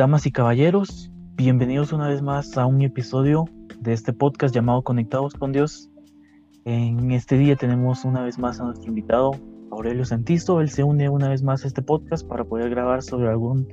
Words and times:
Damas 0.00 0.24
y 0.24 0.32
caballeros, 0.32 1.10
bienvenidos 1.36 1.92
una 1.92 2.08
vez 2.08 2.22
más 2.22 2.56
a 2.56 2.64
un 2.64 2.80
episodio 2.80 3.44
de 3.80 3.92
este 3.92 4.14
podcast 4.14 4.54
llamado 4.54 4.80
Conectados 4.80 5.34
con 5.34 5.52
Dios. 5.52 5.90
En 6.64 7.10
este 7.12 7.36
día 7.36 7.54
tenemos 7.54 8.06
una 8.06 8.22
vez 8.22 8.38
más 8.38 8.60
a 8.60 8.64
nuestro 8.64 8.88
invitado, 8.88 9.32
Aurelio 9.70 10.06
Santizo. 10.06 10.62
Él 10.62 10.70
se 10.70 10.84
une 10.84 11.10
una 11.10 11.28
vez 11.28 11.42
más 11.42 11.64
a 11.64 11.66
este 11.66 11.82
podcast 11.82 12.26
para 12.26 12.44
poder 12.44 12.70
grabar 12.70 13.02
sobre 13.02 13.28
algún, 13.28 13.68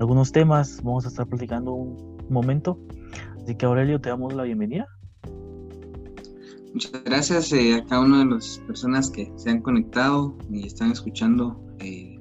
algunos 0.00 0.32
temas. 0.32 0.80
Vamos 0.82 1.04
a 1.04 1.08
estar 1.08 1.26
platicando 1.26 1.74
un 1.74 2.26
momento. 2.30 2.80
Así 3.42 3.54
que 3.54 3.66
Aurelio, 3.66 4.00
te 4.00 4.08
damos 4.08 4.32
la 4.32 4.44
bienvenida. 4.44 4.88
Muchas 6.72 7.04
gracias 7.04 7.52
eh, 7.52 7.74
a 7.74 7.84
cada 7.84 8.00
una 8.00 8.20
de 8.20 8.34
las 8.34 8.62
personas 8.66 9.10
que 9.10 9.30
se 9.36 9.50
han 9.50 9.60
conectado 9.60 10.38
y 10.50 10.66
están 10.66 10.90
escuchando 10.90 11.62
eh, 11.80 12.18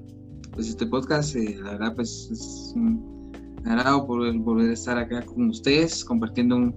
pues 0.51 0.67
este 0.67 0.85
podcast. 0.85 1.37
Eh, 1.37 1.57
la 1.63 1.71
verdad, 1.71 1.95
pues 1.95 2.29
es 2.33 2.73
un 2.75 3.18
agrado 3.65 4.05
poder 4.07 4.37
volver 4.37 4.69
a 4.69 4.73
estar 4.73 4.97
acá 4.97 5.23
con 5.23 5.49
ustedes 5.49 6.03
compartiendo 6.05 6.55
un, 6.55 6.75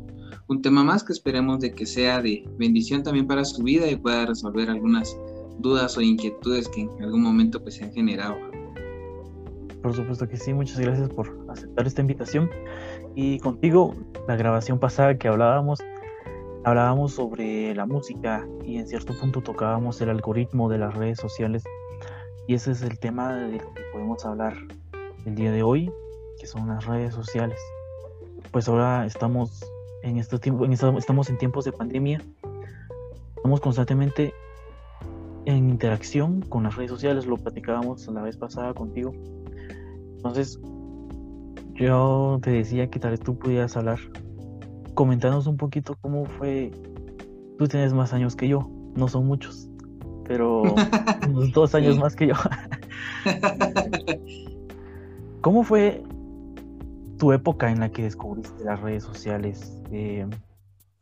un, 0.48 0.62
tema 0.62 0.84
más 0.84 1.02
que 1.04 1.12
esperemos 1.12 1.60
de 1.60 1.72
que 1.72 1.86
sea 1.86 2.20
de 2.20 2.48
bendición 2.58 3.02
también 3.02 3.26
para 3.26 3.44
su 3.44 3.62
vida 3.62 3.88
y 3.90 3.96
pueda 3.96 4.26
resolver 4.26 4.68
algunas 4.70 5.16
dudas 5.58 5.96
o 5.96 6.00
inquietudes 6.00 6.68
que 6.68 6.82
en 6.82 7.02
algún 7.02 7.22
momento 7.22 7.62
pues 7.62 7.76
se 7.76 7.84
han 7.84 7.92
generado. 7.92 8.36
Por 9.82 9.94
supuesto 9.94 10.28
que 10.28 10.36
sí, 10.36 10.54
muchas 10.54 10.78
gracias 10.78 11.08
por 11.08 11.44
aceptar 11.50 11.86
esta 11.86 12.00
invitación. 12.00 12.48
Y 13.16 13.40
contigo, 13.40 13.96
la 14.28 14.36
grabación 14.36 14.78
pasada 14.78 15.18
que 15.18 15.26
hablábamos, 15.26 15.80
hablábamos 16.64 17.14
sobre 17.14 17.74
la 17.74 17.84
música 17.84 18.46
y 18.64 18.76
en 18.76 18.86
cierto 18.86 19.12
punto 19.18 19.42
tocábamos 19.42 20.00
el 20.00 20.10
algoritmo 20.10 20.68
de 20.68 20.78
las 20.78 20.94
redes 20.94 21.18
sociales. 21.18 21.64
Y 22.46 22.54
ese 22.54 22.70
es 22.70 22.82
el 22.82 22.98
tema 22.98 23.34
del 23.34 23.58
que 23.58 23.82
podemos 23.92 24.24
hablar 24.24 24.54
el 25.26 25.34
día 25.34 25.50
de 25.50 25.64
hoy, 25.64 25.90
que 26.42 26.48
son 26.48 26.66
las 26.66 26.84
redes 26.86 27.14
sociales. 27.14 27.60
Pues 28.50 28.68
ahora 28.68 29.06
estamos 29.06 29.64
en 30.02 30.18
estos 30.18 30.40
tiempos, 30.40 30.68
estamos 30.98 31.30
en 31.30 31.38
tiempos 31.38 31.64
de 31.64 31.70
pandemia. 31.70 32.20
Estamos 33.36 33.60
constantemente 33.60 34.34
en 35.44 35.70
interacción 35.70 36.42
con 36.42 36.64
las 36.64 36.74
redes 36.74 36.90
sociales, 36.90 37.26
lo 37.26 37.36
platicábamos 37.36 38.08
la 38.08 38.22
vez 38.22 38.36
pasada 38.36 38.74
contigo. 38.74 39.12
Entonces, 40.16 40.58
yo 41.74 42.40
te 42.42 42.50
decía 42.50 42.90
que 42.90 42.98
tal 42.98 43.12
vez 43.12 43.20
tú 43.20 43.38
pudieras 43.38 43.76
hablar, 43.76 44.00
comentarnos 44.94 45.46
un 45.46 45.56
poquito 45.56 45.96
cómo 46.00 46.24
fue. 46.24 46.72
Tú 47.56 47.68
tienes 47.68 47.92
más 47.92 48.12
años 48.12 48.34
que 48.34 48.48
yo, 48.48 48.68
no 48.96 49.06
son 49.06 49.26
muchos, 49.26 49.68
pero 50.24 50.62
unos 51.28 51.52
dos 51.52 51.72
años 51.76 51.98
más 51.98 52.16
que 52.16 52.26
yo. 52.26 52.34
¿Cómo 55.40 55.62
fue 55.62 56.02
tu 57.22 57.30
época 57.30 57.70
en 57.70 57.78
la 57.78 57.88
que 57.88 58.02
descubriste 58.02 58.64
las 58.64 58.80
redes 58.80 59.04
sociales? 59.04 59.80
Eh, 59.92 60.26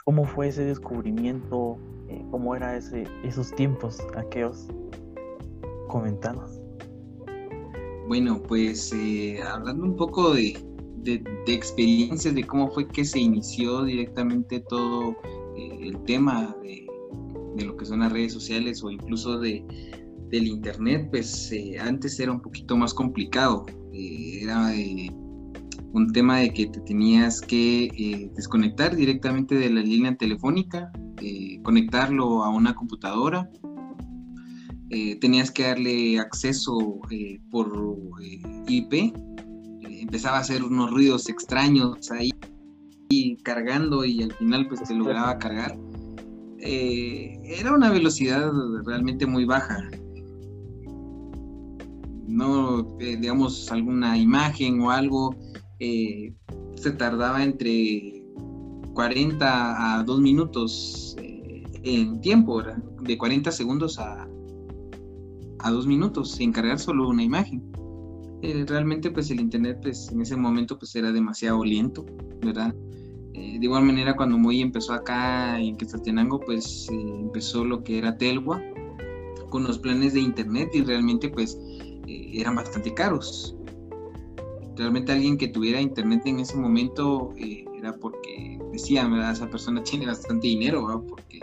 ¿Cómo 0.04 0.26
fue 0.26 0.48
ese 0.48 0.66
descubrimiento? 0.66 1.78
Eh, 2.10 2.22
¿Cómo 2.30 2.54
era 2.54 2.76
ese, 2.76 3.06
esos 3.24 3.50
tiempos 3.54 3.98
aquellos? 4.18 4.68
Comentanos. 5.88 6.60
Bueno, 8.06 8.42
pues 8.42 8.92
eh, 8.92 9.40
hablando 9.42 9.82
un 9.82 9.96
poco 9.96 10.34
de, 10.34 10.62
de, 11.04 11.22
experiencias, 11.46 12.34
de 12.34 12.46
cómo 12.46 12.70
fue 12.70 12.86
que 12.86 13.02
se 13.02 13.18
inició 13.18 13.84
directamente 13.84 14.60
todo 14.68 15.16
eh, 15.56 15.78
el 15.80 16.04
tema 16.04 16.54
de, 16.62 17.64
lo 17.64 17.78
que 17.78 17.86
son 17.86 18.00
las 18.00 18.12
redes 18.12 18.34
sociales 18.34 18.84
o 18.84 18.90
incluso 18.90 19.38
de, 19.38 19.64
del 20.28 20.48
internet, 20.48 21.08
pues 21.08 21.50
eh, 21.50 21.78
antes 21.78 22.20
era 22.20 22.30
un 22.30 22.42
poquito 22.42 22.76
más 22.76 22.92
complicado. 22.92 23.64
era 23.94 24.70
un 25.92 26.12
tema 26.12 26.38
de 26.38 26.52
que 26.52 26.66
te 26.66 26.80
tenías 26.80 27.40
que 27.40 28.30
desconectar 28.34 28.94
directamente 28.94 29.54
de 29.56 29.70
la 29.70 29.80
línea 29.80 30.14
telefónica, 30.16 30.92
conectarlo 31.62 32.44
a 32.44 32.50
una 32.50 32.74
computadora 32.74 33.50
eh, 34.92 35.14
tenías 35.20 35.52
que 35.52 35.62
darle 35.62 36.18
acceso 36.18 37.00
eh, 37.12 37.40
por 37.48 37.96
eh, 38.20 38.42
IP, 38.66 39.14
empezaba 40.00 40.38
a 40.38 40.40
hacer 40.40 40.64
unos 40.64 40.90
ruidos 40.90 41.28
extraños 41.28 42.10
ahí 42.10 42.32
y 43.08 43.36
cargando 43.36 44.04
y 44.04 44.24
al 44.24 44.32
final 44.32 44.66
pues 44.66 44.82
te 44.82 44.92
lograba 44.92 45.38
cargar. 45.38 45.78
era 46.58 47.72
una 47.72 47.90
velocidad 47.90 48.50
realmente 48.84 49.26
muy 49.26 49.44
baja. 49.44 49.78
No, 52.26 52.82
digamos, 52.98 53.70
alguna 53.70 54.18
imagen 54.18 54.80
o 54.80 54.90
algo 54.90 55.36
se 55.80 56.90
tardaba 56.92 57.42
entre 57.42 58.22
40 58.94 59.98
a 59.98 60.02
2 60.04 60.20
minutos 60.20 61.16
en 61.82 62.20
tiempo, 62.20 62.62
de 63.02 63.18
40 63.18 63.50
segundos 63.50 63.98
a, 63.98 64.28
a 65.62 65.70
dos 65.70 65.86
minutos 65.86 66.32
sin 66.32 66.52
cargar 66.52 66.78
solo 66.78 67.08
una 67.08 67.22
imagen. 67.22 67.62
Eh, 68.42 68.64
realmente 68.66 69.10
pues 69.10 69.30
el 69.30 69.40
internet 69.40 69.80
pues 69.82 70.10
en 70.10 70.22
ese 70.22 70.36
momento 70.36 70.78
pues 70.78 70.94
era 70.96 71.12
demasiado 71.12 71.62
lento, 71.64 72.06
¿verdad? 72.42 72.74
Eh, 73.34 73.58
de 73.58 73.64
igual 73.64 73.84
manera 73.84 74.16
cuando 74.16 74.38
Moy 74.38 74.60
empezó 74.60 74.94
acá 74.94 75.60
en 75.60 75.76
Quetzaltenango 75.76 76.40
pues 76.40 76.88
eh, 76.90 76.94
empezó 77.20 77.64
lo 77.64 77.82
que 77.84 77.98
era 77.98 78.16
Telgua 78.16 78.62
con 79.50 79.64
los 79.64 79.78
planes 79.78 80.14
de 80.14 80.20
internet 80.20 80.70
y 80.72 80.82
realmente 80.82 81.28
pues 81.28 81.58
eran 82.06 82.54
bastante 82.56 82.94
caros. 82.94 83.56
Realmente 84.80 85.12
alguien 85.12 85.36
que 85.36 85.48
tuviera 85.48 85.78
internet 85.78 86.22
en 86.24 86.40
ese 86.40 86.56
momento 86.56 87.34
era 87.76 87.94
porque 87.96 88.58
decía, 88.72 89.06
¿verdad? 89.06 89.32
Esa 89.32 89.50
persona 89.50 89.82
tiene 89.82 90.06
bastante 90.06 90.48
dinero, 90.48 91.04
Porque 91.06 91.38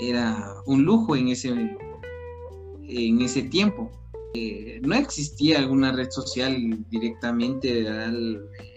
era 0.00 0.52
un 0.66 0.84
lujo 0.84 1.16
en 1.16 1.28
ese 1.28 1.48
en 2.86 3.22
ese 3.22 3.44
tiempo. 3.44 3.90
Eh, 4.34 4.80
no 4.82 4.94
existía 4.96 5.60
alguna 5.60 5.92
red 5.92 6.10
social 6.10 6.84
directamente, 6.90 7.86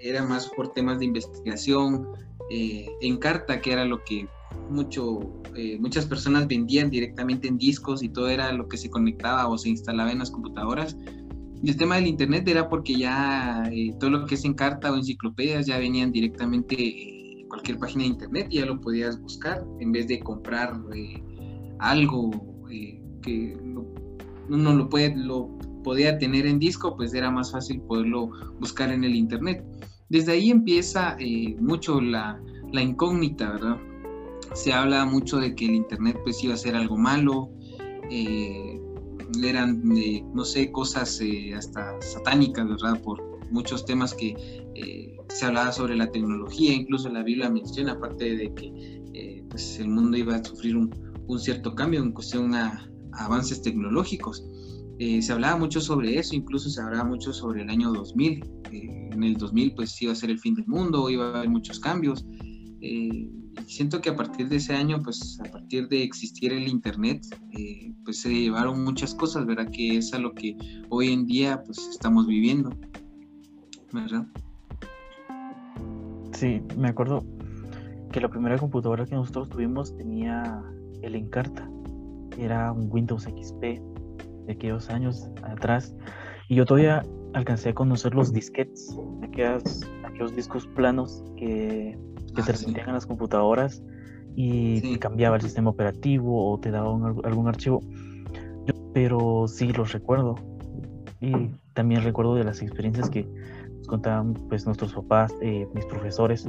era 0.01 0.23
más 0.23 0.47
por 0.55 0.71
temas 0.71 0.99
de 0.99 1.05
investigación, 1.05 2.07
eh, 2.49 2.87
en 3.01 3.17
carta, 3.17 3.59
que 3.59 3.73
era 3.73 3.83
lo 3.83 4.01
que 4.05 4.25
mucho, 4.69 5.19
eh, 5.53 5.77
muchas 5.79 6.05
personas 6.05 6.47
vendían 6.47 6.89
directamente 6.89 7.49
en 7.49 7.57
discos 7.57 8.03
y 8.03 8.09
todo 8.09 8.29
era 8.29 8.53
lo 8.53 8.69
que 8.69 8.77
se 8.77 8.89
conectaba 8.89 9.49
o 9.49 9.57
se 9.57 9.67
instalaba 9.67 10.13
en 10.13 10.19
las 10.19 10.31
computadoras. 10.31 10.95
Y 11.63 11.69
el 11.69 11.77
tema 11.77 11.95
del 11.95 12.07
internet 12.07 12.47
era 12.47 12.69
porque 12.69 12.95
ya 12.95 13.69
todo 13.99 14.09
lo 14.11 14.25
que 14.25 14.35
es 14.35 14.45
en 14.45 14.53
carta 14.53 14.91
o 14.91 14.95
enciclopedias 14.95 15.65
ya 15.65 15.77
venían 15.79 16.11
directamente 16.11 17.41
en 17.41 17.47
cualquier 17.47 17.79
página 17.79 18.03
de 18.03 18.09
internet 18.09 18.47
y 18.51 18.57
ya 18.57 18.65
lo 18.65 18.79
podías 18.79 19.19
buscar 19.21 19.65
en 19.79 19.91
vez 19.91 20.07
de 20.07 20.19
comprar 20.19 20.73
algo 21.79 22.31
que 23.21 23.57
uno 24.49 24.73
lo, 24.73 24.89
puede, 24.89 25.15
lo 25.15 25.49
podía 25.83 26.17
tener 26.17 26.45
en 26.45 26.59
disco, 26.59 26.95
pues 26.95 27.13
era 27.13 27.31
más 27.31 27.51
fácil 27.51 27.81
poderlo 27.81 28.29
buscar 28.59 28.91
en 28.91 29.03
el 29.03 29.15
internet. 29.15 29.63
Desde 30.09 30.33
ahí 30.33 30.49
empieza 30.49 31.17
eh, 31.19 31.55
mucho 31.59 31.99
la, 31.99 32.39
la, 32.71 32.81
incógnita, 32.81 33.51
¿verdad? 33.51 33.77
Se 34.53 34.71
habla 34.71 35.05
mucho 35.05 35.37
de 35.37 35.53
que 35.55 35.65
el 35.65 35.75
internet 35.75 36.17
pues 36.23 36.43
iba 36.43 36.53
a 36.53 36.57
ser 36.57 36.75
algo 36.75 36.97
malo, 36.97 37.49
eh, 38.09 38.76
eran, 39.43 39.81
eh, 39.97 40.23
no 40.33 40.45
sé, 40.45 40.71
cosas 40.71 41.19
hasta 41.55 42.01
satánicas, 42.01 42.67
¿verdad? 42.67 43.01
Por 43.01 43.23
muchos 43.51 43.85
temas 43.85 44.13
que 44.13 44.35
se 45.29 45.45
hablaba 45.45 45.71
sobre 45.71 45.95
la 45.95 46.11
tecnología, 46.11 46.73
incluso 46.73 47.09
la 47.09 47.23
Biblia 47.23 47.49
menciona, 47.49 47.93
aparte 47.93 48.35
de 48.35 48.53
que 48.53 49.43
pues 49.49 49.79
el 49.79 49.87
mundo 49.87 50.17
iba 50.17 50.35
a 50.35 50.43
sufrir 50.43 50.77
un, 50.77 50.93
un 51.27 51.39
cierto 51.39 51.73
cambio 51.73 52.01
en 52.01 52.11
cuestión 52.11 52.53
a, 52.53 52.87
avances 53.17 53.61
tecnológicos. 53.61 54.45
Eh, 54.99 55.21
se 55.21 55.31
hablaba 55.31 55.57
mucho 55.57 55.79
sobre 55.79 56.17
eso, 56.17 56.35
incluso 56.35 56.69
se 56.69 56.81
hablaba 56.81 57.03
mucho 57.03 57.33
sobre 57.33 57.61
el 57.63 57.69
año 57.69 57.91
2000. 57.91 58.43
Eh, 58.71 59.09
en 59.11 59.23
el 59.23 59.37
2000 59.37 59.75
pues 59.75 60.01
iba 60.01 60.11
a 60.11 60.15
ser 60.15 60.29
el 60.29 60.39
fin 60.39 60.55
del 60.55 60.67
mundo, 60.67 61.09
iba 61.09 61.25
a 61.25 61.37
haber 61.37 61.49
muchos 61.49 61.79
cambios. 61.79 62.25
Eh, 62.81 63.29
siento 63.65 64.01
que 64.01 64.09
a 64.09 64.15
partir 64.15 64.49
de 64.49 64.57
ese 64.57 64.73
año, 64.73 65.01
pues 65.01 65.39
a 65.39 65.51
partir 65.51 65.87
de 65.87 66.03
existir 66.03 66.53
el 66.53 66.67
Internet, 66.67 67.25
pues 68.03 68.21
se 68.21 68.29
llevaron 68.29 68.83
muchas 68.83 69.15
cosas, 69.15 69.45
¿verdad? 69.45 69.69
Que 69.71 69.97
es 69.97 70.13
a 70.13 70.19
lo 70.19 70.33
que 70.33 70.55
hoy 70.89 71.11
en 71.11 71.25
día 71.25 71.61
pues 71.65 71.77
estamos 71.89 72.27
viviendo, 72.27 72.69
¿verdad? 73.91 74.25
Sí, 76.33 76.61
me 76.77 76.89
acuerdo 76.89 77.23
que 78.11 78.21
la 78.21 78.29
primera 78.29 78.57
computadora 78.57 79.05
que 79.05 79.15
nosotros 79.15 79.49
tuvimos 79.49 79.95
tenía 79.97 80.61
el 81.01 81.15
Encarta 81.15 81.69
era 82.37 82.71
un 82.71 82.87
Windows 82.91 83.23
XP 83.23 83.61
de 83.61 84.53
aquellos 84.53 84.89
años 84.89 85.27
atrás. 85.43 85.95
Y 86.49 86.55
yo 86.55 86.65
todavía 86.65 87.03
alcancé 87.33 87.69
a 87.69 87.73
conocer 87.73 88.15
los 88.15 88.31
disquetes, 88.31 88.97
aquellos 89.23 90.35
discos 90.35 90.67
planos 90.67 91.23
que, 91.35 91.97
que 92.43 92.51
ah, 92.51 92.83
en 92.87 92.93
las 92.93 93.05
computadoras 93.05 93.81
y 94.39 94.99
cambiaba 94.99 95.35
el 95.35 95.41
sistema 95.41 95.71
operativo 95.71 96.51
o 96.51 96.59
te 96.59 96.69
daba 96.69 96.89
algún 97.23 97.47
archivo. 97.47 97.81
pero 98.93 99.47
sí 99.47 99.73
los 99.73 99.93
recuerdo. 99.93 100.35
Y 101.19 101.31
también 101.73 102.03
recuerdo 102.03 102.35
de 102.35 102.43
las 102.43 102.61
experiencias 102.61 103.09
que 103.09 103.27
nos 103.77 103.87
contaban 103.87 104.33
pues 104.47 104.65
nuestros 104.65 104.93
papás, 104.93 105.33
eh, 105.41 105.67
mis 105.73 105.85
profesores. 105.85 106.47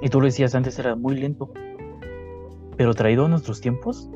Y 0.00 0.08
tú 0.08 0.20
lo 0.20 0.26
decías 0.26 0.54
antes, 0.54 0.78
era 0.78 0.96
muy 0.96 1.16
lento. 1.16 1.50
Pero 2.78 2.94
traído 2.94 3.26
a 3.26 3.28
nuestros 3.28 3.60
tiempos, 3.60 4.08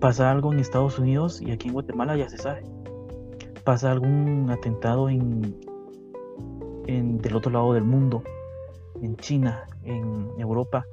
pasa 0.00 0.30
algo 0.30 0.52
en 0.52 0.58
Estados 0.58 0.98
Unidos 0.98 1.40
y 1.40 1.52
aquí 1.52 1.68
en 1.68 1.74
Guatemala 1.74 2.16
ya 2.16 2.28
se 2.28 2.38
sabe. 2.38 2.64
Pasa 3.64 3.92
algún 3.92 4.50
atentado 4.50 5.08
en, 5.08 5.54
en 6.86 7.18
del 7.18 7.36
otro 7.36 7.52
lado 7.52 7.74
del 7.74 7.84
mundo, 7.84 8.24
en 9.02 9.16
China, 9.16 9.66
en 9.82 10.30
Europa, 10.38 10.86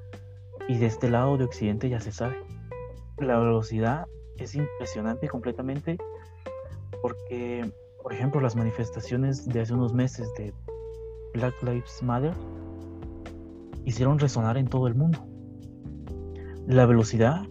y 0.68 0.78
de 0.78 0.86
este 0.86 1.10
lado 1.10 1.38
de 1.38 1.46
Occidente 1.46 1.90
ya 1.90 2.00
se 2.00 2.12
sabe. 2.12 2.38
La 3.18 3.38
velocidad 3.40 4.08
es 4.38 4.56
impresionante 4.56 5.28
completamente 5.28 5.98
porque, 7.02 7.72
por 8.02 8.14
ejemplo, 8.14 8.42
las 8.42 8.56
manifestaciones 8.56 9.46
de 9.46 9.62
hace 9.62 9.74
unos 9.74 9.94
meses 9.94 10.32
de 10.38 10.54
Black 11.34 11.62
Lives 11.64 12.02
Matter 12.02 12.34
hicieron 13.86 14.20
resonar 14.20 14.58
en 14.58 14.68
todo 14.68 14.88
el 14.88 14.96
mundo. 14.96 15.20
La 16.66 16.86
velocidad 16.86 17.44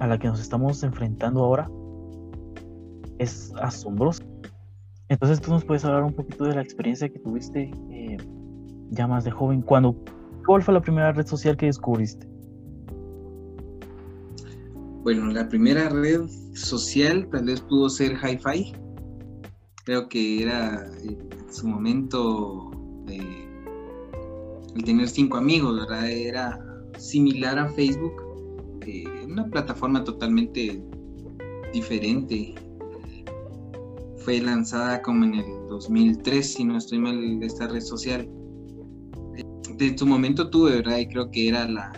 a 0.00 0.06
la 0.06 0.18
que 0.18 0.28
nos 0.28 0.40
estamos 0.40 0.82
enfrentando 0.82 1.42
ahora 1.44 1.70
es 3.18 3.52
asombrosa. 3.56 4.24
Entonces 5.08 5.40
tú 5.40 5.50
nos 5.50 5.64
puedes 5.64 5.84
hablar 5.84 6.02
un 6.02 6.12
poquito 6.12 6.44
de 6.44 6.54
la 6.54 6.62
experiencia 6.62 7.08
que 7.08 7.18
tuviste 7.18 7.70
eh, 7.90 8.16
ya 8.94 9.06
más 9.06 9.24
de 9.24 9.30
joven. 9.30 9.62
Cuando, 9.62 9.96
¿Cuál 10.46 10.62
fue 10.62 10.74
la 10.74 10.82
primera 10.82 11.12
red 11.12 11.26
social 11.26 11.56
que 11.56 11.66
descubriste? 11.66 12.26
Bueno, 15.02 15.26
la 15.32 15.48
primera 15.48 15.88
red 15.88 16.28
social 16.54 17.26
tal 17.30 17.46
vez 17.46 17.60
pudo 17.62 17.88
ser 17.88 18.16
Hi-Fi. 18.16 18.74
Creo 19.84 20.08
que 20.08 20.42
era 20.42 20.90
en 21.02 21.52
su 21.52 21.66
momento 21.66 22.70
eh, 23.08 23.48
el 24.74 24.84
tener 24.84 25.08
cinco 25.08 25.38
amigos, 25.38 25.76
¿verdad? 25.76 26.10
Era 26.10 26.60
similar 26.98 27.58
a 27.58 27.68
Facebook, 27.70 28.14
eh, 28.86 29.04
una 29.26 29.46
plataforma 29.46 30.04
totalmente 30.04 30.82
diferente. 31.72 32.54
Fue 34.18 34.40
lanzada 34.40 35.00
como 35.02 35.24
en 35.24 35.34
el 35.34 35.68
2003, 35.68 36.54
si 36.54 36.64
no 36.64 36.76
estoy 36.78 36.98
mal, 36.98 37.42
esta 37.42 37.66
red 37.66 37.80
social. 37.80 38.28
De 39.78 39.96
su 39.96 40.06
momento 40.06 40.50
tuve, 40.50 40.76
¿verdad? 40.76 40.98
Y 40.98 41.08
creo 41.08 41.30
que 41.30 41.48
era 41.48 41.68
la, 41.68 41.92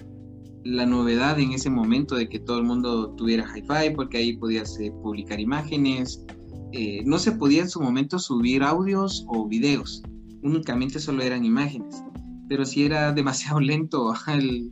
la 0.66 0.86
novedad 0.86 1.38
en 1.38 1.52
ese 1.52 1.70
momento 1.70 2.16
de 2.16 2.28
que 2.28 2.40
todo 2.40 2.58
el 2.58 2.64
mundo 2.64 3.10
tuviera 3.16 3.46
hi-fi, 3.54 3.94
porque 3.94 4.18
ahí 4.18 4.36
podías 4.36 4.78
eh, 4.80 4.92
publicar 5.02 5.38
imágenes. 5.38 6.24
Eh, 6.72 7.02
no 7.04 7.18
se 7.18 7.32
podía 7.32 7.62
en 7.62 7.68
su 7.68 7.80
momento 7.80 8.18
subir 8.18 8.62
audios 8.62 9.24
o 9.28 9.46
videos, 9.46 10.02
únicamente 10.42 10.98
solo 10.98 11.22
eran 11.22 11.44
imágenes, 11.44 12.02
pero 12.48 12.64
sí 12.64 12.84
era 12.84 13.12
demasiado 13.14 13.60
lento 13.60 14.12
al, 14.26 14.70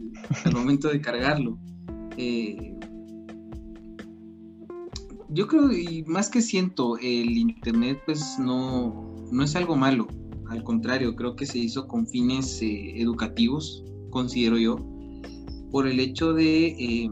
momento 0.53 0.89
de 0.89 1.01
cargarlo. 1.01 1.59
Eh, 2.17 2.75
yo 5.31 5.47
creo, 5.49 5.73
y 5.73 6.05
más 6.07 6.29
que 6.29 6.41
siento, 6.41 6.97
el 6.99 7.39
Internet 7.39 8.01
pues 8.07 8.39
no, 8.39 9.27
no 9.33 9.43
es 9.43 9.57
algo 9.57 9.77
malo, 9.77 10.07
al 10.55 10.63
contrario, 10.63 11.17
creo 11.17 11.35
que 11.35 11.47
se 11.47 11.59
hizo 11.59 11.89
con 11.89 12.07
fines 12.07 12.61
educativos, 12.63 13.85
considero 14.11 14.57
yo 14.57 14.77
por 15.73 15.89
el 15.89 15.99
hecho 15.99 16.33
de 16.33 16.67
eh, 16.67 17.11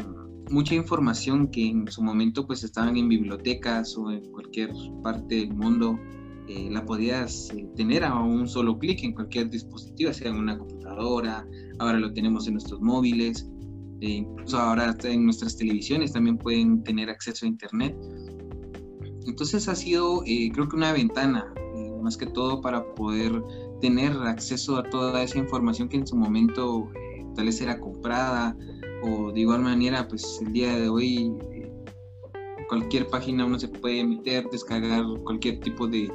mucha 0.48 0.76
información 0.76 1.48
que 1.48 1.66
en 1.66 1.90
su 1.90 2.00
momento 2.00 2.46
pues 2.46 2.62
estaban 2.62 2.96
en 2.96 3.08
bibliotecas 3.08 3.98
o 3.98 4.12
en 4.12 4.30
cualquier 4.30 4.70
parte 5.02 5.34
del 5.34 5.52
mundo, 5.52 5.98
eh, 6.46 6.68
la 6.70 6.84
podías 6.84 7.50
eh, 7.50 7.66
tener 7.74 8.04
a 8.04 8.14
un 8.14 8.46
solo 8.46 8.78
clic 8.78 9.02
en 9.02 9.14
cualquier 9.14 9.50
dispositivo, 9.50 10.12
sea 10.12 10.30
en 10.30 10.36
una 10.36 10.56
computadora, 10.56 11.44
ahora 11.80 11.98
lo 11.98 12.12
tenemos 12.12 12.46
en 12.46 12.52
nuestros 12.52 12.80
móviles, 12.80 13.50
incluso 14.00 14.60
ahora 14.60 14.96
en 15.02 15.24
nuestras 15.24 15.56
televisiones 15.56 16.12
también 16.12 16.38
pueden 16.38 16.84
tener 16.84 17.10
acceso 17.10 17.46
a 17.46 17.48
Internet. 17.48 17.96
Entonces 19.26 19.66
ha 19.66 19.74
sido 19.74 20.22
creo 20.24 20.68
que 20.68 20.76
una 20.76 20.92
ventana, 20.92 21.52
más 22.02 22.16
que 22.16 22.26
todo 22.26 22.60
para 22.60 22.84
poder 22.94 23.42
tener 23.80 24.12
acceso 24.12 24.76
a 24.76 24.82
toda 24.82 25.22
esa 25.22 25.38
información 25.38 25.88
que 25.88 25.96
en 25.96 26.06
su 26.06 26.16
momento 26.16 26.88
tal 27.34 27.46
vez 27.46 27.60
era 27.60 27.78
comprada 27.80 28.56
o 29.02 29.32
de 29.32 29.40
igual 29.40 29.62
manera 29.62 30.06
pues 30.06 30.40
el 30.40 30.52
día 30.52 30.76
de 30.76 30.88
hoy 30.88 31.32
eh, 31.50 31.72
cualquier 32.68 33.08
página 33.08 33.44
uno 33.44 33.58
se 33.58 33.68
puede 33.68 34.04
meter, 34.04 34.48
descargar 34.50 35.04
cualquier 35.24 35.60
tipo 35.60 35.86
de, 35.86 36.10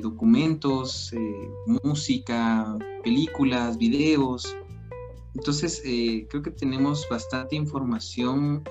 documentos, 0.00 1.12
eh, 1.12 1.50
música, 1.82 2.78
películas, 3.02 3.76
videos. 3.76 4.56
Entonces 5.34 5.82
eh, 5.84 6.26
creo 6.30 6.42
que 6.42 6.52
tenemos 6.52 7.06
bastante 7.10 7.56
información 7.56 8.62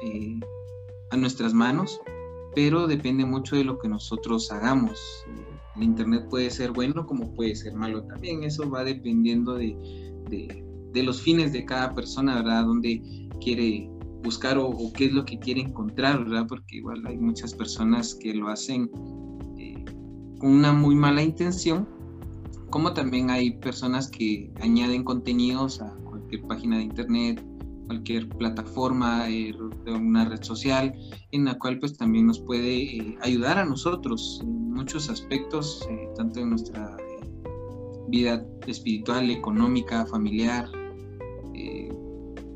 a 1.11 1.17
nuestras 1.17 1.53
manos, 1.53 1.99
pero 2.55 2.87
depende 2.87 3.25
mucho 3.25 3.57
de 3.57 3.65
lo 3.65 3.77
que 3.77 3.89
nosotros 3.89 4.49
hagamos. 4.51 5.25
El 5.77 5.83
Internet 5.83 6.27
puede 6.29 6.49
ser 6.49 6.71
bueno 6.71 7.05
como 7.05 7.33
puede 7.33 7.55
ser 7.55 7.73
malo 7.73 8.03
también, 8.03 8.43
eso 8.43 8.69
va 8.69 8.83
dependiendo 8.83 9.55
de 9.55 9.75
de 10.97 11.03
los 11.03 11.21
fines 11.21 11.53
de 11.53 11.65
cada 11.65 11.93
persona, 11.93 12.35
¿verdad? 12.35 12.65
Donde 12.65 13.01
quiere 13.41 13.89
buscar 14.23 14.57
o, 14.57 14.75
qué 14.93 15.05
es 15.05 15.13
lo 15.13 15.25
que 15.25 15.37
quiere 15.39 15.61
encontrar, 15.61 16.23
¿verdad? 16.23 16.47
Porque 16.47 16.77
igual 16.77 17.05
hay 17.05 17.17
muchas 17.17 17.53
personas 17.53 18.15
que 18.15 18.33
lo 18.33 18.49
hacen 18.49 18.89
eh, 19.57 19.85
con 20.39 20.51
una 20.51 20.73
muy 20.73 20.95
mala 20.95 21.21
intención, 21.21 21.87
como 22.69 22.93
también 22.93 23.29
hay 23.29 23.51
personas 23.51 24.09
que 24.09 24.51
añaden 24.59 25.03
contenidos 25.03 25.81
a 25.81 25.95
cualquier 26.03 26.41
página 26.43 26.77
de 26.77 26.83
internet, 26.83 27.43
cualquier 27.87 28.29
plataforma 28.29 29.29
eh, 29.29 29.55
de 29.85 29.93
una 29.93 30.25
red 30.25 30.43
social, 30.43 30.93
en 31.31 31.45
la 31.45 31.57
cual 31.57 31.79
pues 31.79 31.97
también 31.97 32.27
nos 32.27 32.39
puede 32.39 32.97
eh, 32.97 33.17
ayudar 33.21 33.57
a 33.57 33.65
nosotros 33.65 34.39
en 34.43 34.71
muchos 34.71 35.09
aspectos, 35.09 35.87
tanto 36.15 36.39
en 36.39 36.51
nuestra 36.51 36.97
vida 38.07 38.45
espiritual, 38.65 39.29
económica, 39.29 40.05
familiar, 40.05 40.69
eh, 41.53 41.89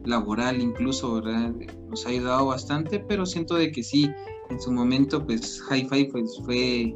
laboral 0.06 0.62
incluso, 0.62 1.16
¿verdad? 1.16 1.54
Nos 1.90 2.06
ha 2.06 2.10
ayudado 2.10 2.48
bastante, 2.48 3.00
pero 3.00 3.26
siento 3.26 3.56
de 3.56 3.72
que 3.72 3.84
sí, 3.84 4.10
en 4.50 4.60
su 4.60 4.72
momento, 4.72 5.26
pues 5.26 5.62
Hi-Fi 5.70 6.06
pues, 6.06 6.40
fue 6.46 6.82
eh, 6.84 6.96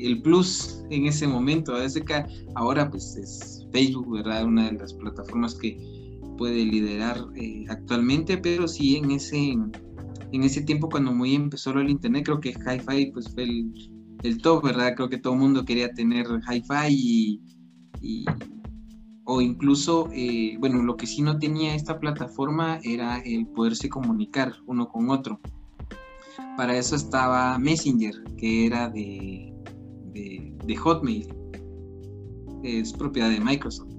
el 0.00 0.22
plus 0.22 0.84
en 0.90 1.06
ese 1.06 1.26
momento. 1.26 1.74
A 1.74 1.80
veces 1.80 2.04
que 2.04 2.24
ahora 2.54 2.90
pues 2.90 3.16
es 3.16 3.66
Facebook, 3.72 4.10
¿verdad? 4.12 4.44
Una 4.44 4.70
de 4.70 4.78
las 4.78 4.92
plataformas 4.92 5.54
que 5.54 5.78
puede 6.36 6.64
liderar 6.64 7.18
eh, 7.34 7.64
actualmente, 7.68 8.38
pero 8.38 8.68
sí 8.68 8.96
en 8.96 9.10
ese, 9.10 9.52
en 10.32 10.42
ese 10.42 10.62
tiempo 10.62 10.88
cuando 10.88 11.12
muy 11.12 11.34
empezó 11.34 11.70
el 11.72 11.90
internet, 11.90 12.24
creo 12.24 12.40
que 12.40 12.50
Hi-Fi 12.50 13.12
pues 13.12 13.32
fue 13.32 13.44
el, 13.44 13.72
el 14.22 14.38
top, 14.38 14.64
¿verdad? 14.64 14.94
Creo 14.94 15.08
que 15.08 15.18
todo 15.18 15.34
el 15.34 15.40
mundo 15.40 15.64
quería 15.64 15.92
tener 15.92 16.26
Hi-Fi 16.48 17.40
y 18.00 18.24
o 19.28 19.40
incluso, 19.40 20.08
eh, 20.12 20.56
bueno, 20.60 20.82
lo 20.82 20.96
que 20.96 21.06
sí 21.06 21.20
no 21.20 21.38
tenía 21.38 21.74
esta 21.74 21.98
plataforma 21.98 22.78
era 22.84 23.18
el 23.18 23.46
poderse 23.48 23.88
comunicar 23.88 24.54
uno 24.66 24.88
con 24.88 25.10
otro. 25.10 25.40
Para 26.56 26.78
eso 26.78 26.94
estaba 26.94 27.58
Messenger, 27.58 28.14
que 28.38 28.66
era 28.66 28.88
de, 28.88 29.52
de, 30.64 30.76
Hotmail, 30.76 31.26
es 32.62 32.92
propiedad 32.92 33.28
de 33.28 33.40
Microsoft. 33.40 33.95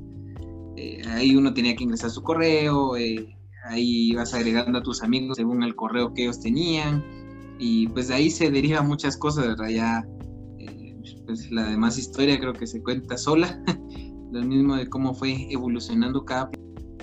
Eh, 0.77 1.01
ahí 1.07 1.36
uno 1.36 1.53
tenía 1.53 1.75
que 1.75 1.84
ingresar 1.84 2.10
su 2.10 2.24
correo, 2.24 2.96
eh, 2.96 3.36
ahí 3.65 4.12
ibas 4.12 4.34
agregando 4.34 4.79
a 4.79 4.84
tus 4.84 5.03
amigos 5.03 5.38
según 5.38 5.63
el 5.63 5.75
correo 5.75 6.13
que 6.13 6.24
ellos 6.24 6.39
tenían, 6.39 7.03
y 7.60 7.88
pues 7.88 8.07
de 8.07 8.13
ahí 8.15 8.29
se 8.29 8.51
deriva 8.51 8.81
muchas 8.81 9.17
cosas, 9.17 9.48
¿verdad? 9.48 9.69
Ya 9.69 10.05
pues 11.27 11.51
la 11.51 11.69
demás 11.69 11.98
historia 11.98 12.39
creo 12.39 12.53
que 12.53 12.65
se 12.65 12.81
cuenta 12.81 13.17
sola, 13.17 13.62
lo 14.31 14.41
mismo 14.41 14.75
de 14.75 14.88
cómo 14.89 15.13
fue 15.13 15.51
evolucionando 15.51 16.25
cada... 16.25 16.50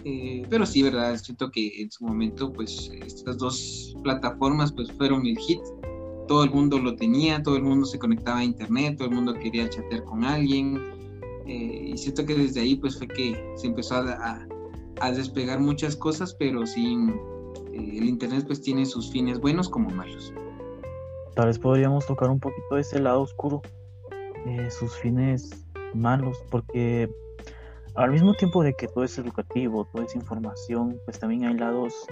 Eh, 0.07 0.43
pero 0.51 0.67
sí, 0.67 0.83
verdad, 0.83 1.17
siento 1.17 1.51
que 1.51 1.81
en 1.81 1.91
su 1.91 2.05
momento 2.05 2.53
pues 2.53 2.91
estas 3.07 3.39
dos 3.39 3.95
plataformas 4.03 4.73
pues 4.73 4.91
fueron 4.93 5.27
el 5.27 5.39
hit, 5.39 5.61
todo 6.27 6.45
el 6.45 6.51
mundo 6.51 6.79
lo 6.79 6.97
tenía, 6.97 7.43
todo 7.43 7.57
el 7.57 7.63
mundo 7.63 7.87
se 7.87 7.99
conectaba 7.99 8.39
a 8.39 8.45
internet, 8.45 8.97
todo 8.99 9.09
el 9.09 9.15
mundo 9.15 9.35
quería 9.35 9.69
chatear 9.69 10.05
con 10.05 10.25
alguien, 10.25 10.79
eh, 11.47 11.91
y 11.93 11.99
siento 11.99 12.25
que 12.25 12.35
desde 12.35 12.61
ahí 12.61 12.77
pues 12.77 12.97
fue 12.97 13.07
que 13.07 13.53
se 13.57 13.67
empezó 13.67 13.97
a, 13.97 14.47
a, 15.01 15.13
despegar 15.13 15.61
muchas 15.61 15.95
cosas, 15.95 16.35
pero 16.35 16.67
sí, 16.67 16.97
eh, 17.73 17.99
el 17.99 18.05
internet 18.05 18.45
pues 18.47 18.63
tiene 18.63 18.87
sus 18.87 19.11
fines 19.11 19.39
buenos 19.41 19.69
como 19.69 19.91
malos. 19.91 20.33
Tal 21.35 21.47
vez 21.47 21.59
podríamos 21.59 22.07
tocar 22.07 22.31
un 22.31 22.41
poquito 22.41 22.79
ese 22.79 23.01
lado 23.01 23.23
oscuro 23.23 23.61
eh, 24.47 24.71
sus 24.71 24.97
fines 24.97 25.67
malos, 25.95 26.43
porque 26.51 27.11
al 27.97 28.11
mismo 28.11 28.35
tiempo 28.35 28.63
de 28.63 28.73
que 28.75 28.89
todo 28.89 29.05
es 29.05 29.19
educativo, 29.19 29.87
toda 29.93 30.05
es 30.05 30.15
información, 30.15 30.99
pues 31.05 31.19
también 31.19 31.45
hay 31.45 31.55
lados 31.55 32.07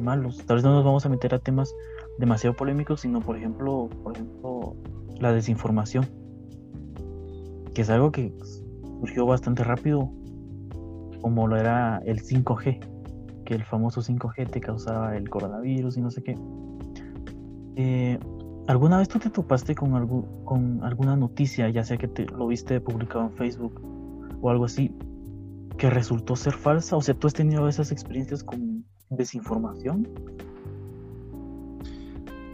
malos. 0.00 0.38
Tal 0.46 0.56
vez 0.56 0.64
no 0.64 0.72
nos 0.72 0.84
vamos 0.84 1.06
a 1.06 1.08
meter 1.08 1.34
a 1.34 1.38
temas 1.38 1.74
demasiado 2.18 2.56
polémicos, 2.56 3.02
sino 3.02 3.20
por 3.20 3.36
ejemplo, 3.36 3.88
por 4.02 4.14
ejemplo, 4.14 4.76
la 5.20 5.32
desinformación, 5.32 6.06
que 7.74 7.82
es 7.82 7.90
algo 7.90 8.10
que 8.12 8.32
surgió 9.02 9.26
bastante 9.26 9.64
rápido, 9.64 10.12
como 11.22 11.48
lo 11.48 11.56
era 11.56 12.00
el 12.06 12.22
5G, 12.22 12.78
que 13.44 13.54
el 13.54 13.64
famoso 13.64 14.00
5G 14.00 14.48
te 14.48 14.60
causaba 14.60 15.16
el 15.16 15.28
coronavirus 15.28 15.96
y 15.96 16.00
no 16.00 16.10
sé 16.12 16.22
qué. 16.22 16.38
Eh, 17.74 18.16
¿Alguna 18.68 18.98
vez 18.98 19.08
tú 19.08 19.18
te 19.18 19.28
topaste 19.28 19.74
con, 19.74 19.94
algo, 19.94 20.44
con 20.44 20.84
alguna 20.84 21.16
noticia, 21.16 21.68
ya 21.68 21.82
sea 21.82 21.96
que 21.96 22.06
te 22.06 22.26
lo 22.26 22.46
viste 22.46 22.80
publicado 22.80 23.24
en 23.24 23.32
Facebook 23.32 23.80
o 24.40 24.50
algo 24.50 24.66
así, 24.66 24.94
que 25.78 25.90
resultó 25.90 26.36
ser 26.36 26.52
falsa? 26.52 26.96
O 26.96 27.02
sea, 27.02 27.14
¿tú 27.14 27.26
has 27.26 27.34
tenido 27.34 27.66
esas 27.66 27.90
experiencias 27.90 28.44
con 28.44 28.84
desinformación? 29.10 30.08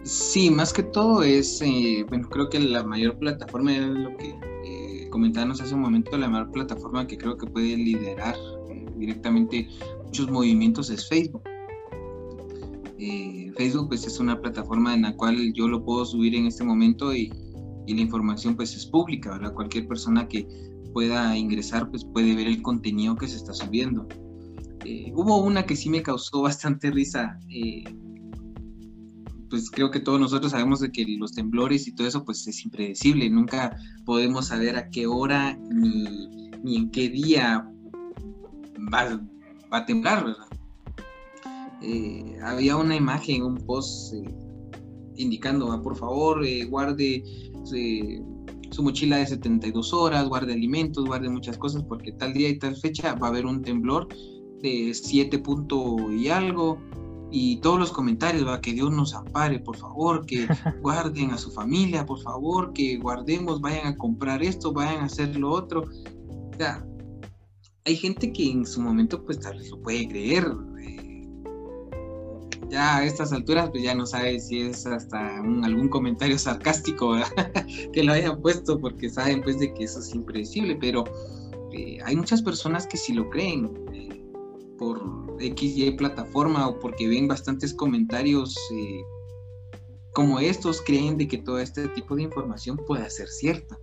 Sí, 0.05 0.51
más 0.51 0.73
que 0.73 0.83
todo 0.83 1.23
es, 1.23 1.61
eh, 1.61 2.07
bueno, 2.09 2.27
creo 2.31 2.49
que 2.49 2.59
la 2.59 2.83
mayor 2.85 3.19
plataforma 3.19 3.77
es 3.77 3.83
lo 3.83 4.17
que 4.17 4.35
comentábamos 5.11 5.61
hace 5.61 5.75
un 5.75 5.81
momento, 5.81 6.17
la 6.17 6.29
mayor 6.29 6.51
plataforma 6.51 7.07
que 7.07 7.17
creo 7.17 7.37
que 7.37 7.47
puede 7.47 7.77
liderar 7.77 8.35
eh, 8.71 8.87
directamente 8.97 9.69
muchos 10.05 10.31
movimientos 10.31 10.91
es 10.91 11.09
Facebook. 11.09 11.43
Eh, 12.99 13.53
Facebook 13.57 13.89
pues 13.89 14.07
es 14.07 14.19
una 14.19 14.41
plataforma 14.41 14.95
en 14.95 15.03
la 15.03 15.17
cual 15.17 15.53
yo 15.53 15.69
lo 15.69 15.85
puedo 15.85 16.05
subir 16.05 16.35
en 16.35 16.47
este 16.47 16.65
momento 16.65 17.15
y, 17.15 17.33
la 17.87 18.03
información 18.03 18.55
pues 18.55 18.77
es 18.77 18.85
pública, 18.85 19.31
¿verdad? 19.31 19.55
Cualquier 19.55 19.89
persona 19.89 20.29
que 20.29 20.47
pueda 20.93 21.35
ingresar 21.39 21.89
pues 21.89 22.05
puede 22.05 22.35
ver 22.35 22.47
el 22.47 22.61
contenido 22.61 23.17
que 23.17 23.27
se 23.27 23.37
está 23.37 23.55
subiendo. 23.55 24.07
Eh, 24.85 25.11
hubo 25.15 25.39
una 25.39 25.65
que 25.65 25.75
sí 25.75 25.89
me 25.89 26.03
causó 26.03 26.43
bastante 26.43 26.91
risa, 26.91 27.41
pues 29.49 29.71
creo 29.71 29.91
que 29.91 30.01
todos 30.01 30.21
nosotros 30.21 30.53
sabemos 30.53 30.81
de 30.81 30.93
que 30.93 31.05
los 31.19 31.33
temblores 31.33 31.87
y 31.87 31.95
todo 31.95 32.07
eso 32.07 32.25
pues 32.25 32.47
es 32.47 32.65
impredecible, 32.65 33.29
nunca 33.31 33.77
podemos 34.05 34.49
saber 34.49 34.77
a 34.77 34.89
qué 34.91 35.07
hora 35.07 35.59
ni, 35.71 36.29
ni 36.63 36.77
en 36.77 36.91
qué 36.91 37.09
día 37.09 37.69
va, 38.93 39.21
va 39.73 39.79
a 39.79 39.87
temblar, 39.87 40.25
¿verdad? 40.25 40.49
Eh, 41.81 42.37
había 42.43 42.77
una 42.77 42.97
imagen, 42.97 43.43
un 43.43 43.57
post 43.57 44.15
eh, 44.15 44.25
indicando, 45.17 45.71
ah, 45.71 45.81
por 45.81 45.97
favor, 45.97 46.45
eh, 46.45 46.65
guarde 46.65 47.23
su 48.71 48.83
mochila 48.83 49.19
de 49.19 49.27
72 49.27 49.93
horas, 49.93 50.29
guarde 50.29 50.55
alimentos, 50.55 51.05
guarde 51.05 51.29
muchas 51.29 51.57
cosas, 51.59 51.83
porque 51.85 52.13
tal 52.13 52.33
día 52.33 52.49
y 52.49 52.59
tal 52.59 52.77
fecha 52.77 53.15
va 53.15 53.29
a 53.29 53.31
haber 53.31 53.47
un 53.47 53.63
temblor 53.63 54.09
de 54.63 54.93
7 54.93 55.39
punto 55.39 56.13
y 56.13 56.29
algo. 56.29 56.79
Y 57.31 57.57
todos 57.57 57.79
los 57.79 57.93
comentarios, 57.93 58.47
va, 58.47 58.61
que 58.61 58.73
Dios 58.73 58.91
nos 58.91 59.15
ampare, 59.15 59.59
por 59.59 59.77
favor, 59.77 60.25
que 60.25 60.47
guarden 60.83 61.31
a 61.31 61.39
su 61.39 61.51
familia, 61.51 62.07
por 62.07 62.21
favor, 62.21 62.73
que 62.73 62.97
guardemos, 62.97 63.61
vayan 63.61 63.87
a 63.87 63.97
comprar 63.97 64.43
esto, 64.43 64.73
vayan 64.73 65.03
a 65.03 65.05
hacer 65.05 65.37
lo 65.37 65.51
otro. 65.51 65.83
O 65.83 66.57
sea, 66.57 66.85
hay 67.85 67.97
gente 67.97 68.33
que 68.33 68.51
en 68.51 68.67
su 68.67 68.81
momento 68.81 69.25
pues 69.25 69.41
tal 69.41 69.59
vez 69.59 69.71
lo 69.71 69.81
puede 69.81 70.09
creer, 70.09 70.47
ya 72.71 72.99
a 72.99 73.05
estas 73.05 73.33
alturas 73.33 73.71
pues 73.71 73.83
ya 73.83 73.95
no 73.95 74.07
sabe 74.07 74.39
si 74.41 74.61
es 74.61 74.87
hasta 74.87 75.39
algún 75.39 75.89
comentario 75.89 76.39
sarcástico 76.39 77.17
que 77.93 78.03
lo 78.03 78.13
hayan 78.13 78.41
puesto 78.41 78.79
porque 78.79 79.09
saben 79.09 79.43
pues 79.43 79.59
de 79.59 79.73
que 79.73 79.85
eso 79.85 80.01
es 80.01 80.15
impredecible, 80.15 80.77
pero 80.77 81.05
eh, 81.73 81.99
hay 82.05 82.17
muchas 82.17 82.43
personas 82.43 82.87
que 82.87 82.97
sí 82.97 83.13
lo 83.13 83.29
creen 83.31 83.73
eh, 83.93 84.18
por 84.79 85.01
XY 85.39 85.93
plataforma 85.93 86.69
o 86.69 86.79
porque 86.79 87.09
ven 87.09 87.29
bastantes 87.29 87.75
comentarios 87.75 88.57
eh, 88.73 89.01
como 90.13 90.41
estos, 90.41 90.81
creen 90.81 91.17
de 91.17 91.29
que 91.29 91.39
todo 91.39 91.59
este 91.59 91.89
tipo 91.89 92.17
de 92.17 92.23
información 92.23 92.77
puede 92.87 93.09
ser 93.11 93.29
cierta. 93.29 93.79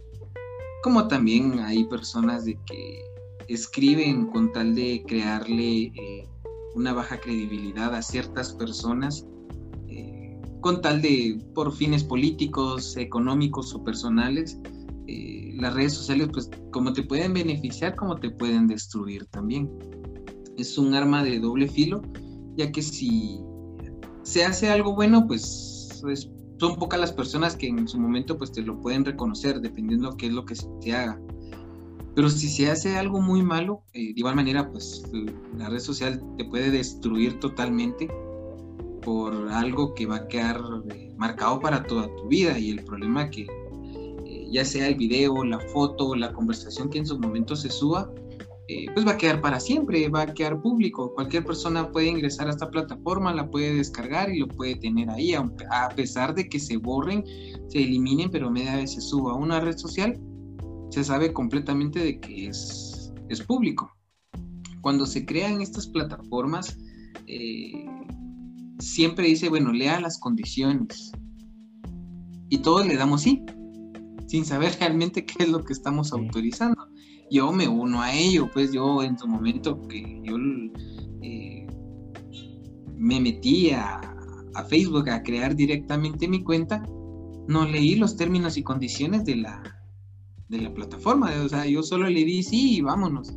Como 0.83 1.07
también 1.07 1.59
hay 1.59 1.85
personas 1.85 2.45
de 2.45 2.57
que 2.65 3.05
escriben 3.47 4.27
con 4.27 4.51
tal 4.51 4.75
de 4.75 5.03
crearle 5.07 5.91
una 6.75 6.93
baja 6.93 7.19
credibilidad 7.19 7.95
a 7.95 8.01
ciertas 8.01 8.53
personas 8.53 9.25
eh, 9.87 10.39
con 10.61 10.81
tal 10.81 11.01
de, 11.01 11.41
por 11.55 11.73
fines 11.73 12.03
políticos, 12.03 12.97
económicos 12.97 13.73
o 13.73 13.83
personales, 13.83 14.59
eh, 15.07 15.53
las 15.55 15.73
redes 15.73 15.93
sociales, 15.93 16.29
pues 16.31 16.49
como 16.71 16.91
te 16.91 17.03
pueden 17.03 17.33
beneficiar, 17.33 17.95
como 17.95 18.17
te 18.17 18.29
pueden 18.29 18.67
destruir 18.67 19.25
también. 19.27 19.69
Es 20.57 20.77
un 20.77 20.93
arma 20.93 21.23
de 21.23 21.39
doble 21.39 21.67
filo, 21.67 22.01
ya 22.55 22.71
que 22.71 22.81
si 22.81 23.39
se 24.23 24.43
hace 24.43 24.69
algo 24.69 24.95
bueno, 24.95 25.27
pues 25.27 26.01
son 26.59 26.75
pocas 26.77 26.99
las 26.99 27.11
personas 27.11 27.55
que 27.55 27.67
en 27.67 27.87
su 27.87 27.99
momento 27.99 28.37
pues 28.37 28.51
te 28.51 28.61
lo 28.61 28.79
pueden 28.79 29.05
reconocer, 29.05 29.59
dependiendo 29.59 30.11
de 30.11 30.17
qué 30.17 30.27
es 30.27 30.33
lo 30.33 30.45
que 30.45 30.55
se 30.55 30.93
haga. 30.93 31.19
Pero 32.15 32.29
si 32.29 32.47
se 32.47 32.71
hace 32.71 32.95
algo 32.95 33.19
muy 33.19 33.43
malo, 33.43 33.83
eh, 33.93 34.13
de 34.13 34.13
igual 34.15 34.35
manera, 34.35 34.71
pues 34.71 35.03
la 35.57 35.69
red 35.69 35.79
social 35.79 36.23
te 36.37 36.45
puede 36.45 36.71
destruir 36.71 37.39
totalmente 37.39 38.07
por 39.01 39.49
algo 39.49 39.93
que 39.93 40.05
va 40.05 40.15
a 40.15 40.27
quedar 40.27 40.61
eh, 40.91 41.13
marcado 41.17 41.59
para 41.59 41.83
toda 41.83 42.07
tu 42.15 42.27
vida. 42.29 42.57
Y 42.57 42.71
el 42.71 42.85
problema 42.85 43.29
que 43.29 43.45
eh, 44.25 44.47
ya 44.49 44.63
sea 44.63 44.87
el 44.87 44.95
video, 44.95 45.43
la 45.43 45.59
foto, 45.59 46.15
la 46.15 46.31
conversación 46.31 46.89
que 46.89 46.99
en 46.99 47.05
su 47.05 47.19
momento 47.19 47.53
se 47.55 47.69
suba, 47.69 48.09
pues 48.93 49.05
va 49.05 49.11
a 49.11 49.17
quedar 49.17 49.41
para 49.41 49.59
siempre, 49.59 50.07
va 50.09 50.23
a 50.23 50.33
quedar 50.33 50.61
público. 50.61 51.13
Cualquier 51.13 51.45
persona 51.45 51.91
puede 51.91 52.07
ingresar 52.07 52.47
a 52.47 52.51
esta 52.51 52.69
plataforma, 52.69 53.33
la 53.33 53.49
puede 53.49 53.75
descargar 53.75 54.29
y 54.29 54.39
lo 54.39 54.47
puede 54.47 54.75
tener 54.75 55.09
ahí, 55.09 55.33
a 55.33 55.89
pesar 55.95 56.33
de 56.33 56.49
que 56.49 56.59
se 56.59 56.77
borren, 56.77 57.23
se 57.69 57.83
eliminen, 57.83 58.31
pero 58.31 58.49
media 58.49 58.75
vez 58.75 58.93
se 58.93 59.01
suba 59.01 59.33
a 59.33 59.35
una 59.35 59.59
red 59.59 59.77
social 59.77 60.19
se 60.95 61.03
sabe 61.03 61.33
completamente 61.33 61.99
de 61.99 62.19
que 62.21 62.47
es, 62.47 63.11
es 63.29 63.41
público. 63.41 63.91
Cuando 64.79 65.05
se 65.05 65.25
crean 65.25 65.61
estas 65.61 65.87
plataformas, 65.87 66.77
eh, 67.27 67.85
siempre 68.79 69.27
dice, 69.27 69.49
bueno, 69.49 69.73
lea 69.73 69.99
las 69.99 70.19
condiciones. 70.19 71.11
Y 72.49 72.59
todos 72.59 72.87
le 72.87 72.95
damos 72.95 73.23
sí, 73.23 73.43
sin 74.27 74.45
saber 74.45 74.73
realmente 74.79 75.25
qué 75.25 75.43
es 75.43 75.49
lo 75.49 75.65
que 75.65 75.73
estamos 75.73 76.13
autorizando. 76.13 76.84
Yo 77.35 77.51
me 77.51 77.67
uno 77.67 78.01
a 78.01 78.13
ello, 78.13 78.49
pues 78.53 78.71
yo 78.71 79.03
en 79.03 79.19
su 79.19 79.27
momento 79.27 79.85
que 79.89 80.21
yo 80.23 80.37
eh, 81.21 81.67
me 82.95 83.19
metí 83.19 83.71
a, 83.71 83.99
a 84.53 84.63
Facebook 84.63 85.09
a 85.09 85.21
crear 85.21 85.53
directamente 85.53 86.29
mi 86.29 86.41
cuenta, 86.45 86.81
no 87.49 87.65
leí 87.65 87.95
los 87.95 88.15
términos 88.15 88.55
y 88.55 88.63
condiciones 88.63 89.25
de 89.25 89.35
la, 89.35 89.61
de 90.47 90.61
la 90.61 90.73
plataforma. 90.73 91.29
O 91.43 91.49
sea, 91.49 91.65
yo 91.65 91.83
solo 91.83 92.09
le 92.09 92.23
di 92.23 92.41
sí 92.41 92.77
y 92.77 92.81
vámonos. 92.81 93.35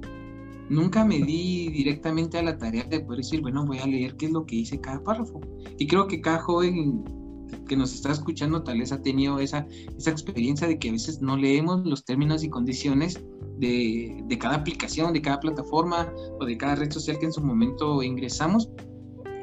Nunca 0.71 1.05
me 1.05 1.19
di 1.19 1.69
directamente 1.71 2.39
a 2.39 2.45
la 2.45 2.57
tarea 2.57 2.85
de 2.85 3.01
poder 3.01 3.25
decir, 3.25 3.41
bueno, 3.41 3.67
voy 3.67 3.79
a 3.79 3.87
leer 3.89 4.17
qué 4.17 4.27
es 4.27 4.33
lo 4.33 4.47
que 4.47 4.55
dice 4.55 4.81
cada 4.81 5.03
párrafo. 5.03 5.41
Y 5.77 5.89
creo 5.89 6.07
que 6.07 6.21
cada 6.21 6.39
joven 6.39 7.03
que 7.67 7.77
nos 7.77 7.93
está 7.93 8.13
escuchando 8.13 8.63
tal 8.63 8.79
vez 8.79 8.93
ha 8.93 9.03
tenido 9.03 9.41
esa, 9.41 9.67
esa 9.99 10.13
experiencia 10.13 10.69
de 10.69 10.79
que 10.79 10.91
a 10.91 10.93
veces 10.93 11.21
no 11.21 11.37
leemos 11.37 11.85
los 11.85 12.05
términos 12.05 12.45
y 12.45 12.49
condiciones 12.49 13.21
de, 13.59 14.23
de 14.25 14.39
cada 14.39 14.57
aplicación, 14.57 15.13
de 15.13 15.23
cada 15.23 15.41
plataforma 15.41 16.13
o 16.41 16.45
de 16.45 16.57
cada 16.57 16.77
red 16.77 16.91
social 16.91 17.19
que 17.19 17.27
en 17.27 17.33
su 17.33 17.43
momento 17.43 18.03
ingresamos, 18.03 18.69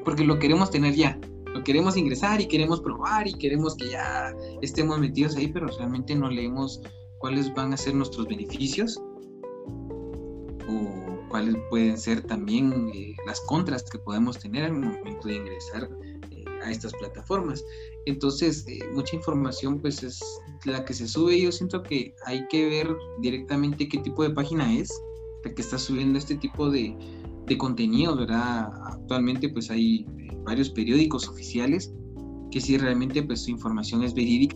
porque 0.04 0.24
lo 0.24 0.40
queremos 0.40 0.70
tener 0.72 0.94
ya, 0.94 1.20
lo 1.54 1.64
queremos 1.64 1.96
ingresar 1.96 2.42
y 2.42 2.48
queremos 2.48 2.82
probar 2.82 3.28
y 3.28 3.34
queremos 3.34 3.76
que 3.76 3.90
ya 3.92 4.36
estemos 4.62 5.00
metidos 5.00 5.36
ahí, 5.38 5.48
pero 5.48 5.68
realmente 5.68 6.14
no 6.16 6.30
leemos 6.30 6.82
cuáles 7.20 7.54
van 7.54 7.74
a 7.74 7.78
ser 7.78 7.96
nuestros 7.96 8.28
beneficios 8.28 9.02
o 10.68 11.20
cuáles 11.30 11.56
pueden 11.70 11.98
ser 11.98 12.22
también 12.22 12.92
eh, 12.94 13.16
las 13.26 13.40
contras 13.42 13.84
que 13.84 14.00
podemos 14.00 14.38
tener 14.38 14.66
al 14.66 14.74
momento 14.74 15.28
de 15.28 15.36
ingresar 15.36 15.90
eh, 16.32 16.46
a 16.64 16.72
estas 16.72 16.94
plataformas. 16.94 17.64
Entonces, 18.06 18.66
eh, 18.68 18.80
mucha 18.94 19.16
información 19.16 19.80
pues 19.80 20.04
es 20.04 20.20
la 20.66 20.86
que 20.86 20.94
se 20.94 21.08
sube. 21.08 21.40
Yo 21.40 21.52
siento 21.52 21.82
que 21.84 22.14
hay 22.26 22.46
que 22.50 22.68
ver 22.70 22.96
directamente 23.22 23.88
qué 23.88 23.98
tipo 24.00 24.24
de 24.24 24.30
página 24.30 24.78
es 24.78 24.90
la 25.44 25.54
que 25.54 25.62
está 25.62 25.78
subiendo 25.78 26.18
este 26.18 26.36
tipo 26.36 26.70
de, 26.70 26.96
de 27.46 27.58
contenido, 27.58 28.16
¿verdad? 28.16 28.70
Actualmente 28.86 29.50
pues 29.50 29.70
hay 29.70 30.06
varios 30.44 30.70
periódicos 30.70 31.28
oficiales 31.28 31.94
que 32.52 32.62
si 32.62 32.78
realmente 32.78 33.24
pues 33.24 33.44
su 33.44 33.52
información 33.52 34.04
es 34.04 34.14
verídica 34.14 34.56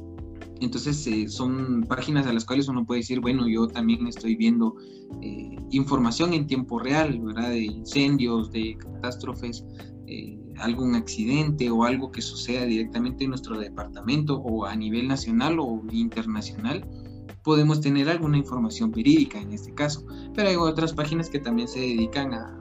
entonces 0.62 1.08
eh, 1.08 1.28
son 1.28 1.86
páginas 1.88 2.28
a 2.28 2.34
las 2.34 2.46
cuales 2.46 2.68
uno 2.68 2.86
puede 2.86 3.00
decir, 3.00 3.20
bueno, 3.22 3.48
yo 3.48 3.68
también 3.68 4.08
estoy 4.08 4.36
viendo 4.36 4.76
eh, 5.22 5.56
información 5.72 6.34
en 6.34 6.48
tiempo 6.48 6.80
real, 6.80 7.20
¿verdad? 7.20 7.52
De 7.52 7.64
incendios, 7.64 8.52
de 8.52 8.78
catástrofes, 8.78 9.64
eh, 10.12 10.40
algún 10.58 10.96
accidente 10.96 11.70
o 11.70 11.84
algo 11.84 12.12
que 12.12 12.24
suceda 12.24 12.66
directamente 12.66 13.26
en 13.26 13.30
nuestro 13.30 13.60
departamento 13.60 14.40
o 14.40 14.66
a 14.66 14.76
nivel 14.76 15.08
nacional 15.08 15.60
o 15.60 15.84
internacional. 15.92 16.84
Podemos 17.44 17.80
tener 17.80 18.10
alguna 18.10 18.40
información 18.40 18.92
verídica 18.92 19.40
en 19.40 19.52
este 19.54 19.72
caso, 19.76 20.04
pero 20.34 20.50
hay 20.50 20.56
otras 20.56 20.94
páginas 20.94 21.30
que 21.30 21.38
también 21.38 21.68
se 21.68 21.80
dedican 21.80 22.34
a, 22.34 22.56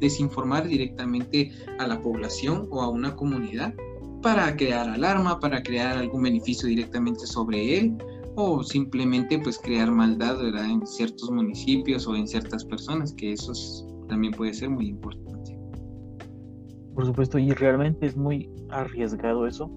desinformar 0.00 0.66
directamente 0.66 1.52
a 1.78 1.86
la 1.86 2.02
población 2.02 2.66
o 2.70 2.82
a 2.82 2.88
una 2.88 3.14
comunidad 3.14 3.72
para 4.20 4.56
crear 4.56 4.88
alarma, 4.88 5.38
para 5.38 5.62
crear 5.62 5.98
algún 5.98 6.24
beneficio 6.24 6.68
directamente 6.68 7.26
sobre 7.26 7.78
él 7.78 7.96
o 8.34 8.64
simplemente 8.64 9.38
pues 9.38 9.56
crear 9.58 9.90
maldad 9.92 10.38
¿verdad? 10.38 10.68
en 10.68 10.84
ciertos 10.84 11.30
municipios 11.30 12.08
o 12.08 12.16
en 12.16 12.26
ciertas 12.26 12.64
personas, 12.64 13.12
que 13.12 13.32
eso 13.34 13.52
también 14.08 14.32
puede 14.32 14.52
ser 14.52 14.70
muy 14.70 14.88
importante. 14.88 15.29
Por 16.94 17.06
supuesto, 17.06 17.38
y 17.38 17.52
realmente 17.52 18.06
es 18.06 18.16
muy 18.16 18.50
arriesgado 18.70 19.46
eso, 19.46 19.70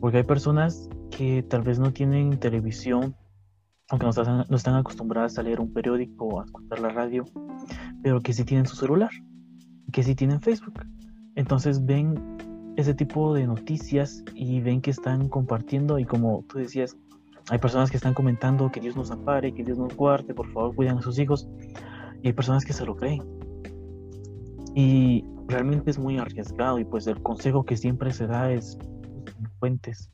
porque 0.00 0.18
hay 0.18 0.24
personas 0.24 0.88
que 1.10 1.42
tal 1.42 1.62
vez 1.62 1.78
no 1.78 1.92
tienen 1.92 2.38
televisión, 2.38 3.14
aunque 3.88 4.04
no 4.04 4.10
están, 4.10 4.44
no 4.48 4.56
están 4.56 4.74
acostumbradas 4.74 5.38
a 5.38 5.42
leer 5.42 5.60
un 5.60 5.72
periódico 5.72 6.26
o 6.26 6.40
a 6.40 6.44
escuchar 6.44 6.80
la 6.80 6.88
radio, 6.88 7.24
pero 8.02 8.20
que 8.20 8.32
sí 8.32 8.44
tienen 8.44 8.66
su 8.66 8.76
celular, 8.76 9.10
que 9.92 10.02
sí 10.02 10.14
tienen 10.14 10.40
Facebook. 10.40 10.80
Entonces 11.34 11.84
ven 11.84 12.14
ese 12.76 12.94
tipo 12.94 13.34
de 13.34 13.46
noticias 13.46 14.24
y 14.34 14.60
ven 14.60 14.80
que 14.80 14.90
están 14.90 15.28
compartiendo 15.28 15.98
y 15.98 16.04
como 16.04 16.44
tú 16.48 16.58
decías, 16.58 16.96
hay 17.50 17.58
personas 17.58 17.90
que 17.90 17.96
están 17.96 18.14
comentando 18.14 18.70
que 18.70 18.80
Dios 18.80 18.96
nos 18.96 19.10
ampare, 19.10 19.52
que 19.52 19.64
Dios 19.64 19.78
nos 19.78 19.94
guarde, 19.96 20.32
por 20.34 20.50
favor 20.52 20.74
cuiden 20.74 20.98
a 20.98 21.02
sus 21.02 21.18
hijos. 21.18 21.48
Y 22.22 22.28
hay 22.28 22.32
personas 22.32 22.64
que 22.64 22.72
se 22.72 22.86
lo 22.86 22.96
creen. 22.96 23.22
Y 24.74 25.24
realmente 25.52 25.90
es 25.90 25.98
muy 25.98 26.18
arriesgado 26.18 26.78
y 26.78 26.84
pues 26.84 27.06
el 27.06 27.22
consejo 27.22 27.64
que 27.64 27.76
siempre 27.76 28.12
se 28.12 28.26
da 28.26 28.50
es 28.50 28.78
fuentes, 29.60 30.10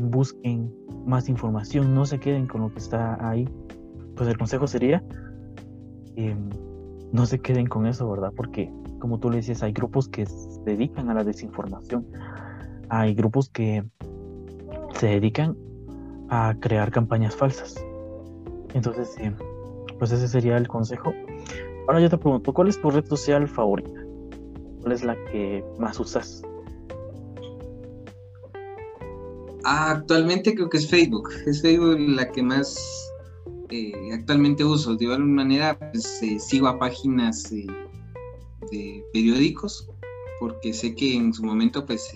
busquen 0.00 0.72
más 1.06 1.28
información, 1.28 1.94
no 1.94 2.04
se 2.06 2.18
queden 2.18 2.46
con 2.46 2.62
lo 2.62 2.70
que 2.70 2.78
está 2.78 3.16
ahí. 3.28 3.48
Pues 4.16 4.28
el 4.28 4.36
consejo 4.36 4.66
sería, 4.66 5.02
em, 6.16 6.50
no 7.12 7.26
se 7.26 7.38
queden 7.38 7.66
con 7.66 7.86
eso, 7.86 8.10
¿verdad? 8.10 8.32
Porque 8.36 8.72
como 8.98 9.18
tú 9.18 9.30
le 9.30 9.38
dices, 9.38 9.62
hay 9.62 9.72
grupos 9.72 10.08
que 10.08 10.26
se 10.26 10.60
dedican 10.64 11.10
a 11.10 11.14
la 11.14 11.24
desinformación, 11.24 12.06
hay 12.88 13.14
grupos 13.14 13.48
que 13.48 13.84
se 14.94 15.06
dedican 15.06 15.56
a 16.28 16.54
crear 16.60 16.90
campañas 16.90 17.34
falsas. 17.34 17.74
Entonces, 18.74 19.16
pues 19.98 20.12
ese 20.12 20.28
sería 20.28 20.56
el 20.56 20.68
consejo. 20.68 21.12
Ahora 21.88 22.00
yo 22.00 22.08
te 22.08 22.18
pregunto, 22.18 22.52
¿cuál 22.52 22.68
es 22.68 22.80
tu 22.80 22.90
red 22.90 23.04
social 23.04 23.48
favorita? 23.48 24.01
¿Cuál 24.82 24.94
es 24.94 25.04
la 25.04 25.16
que 25.26 25.64
más 25.78 25.98
usas? 26.00 26.42
Actualmente 29.64 30.54
creo 30.54 30.68
que 30.68 30.78
es 30.78 30.90
Facebook. 30.90 31.30
Es 31.46 31.62
Facebook 31.62 31.98
la 32.00 32.30
que 32.30 32.42
más 32.42 32.76
eh, 33.70 34.10
actualmente 34.12 34.64
uso. 34.64 34.96
De 34.96 35.06
alguna 35.06 35.44
manera, 35.44 35.78
pues, 35.78 36.20
eh, 36.22 36.38
sigo 36.40 36.66
a 36.66 36.78
páginas 36.78 37.50
eh, 37.52 37.66
de 38.72 39.04
periódicos 39.12 39.88
porque 40.40 40.72
sé 40.72 40.96
que 40.96 41.14
en 41.14 41.32
su 41.32 41.44
momento, 41.44 41.86
pues, 41.86 42.10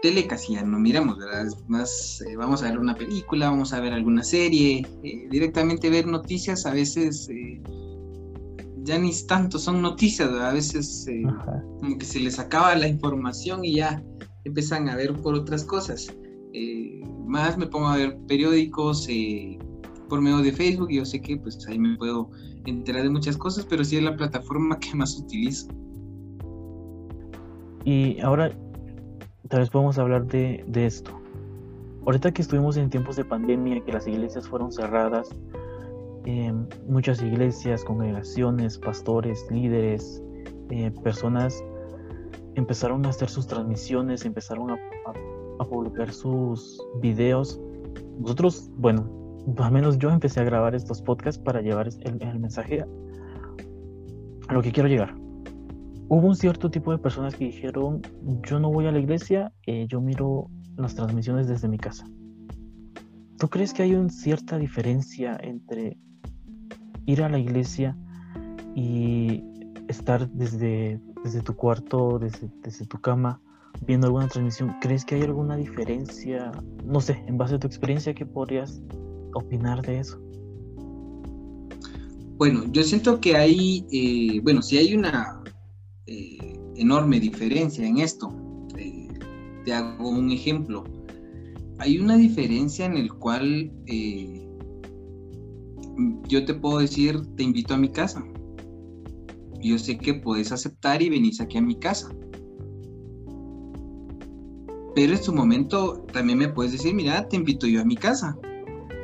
tele 0.00 0.26
casi 0.26 0.54
ya 0.54 0.62
no 0.62 0.78
miramos, 0.78 1.18
¿verdad? 1.18 1.46
Es 1.46 1.68
más, 1.68 2.24
vamos 2.38 2.62
a 2.62 2.70
ver 2.70 2.78
una 2.78 2.94
película, 2.94 3.50
vamos 3.50 3.74
a 3.74 3.80
ver 3.80 3.92
alguna 3.92 4.24
serie, 4.24 4.86
directamente 5.30 5.90
ver 5.90 6.06
noticias 6.06 6.64
a 6.64 6.72
veces 6.72 7.28
ya 8.86 8.98
ni 8.98 9.10
tanto 9.26 9.58
son 9.58 9.82
noticias, 9.82 10.30
a 10.30 10.52
veces 10.52 11.06
como 11.80 11.98
que 11.98 12.06
se 12.06 12.20
les 12.20 12.38
acaba 12.38 12.74
la 12.76 12.88
información 12.88 13.64
y 13.64 13.76
ya 13.76 14.02
empiezan 14.44 14.88
a 14.88 14.96
ver 14.96 15.12
por 15.14 15.34
otras 15.34 15.64
cosas. 15.64 16.06
más 17.26 17.58
me 17.58 17.66
pongo 17.66 17.88
a 17.88 17.96
ver 17.96 18.16
periódicos 18.28 19.08
por 20.08 20.20
medio 20.20 20.38
de 20.38 20.52
Facebook 20.52 20.90
y 20.90 20.96
yo 20.96 21.04
sé 21.04 21.20
que 21.20 21.36
pues 21.36 21.66
ahí 21.68 21.78
me 21.78 21.96
puedo 21.96 22.30
enterar 22.64 23.02
de 23.02 23.10
muchas 23.10 23.36
cosas, 23.36 23.66
pero 23.68 23.84
sí 23.84 23.96
es 23.96 24.02
la 24.02 24.16
plataforma 24.16 24.78
que 24.80 24.94
más 24.94 25.18
utilizo. 25.18 25.68
Y 27.84 28.20
ahora 28.20 28.52
tal 29.48 29.60
vez 29.60 29.70
podemos 29.70 29.98
hablar 29.98 30.26
de, 30.26 30.64
esto. 30.74 31.12
Ahorita 32.04 32.32
que 32.32 32.42
estuvimos 32.42 32.76
en 32.76 32.90
tiempos 32.90 33.16
de 33.16 33.24
pandemia, 33.24 33.80
que 33.84 33.92
las 33.92 34.06
iglesias 34.06 34.48
fueron 34.48 34.72
cerradas, 34.72 35.28
eh, 36.26 36.52
muchas 36.86 37.22
iglesias, 37.22 37.84
congregaciones, 37.84 38.78
pastores, 38.78 39.46
líderes, 39.50 40.22
eh, 40.70 40.90
personas 41.02 41.62
empezaron 42.56 43.06
a 43.06 43.10
hacer 43.10 43.28
sus 43.28 43.46
transmisiones, 43.46 44.24
empezaron 44.24 44.72
a, 44.72 44.76
publicar 45.70 46.12
sus 46.12 46.80
videos. 47.00 47.60
Nosotros, 48.18 48.70
bueno, 48.76 49.08
al 49.58 49.72
menos 49.72 49.98
yo 49.98 50.10
empecé 50.10 50.40
a 50.40 50.44
grabar 50.44 50.74
estos 50.74 51.02
podcasts 51.02 51.42
para 51.42 51.60
llevar 51.60 51.88
el, 52.00 52.38
mensaje 52.38 52.84
a 54.48 54.52
lo 54.52 54.62
que 54.62 54.70
quiero 54.70 54.88
llegar 54.88 55.14
hubo 56.08 56.28
un 56.28 56.36
cierto 56.36 56.70
tipo 56.70 56.92
de 56.92 56.98
personas 56.98 57.34
que 57.34 57.46
dijeron, 57.46 58.00
yo 58.48 58.60
no 58.60 58.70
voy 58.70 58.86
a 58.86 58.92
la 58.92 58.98
iglesia, 58.98 59.52
eh, 59.66 59.86
yo 59.88 60.00
miro 60.00 60.48
las 60.76 60.94
transmisiones 60.94 61.48
desde 61.48 61.68
mi 61.68 61.78
casa. 61.78 62.06
¿Tú 63.38 63.48
crees 63.48 63.72
que 63.72 63.82
hay 63.82 63.94
una 63.94 64.08
cierta 64.08 64.56
diferencia 64.58 65.36
entre 65.42 65.98
ir 67.06 67.22
a 67.22 67.28
la 67.28 67.38
iglesia 67.38 67.96
y 68.74 69.42
estar 69.88 70.28
desde, 70.30 71.00
desde 71.24 71.40
tu 71.42 71.54
cuarto, 71.54 72.18
desde, 72.18 72.50
desde 72.62 72.86
tu 72.86 73.00
cama, 73.00 73.40
viendo 73.86 74.06
alguna 74.06 74.28
transmisión? 74.28 74.74
¿Crees 74.80 75.04
que 75.04 75.14
hay 75.14 75.22
alguna 75.22 75.56
diferencia? 75.56 76.52
No 76.84 77.00
sé, 77.00 77.22
en 77.26 77.38
base 77.38 77.54
a 77.54 77.58
tu 77.58 77.66
experiencia, 77.66 78.14
¿qué 78.14 78.26
podrías 78.26 78.82
opinar 79.34 79.82
de 79.82 80.00
eso? 80.00 80.20
Bueno, 82.38 82.64
yo 82.70 82.82
siento 82.82 83.18
que 83.20 83.34
hay, 83.34 83.86
eh, 83.90 84.40
bueno, 84.42 84.60
si 84.60 84.76
hay 84.76 84.94
una, 84.94 85.42
eh, 86.06 86.56
enorme 86.76 87.18
diferencia 87.18 87.86
en 87.86 87.98
esto. 87.98 88.32
Eh, 88.76 89.08
te 89.64 89.72
hago 89.72 90.08
un 90.08 90.30
ejemplo. 90.30 90.84
Hay 91.78 91.98
una 91.98 92.16
diferencia 92.16 92.86
en 92.86 92.96
el 92.96 93.12
cual 93.12 93.70
yo 96.28 96.44
te 96.44 96.54
puedo 96.54 96.78
decir, 96.78 97.20
te 97.36 97.42
invito 97.42 97.74
a 97.74 97.78
mi 97.78 97.90
casa. 97.90 98.24
Yo 99.60 99.78
sé 99.78 99.98
que 99.98 100.14
puedes 100.14 100.52
aceptar 100.52 101.02
y 101.02 101.10
venís 101.10 101.40
aquí 101.40 101.58
a 101.58 101.62
mi 101.62 101.78
casa. 101.78 102.08
Pero 104.94 105.12
en 105.12 105.22
su 105.22 105.32
momento 105.34 106.04
también 106.12 106.38
me 106.38 106.48
puedes 106.48 106.72
decir, 106.72 106.94
mira, 106.94 107.28
te 107.28 107.36
invito 107.36 107.66
yo 107.66 107.80
a 107.80 107.84
mi 107.84 107.96
casa. 107.96 108.36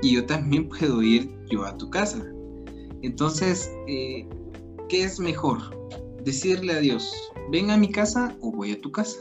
Y 0.02 0.14
yo 0.14 0.26
también 0.26 0.68
puedo 0.78 1.02
ir 1.02 1.30
yo 1.50 1.64
a 1.64 1.76
tu 1.76 1.90
casa. 1.90 2.24
Entonces, 3.02 3.70
¿qué 3.86 5.04
es 5.04 5.18
mejor? 5.18 5.82
decirle 6.24 6.72
a 6.72 6.78
Dios, 6.78 7.12
ven 7.50 7.70
a 7.70 7.76
mi 7.76 7.90
casa 7.90 8.36
o 8.40 8.52
voy 8.52 8.72
a 8.72 8.80
tu 8.80 8.90
casa. 8.92 9.18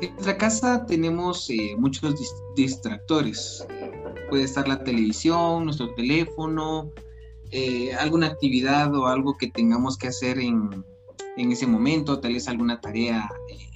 En 0.00 0.10
nuestra 0.14 0.36
casa 0.36 0.84
tenemos 0.86 1.48
eh, 1.50 1.76
muchos 1.78 2.14
distractores. 2.56 3.66
Puede 4.32 4.44
estar 4.44 4.66
la 4.66 4.82
televisión, 4.82 5.66
nuestro 5.66 5.92
teléfono, 5.92 6.90
eh, 7.50 7.92
alguna 7.92 8.28
actividad 8.28 8.94
o 8.94 9.06
algo 9.06 9.36
que 9.36 9.50
tengamos 9.50 9.98
que 9.98 10.08
hacer 10.08 10.38
en, 10.38 10.86
ese 11.36 11.66
momento, 11.66 12.18
tal 12.18 12.32
vez 12.32 12.48
alguna 12.48 12.80
tarea 12.80 13.28
eh, 13.50 13.68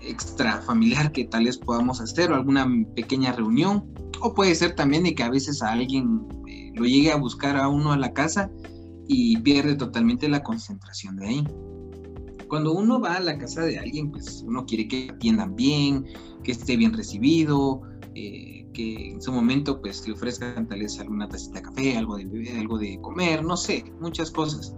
extra 0.00 0.62
familiar 0.62 1.12
que 1.12 1.26
tal 1.26 1.44
vez 1.44 1.58
podamos 1.58 2.00
hacer 2.00 2.32
o 2.32 2.36
alguna 2.36 2.66
pequeña 2.96 3.32
reunión. 3.32 3.92
O 4.22 4.32
puede 4.32 4.54
ser 4.54 4.76
también 4.76 5.02
de 5.02 5.14
que 5.14 5.24
a 5.24 5.28
veces 5.28 5.60
a 5.60 5.72
alguien 5.72 6.26
lo 6.74 6.86
llegue 6.86 7.12
a 7.12 7.16
buscar 7.16 7.58
a 7.58 7.68
uno 7.68 7.92
a 7.92 7.98
la 7.98 8.14
casa 8.14 8.50
y 9.08 9.36
pierde 9.40 9.74
totalmente 9.74 10.26
la 10.26 10.42
concentración 10.42 11.16
de 11.16 11.26
ahí. 11.26 11.44
Cuando 12.48 12.72
uno 12.72 12.98
va 12.98 13.16
a 13.16 13.20
la 13.20 13.36
casa 13.36 13.60
de 13.60 13.78
alguien, 13.78 14.10
pues 14.10 14.42
uno 14.46 14.64
quiere 14.64 14.88
que 14.88 15.10
atiendan 15.10 15.54
bien, 15.54 16.06
que 16.42 16.52
esté 16.52 16.78
bien 16.78 16.94
recibido, 16.94 17.82
eh, 18.14 18.61
que 18.72 19.10
en 19.10 19.22
su 19.22 19.32
momento 19.32 19.80
pues 19.80 20.06
le 20.06 20.14
ofrezcan 20.14 20.66
tal 20.66 20.80
vez 20.80 20.98
alguna 20.98 21.28
tacita 21.28 21.60
de 21.60 21.62
café, 21.62 21.96
algo 21.96 22.16
de 22.16 22.24
beber, 22.24 22.58
algo 22.58 22.78
de 22.78 23.00
comer, 23.00 23.44
no 23.44 23.56
sé, 23.56 23.84
muchas 24.00 24.30
cosas. 24.30 24.74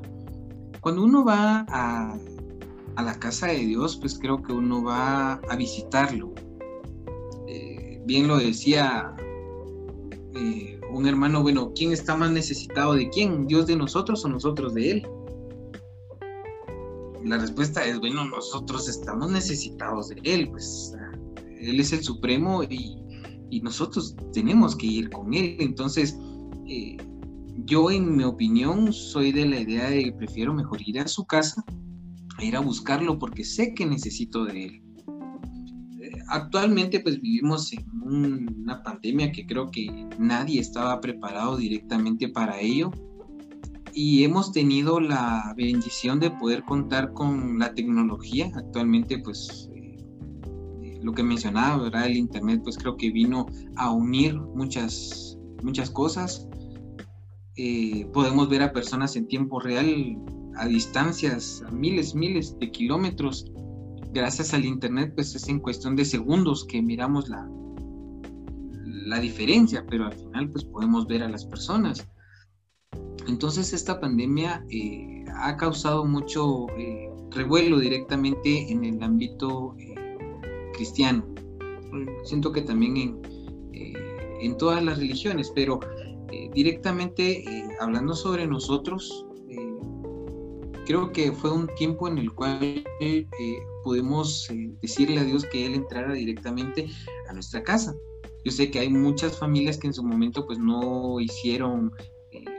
Cuando 0.81 1.05
uno 1.05 1.25
va 1.25 1.65
a, 1.69 2.19
a 2.97 3.03
la 3.03 3.19
casa 3.19 3.49
de 3.49 3.59
Dios, 3.59 3.97
pues 3.97 4.19
creo 4.19 4.43
que 4.43 4.53
uno 4.53 4.83
va 4.83 5.35
a 5.35 5.57
visitarlo. 5.57 6.33
Eh, 7.47 8.01
bien 8.05 8.29
lo 8.29 8.39
decía 8.39 9.15
eh, 10.35 10.81
un 10.91 11.07
hermano, 11.07 11.43
bueno, 11.43 11.73
¿quién 11.75 11.93
está 11.93 12.17
más 12.17 12.31
necesitado 12.31 12.95
de 12.95 13.09
quién? 13.11 13.47
¿Dios 13.47 13.67
de 13.67 13.77
nosotros 13.77 14.25
o 14.25 14.29
nosotros 14.29 14.75
de 14.75 14.91
Él? 14.91 15.09
La 17.25 17.39
respuesta 17.39 17.85
es, 17.85 17.99
bueno, 18.01 18.25
nosotros 18.27 18.89
estamos 18.89 19.31
necesitados 19.31 20.09
de 20.11 20.21
Él, 20.25 20.51
pues 20.51 20.95
Él 21.61 21.81
es 21.81 21.93
el 21.93 22.03
Supremo 22.03 22.63
y, 22.63 23.04
nosotros 23.61 24.17
tenemos 24.33 24.77
que 24.77 24.87
ir 24.87 25.11
con 25.11 25.35
Él. 25.35 25.57
Entonces, 25.59 26.19
eh, 26.67 26.97
yo 27.65 27.91
en 27.91 28.17
mi 28.17 28.25
opinión 28.25 28.93
soy 28.93 29.33
de 29.33 29.47
la 29.47 29.61
idea 29.61 29.91
de 29.91 30.05
que 30.05 30.13
prefiero 30.13 30.55
mejor 30.55 30.81
ir 30.87 31.01
a 31.01 31.09
su 31.09 31.25
casa, 31.25 31.65
a 32.37 32.45
ir 32.45 32.57
a 32.57 32.61
buscarlo 32.61 33.19
porque 33.19 33.45
sé 33.45 33.75
que 33.75 33.87
necesito 33.87 34.45
de 34.45 34.65
Él 34.65 34.85
actualmente 36.29 37.01
pues 37.01 37.21
vivimos 37.21 37.73
en 37.73 37.85
una 38.03 38.83
pandemia 38.83 39.33
que 39.33 39.47
creo 39.47 39.71
que 39.71 40.09
nadie 40.19 40.61
estaba 40.61 41.01
preparado 41.01 41.57
directamente 41.57 42.29
para 42.29 42.61
ello 42.61 42.91
y 43.93 44.25
hemos 44.25 44.53
tenido 44.53 45.01
la 45.01 45.55
bendición 45.57 46.21
de 46.21 46.31
poder 46.31 46.65
contar 46.65 47.13
con 47.13 47.59
la 47.59 47.75
tecnología. 47.75 48.51
Actualmente 48.55 49.19
pues 49.19 49.71
eh, 49.73 49.74
lo 51.05 51.13
que 51.13 51.23
mencionaba, 51.23 51.85
¿verdad? 51.85 52.07
El 52.07 52.17
Internet 52.17 52.63
pues 52.65 52.79
creo 52.79 52.97
que 52.97 53.11
vino 53.11 53.47
a 53.77 53.93
unir 53.93 54.35
muchas, 54.35 55.39
muchas 55.63 55.91
cosas. 55.91 56.49
Eh, 57.57 58.07
podemos 58.13 58.49
ver 58.49 58.63
a 58.63 58.73
personas 58.73 59.15
en 59.15 59.29
tiempo 59.29 59.61
real 59.61 60.19
a 60.57 60.67
distancias, 60.67 61.63
a 61.67 61.71
miles, 61.71 62.15
miles 62.15 62.59
de 62.59 62.71
kilómetros. 62.71 63.53
Gracias 64.13 64.55
al 64.55 64.65
Internet 64.65 65.13
pues 65.15 65.35
es 65.35 65.47
en 65.49 65.61
cuestión 65.61 65.95
de 65.95 66.07
segundos 66.07 66.65
que 66.65 66.81
miramos 66.81 67.29
la, 67.29 67.47
la 69.05 69.21
diferencia, 69.21 69.85
pero 69.89 70.07
al 70.07 70.15
final 70.15 70.51
pues 70.51 70.65
podemos 70.65 71.07
ver 71.07 71.23
a 71.23 71.29
las 71.29 71.45
personas. 71.45 72.09
Entonces 73.29 73.73
esta 73.73 74.01
pandemia 74.01 74.65
eh, 74.71 75.25
ha 75.37 75.57
causado 75.57 76.05
mucho 76.05 76.67
eh, 76.79 77.11
revuelo 77.31 77.79
directamente 77.79 78.71
en 78.71 78.85
el 78.85 79.03
ámbito 79.03 79.75
eh, 79.79 79.94
cristiano. 80.75 81.27
Siento 82.25 82.53
que 82.53 82.63
también 82.63 82.97
en, 82.97 83.23
en 84.41 84.57
todas 84.57 84.83
las 84.83 84.99
religiones, 84.99 85.51
pero 85.55 85.81
directamente 86.53 87.45
hablando 87.81 88.15
sobre 88.15 88.47
nosotros, 88.47 89.27
creo 90.87 91.13
que 91.13 91.33
fue 91.33 91.53
un 91.53 91.69
tiempo 91.77 92.09
en 92.09 92.19
el 92.19 92.33
cual 92.33 92.85
pudimos 93.85 94.49
decirle 94.83 95.21
a 95.21 95.25
Dios 95.25 95.45
que 95.47 95.67
Él 95.67 95.75
entrara 95.75 96.13
directamente 96.13 96.89
a 97.29 97.33
nuestra 97.33 97.63
casa. 97.63 97.97
Yo 98.45 98.53
sé 98.53 98.71
que 98.71 98.81
hay 98.81 98.91
muchas 98.91 99.39
familias 99.39 99.79
que 99.79 99.87
en 99.87 99.95
su 99.95 100.03
momento 100.03 100.45
pues 100.47 100.59
no 100.59 101.19
hicieron 101.21 101.91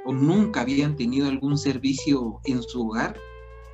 o 0.05 0.13
nunca 0.13 0.61
habían 0.61 0.95
tenido 0.95 1.27
algún 1.27 1.57
servicio 1.57 2.39
en 2.45 2.63
su 2.63 2.87
hogar, 2.87 3.17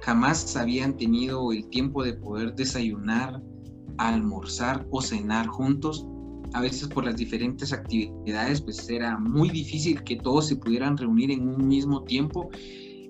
jamás 0.02 0.56
habían 0.58 0.98
tenido 0.98 1.52
el 1.52 1.70
tiempo 1.70 2.04
de 2.04 2.14
poder 2.14 2.56
desayunar, 2.56 3.42
almorzar 3.98 4.86
o 4.92 5.02
cenar 5.02 5.48
juntos. 5.48 6.06
A 6.54 6.62
veces 6.62 6.88
por 6.90 7.06
las 7.06 7.16
diferentes 7.16 7.72
actividades, 7.72 8.62
pues 8.62 8.90
era 8.90 9.18
muy 9.18 9.50
difícil 9.50 10.04
que 10.04 10.18
todos 10.18 10.48
se 10.48 10.56
pudieran 10.58 10.98
reunir 10.98 11.32
en 11.32 11.48
un 11.48 11.68
mismo 11.68 12.04
tiempo. 12.04 12.50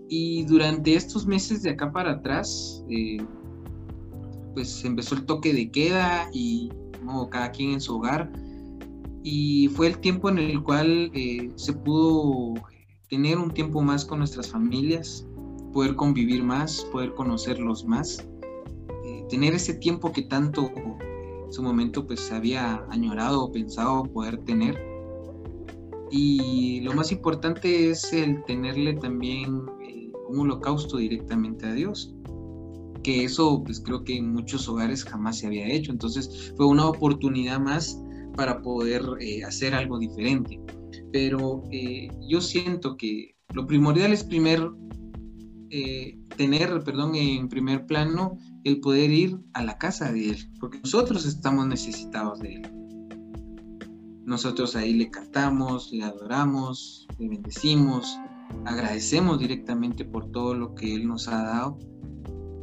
Y 0.09 0.43
durante 0.45 0.95
estos 0.95 1.25
meses 1.25 1.63
de 1.63 1.71
acá 1.71 1.91
para 1.91 2.11
atrás, 2.11 2.83
eh, 2.89 3.17
pues 4.53 4.83
empezó 4.83 5.15
el 5.15 5.25
toque 5.25 5.53
de 5.53 5.71
queda 5.71 6.29
y 6.33 6.69
cada 7.29 7.51
quien 7.51 7.71
en 7.71 7.81
su 7.81 7.97
hogar. 7.97 8.31
Y 9.23 9.67
fue 9.69 9.87
el 9.87 9.99
tiempo 9.99 10.29
en 10.29 10.39
el 10.39 10.63
cual 10.63 11.11
eh, 11.13 11.51
se 11.55 11.73
pudo 11.73 12.55
tener 13.09 13.37
un 13.37 13.51
tiempo 13.51 13.81
más 13.81 14.05
con 14.05 14.19
nuestras 14.19 14.49
familias, 14.49 15.27
poder 15.73 15.95
convivir 15.95 16.43
más, 16.43 16.85
poder 16.91 17.13
conocerlos 17.13 17.85
más, 17.85 18.25
tener 19.31 19.55
ese 19.55 19.73
tiempo 19.73 20.11
que 20.11 20.21
tanto 20.21 20.69
en 20.69 21.51
su 21.51 21.63
momento 21.63 22.05
pues 22.05 22.31
había 22.31 22.85
añorado 22.91 23.45
o 23.45 23.51
pensado 23.51 24.03
poder 24.03 24.37
tener. 24.43 24.79
Y 26.11 26.81
lo 26.81 26.93
más 26.93 27.11
importante 27.11 27.89
es 27.89 28.13
el 28.13 28.43
tenerle 28.43 28.93
también 28.93 29.63
eh, 29.87 30.11
un 30.29 30.41
holocausto 30.41 30.97
directamente 30.97 31.65
a 31.65 31.73
Dios 31.73 32.13
que 33.01 33.23
eso 33.23 33.63
pues 33.63 33.79
creo 33.79 34.03
que 34.03 34.17
en 34.17 34.31
muchos 34.31 34.69
hogares 34.69 35.03
jamás 35.03 35.39
se 35.39 35.47
había 35.47 35.67
hecho. 35.67 35.91
Entonces 35.91 36.53
fue 36.55 36.67
una 36.67 36.85
oportunidad 36.85 37.59
más 37.59 37.99
para 38.35 38.61
poder 38.61 39.01
eh, 39.19 39.43
hacer 39.43 39.73
algo 39.73 39.97
diferente 39.97 40.59
pero 41.11 41.63
eh, 41.71 42.09
yo 42.27 42.41
siento 42.41 42.97
que 42.97 43.35
lo 43.53 43.67
primordial 43.67 44.13
es 44.13 44.23
primer, 44.23 44.61
eh, 45.71 46.19
tener, 46.37 46.83
perdón, 46.83 47.15
en 47.15 47.47
primer 47.49 47.85
plano 47.85 48.37
el 48.63 48.79
poder 48.79 49.11
ir 49.11 49.39
a 49.53 49.63
la 49.63 49.77
casa 49.77 50.11
de 50.11 50.31
Él, 50.31 50.51
porque 50.59 50.79
nosotros 50.79 51.25
estamos 51.25 51.67
necesitados 51.67 52.39
de 52.39 52.55
Él. 52.55 52.71
Nosotros 54.25 54.75
ahí 54.75 54.93
le 54.93 55.09
cantamos, 55.09 55.91
le 55.91 56.03
adoramos, 56.03 57.07
le 57.17 57.29
bendecimos, 57.29 58.17
agradecemos 58.65 59.39
directamente 59.39 60.05
por 60.05 60.31
todo 60.31 60.53
lo 60.53 60.75
que 60.75 60.93
Él 60.93 61.07
nos 61.07 61.27
ha 61.27 61.43
dado 61.43 61.79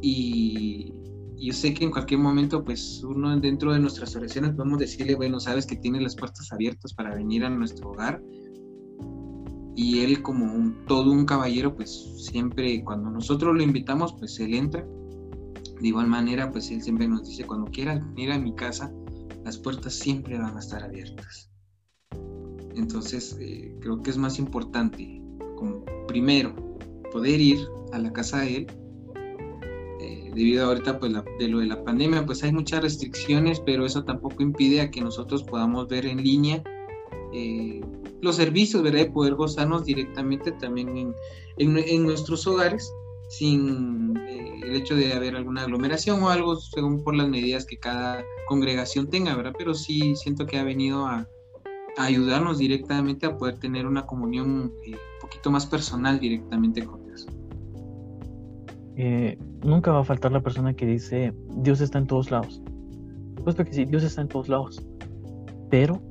y 0.01 0.92
yo 1.40 1.53
sé 1.53 1.73
que 1.75 1.85
en 1.85 1.90
cualquier 1.90 2.21
momento, 2.21 2.64
pues 2.64 3.03
uno 3.05 3.38
dentro 3.38 3.73
de 3.73 3.79
nuestras 3.79 4.14
oraciones 4.16 4.53
podemos 4.55 4.79
decirle, 4.79 5.14
bueno, 5.14 5.38
sabes 5.40 5.66
que 5.66 5.77
tiene 5.77 6.01
las 6.01 6.16
puertas 6.16 6.53
abiertas 6.53 6.92
para 6.92 7.14
venir 7.14 7.44
a 7.44 7.51
nuestro 7.51 7.90
hogar. 7.90 8.21
Y 9.79 10.01
él 10.01 10.23
como 10.23 10.45
un, 10.53 10.85
todo 10.87 11.12
un 11.12 11.25
caballero, 11.25 11.77
pues 11.77 12.12
siempre 12.17 12.83
cuando 12.83 13.11
nosotros 13.11 13.55
lo 13.55 13.62
invitamos, 13.62 14.12
pues 14.19 14.41
él 14.41 14.55
entra. 14.55 14.85
De 15.81 15.87
igual 15.87 16.09
manera, 16.09 16.51
pues 16.51 16.69
él 16.73 16.83
siempre 16.83 17.07
nos 17.07 17.29
dice, 17.29 17.45
cuando 17.45 17.71
quieras 17.71 18.05
venir 18.09 18.33
a 18.33 18.41
mi 18.41 18.57
casa, 18.57 18.93
las 19.45 19.57
puertas 19.57 19.95
siempre 19.95 20.37
van 20.37 20.57
a 20.57 20.59
estar 20.59 20.83
abiertas. 20.83 21.49
Entonces, 22.75 23.38
eh, 23.41 23.73
creo 23.81 24.03
que 24.03 24.11
es 24.11 24.19
más 24.19 24.41
importante, 24.41 25.23
como 25.55 25.85
primero, 26.09 26.57
poder 27.12 27.41
ir 27.41 27.61
a 27.93 28.01
la 28.01 28.12
casa 28.12 28.41
de 28.41 28.57
él 28.57 28.67
debido 30.35 30.64
a 30.64 30.69
ahorita 30.69 30.99
pues 31.01 31.12
de 31.38 31.49
lo 31.49 31.59
de 31.59 31.67
la 31.67 31.83
pandemia 31.83 32.25
pues 32.25 32.45
hay 32.45 32.53
muchas 32.53 32.81
restricciones 32.81 33.59
pero 33.59 33.85
eso 33.85 34.05
tampoco 34.05 34.41
impide 34.43 34.81
a 34.81 34.91
que 34.91 35.01
nosotros 35.01 35.43
podamos 35.43 35.88
ver 35.88 36.07
en 36.07 36.23
línea 36.23 36.62
eh, 37.33 37.81
los 38.21 38.37
servicios 38.37 38.83
¿verdad? 38.83 39.01
de 39.01 39.11
poder 39.11 39.35
gozarnos 39.35 39.85
directamente 39.85 40.53
también 40.53 40.97
en, 40.97 41.14
en, 41.57 42.03
nuestros 42.03 42.47
hogares 42.47 42.93
sin 43.29 44.17
eh, 44.17 44.61
el 44.62 44.77
hecho 44.77 44.95
de 44.95 45.12
haber 45.12 45.37
alguna 45.37 45.62
aglomeración 45.62 46.23
o 46.23 46.31
algo 46.31 46.57
según 46.57 47.03
por 47.05 47.14
las 47.14 47.29
medidas 47.29 47.67
que 47.67 47.79
cada 47.79 48.25
congregación 48.49 49.09
tenga 49.09 49.37
verdad 49.37 49.53
pero 49.57 49.75
sí 49.75 50.17
siento 50.17 50.47
que 50.47 50.59
ha 50.59 50.64
venido 50.64 51.07
a, 51.07 51.29
ayudarnos 51.97 52.59
directamente 52.59 53.27
a 53.27 53.37
poder 53.37 53.59
tener 53.59 53.87
una 53.87 54.07
comunión 54.07 54.73
eh, 54.87 54.93
un 54.93 55.21
poquito 55.21 55.51
más 55.51 55.67
personal 55.67 56.19
directamente 56.21 56.85
con 56.85 57.05
Dios 57.05 57.27
eh, 59.01 59.38
nunca 59.62 59.93
va 59.93 60.01
a 60.01 60.05
faltar 60.05 60.33
la 60.33 60.41
persona 60.41 60.75
que 60.75 60.85
dice, 60.85 61.33
Dios 61.59 61.81
está 61.81 61.99
en 61.99 62.09
todos 62.09 62.33
lados. 62.33 62.61
Supuesto 63.37 63.64
que 63.64 63.73
sí, 63.73 63.85
Dios 63.85 64.03
está 64.03 64.23
en 64.23 64.29
todos 64.29 64.49
lados. 64.49 64.83
Pero 65.71 66.03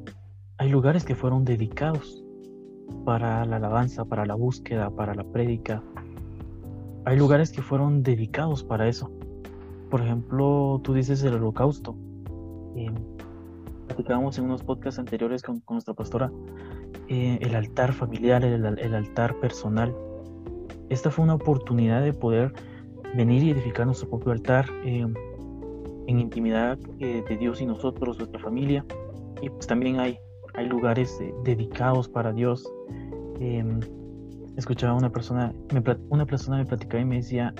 hay 0.57 0.69
lugares 0.69 1.05
que 1.05 1.15
fueron 1.15 1.45
dedicados 1.45 2.23
para 3.05 3.45
la 3.45 3.57
alabanza, 3.57 4.05
para 4.05 4.25
la 4.25 4.35
búsqueda, 4.35 4.89
para 4.89 5.13
la 5.13 5.23
prédica. 5.23 5.83
Hay 7.05 7.17
lugares 7.17 7.51
que 7.51 7.61
fueron 7.61 8.03
dedicados 8.03 8.63
para 8.63 8.87
eso. 8.87 9.11
Por 9.89 10.01
ejemplo, 10.01 10.81
tú 10.83 10.93
dices 10.93 11.23
el 11.23 11.35
holocausto. 11.35 11.95
Eh, 12.75 12.91
platicábamos 13.87 14.37
en 14.37 14.45
unos 14.45 14.63
podcasts 14.63 14.99
anteriores 14.99 15.41
con, 15.41 15.61
nuestra 15.69 15.93
pastora 15.93 16.31
eh, 17.07 17.37
el 17.41 17.55
altar 17.55 17.93
familiar, 17.93 18.43
el, 18.43 18.93
altar 18.95 19.39
personal. 19.39 19.95
Esta 20.89 21.09
fue 21.09 21.23
una 21.23 21.35
oportunidad 21.35 22.01
de 22.01 22.13
poder 22.13 22.53
venir 23.15 23.43
y 23.43 23.51
edificar 23.51 23.85
nuestro 23.85 24.09
propio 24.09 24.31
altar 24.31 24.65
eh, 24.83 25.05
en 26.07 26.19
intimidad 26.19 26.77
eh, 26.99 27.23
de 27.27 27.37
Dios 27.37 27.61
y 27.61 27.65
nosotros, 27.65 28.17
nuestra 28.17 28.39
familia. 28.39 28.85
Y 29.41 29.49
pues 29.49 29.67
también 29.67 29.99
hay, 29.99 30.17
hay 30.57 30.65
lugares 30.67 31.17
eh, 31.21 31.33
dedicados 31.43 32.09
para 32.09 32.33
Dios. 32.33 32.67
Em, 33.39 33.79
escuchaba 34.57 34.95
una 34.95 35.11
persona, 35.11 35.53
una 36.09 36.25
persona 36.25 36.57
me 36.57 36.65
platicaba 36.65 36.99
y 37.01 37.05
me 37.05 37.17
decía, 37.17 37.53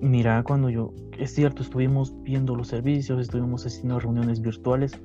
mira, 0.00 0.42
cuando 0.42 0.70
yo, 0.70 0.94
es 1.18 1.34
cierto, 1.34 1.62
estuvimos 1.62 2.14
viendo 2.22 2.56
los 2.56 2.68
servicios, 2.68 3.20
estuvimos 3.20 3.66
haciendo 3.66 4.00
reuniones 4.00 4.40
virtuales, 4.40 4.98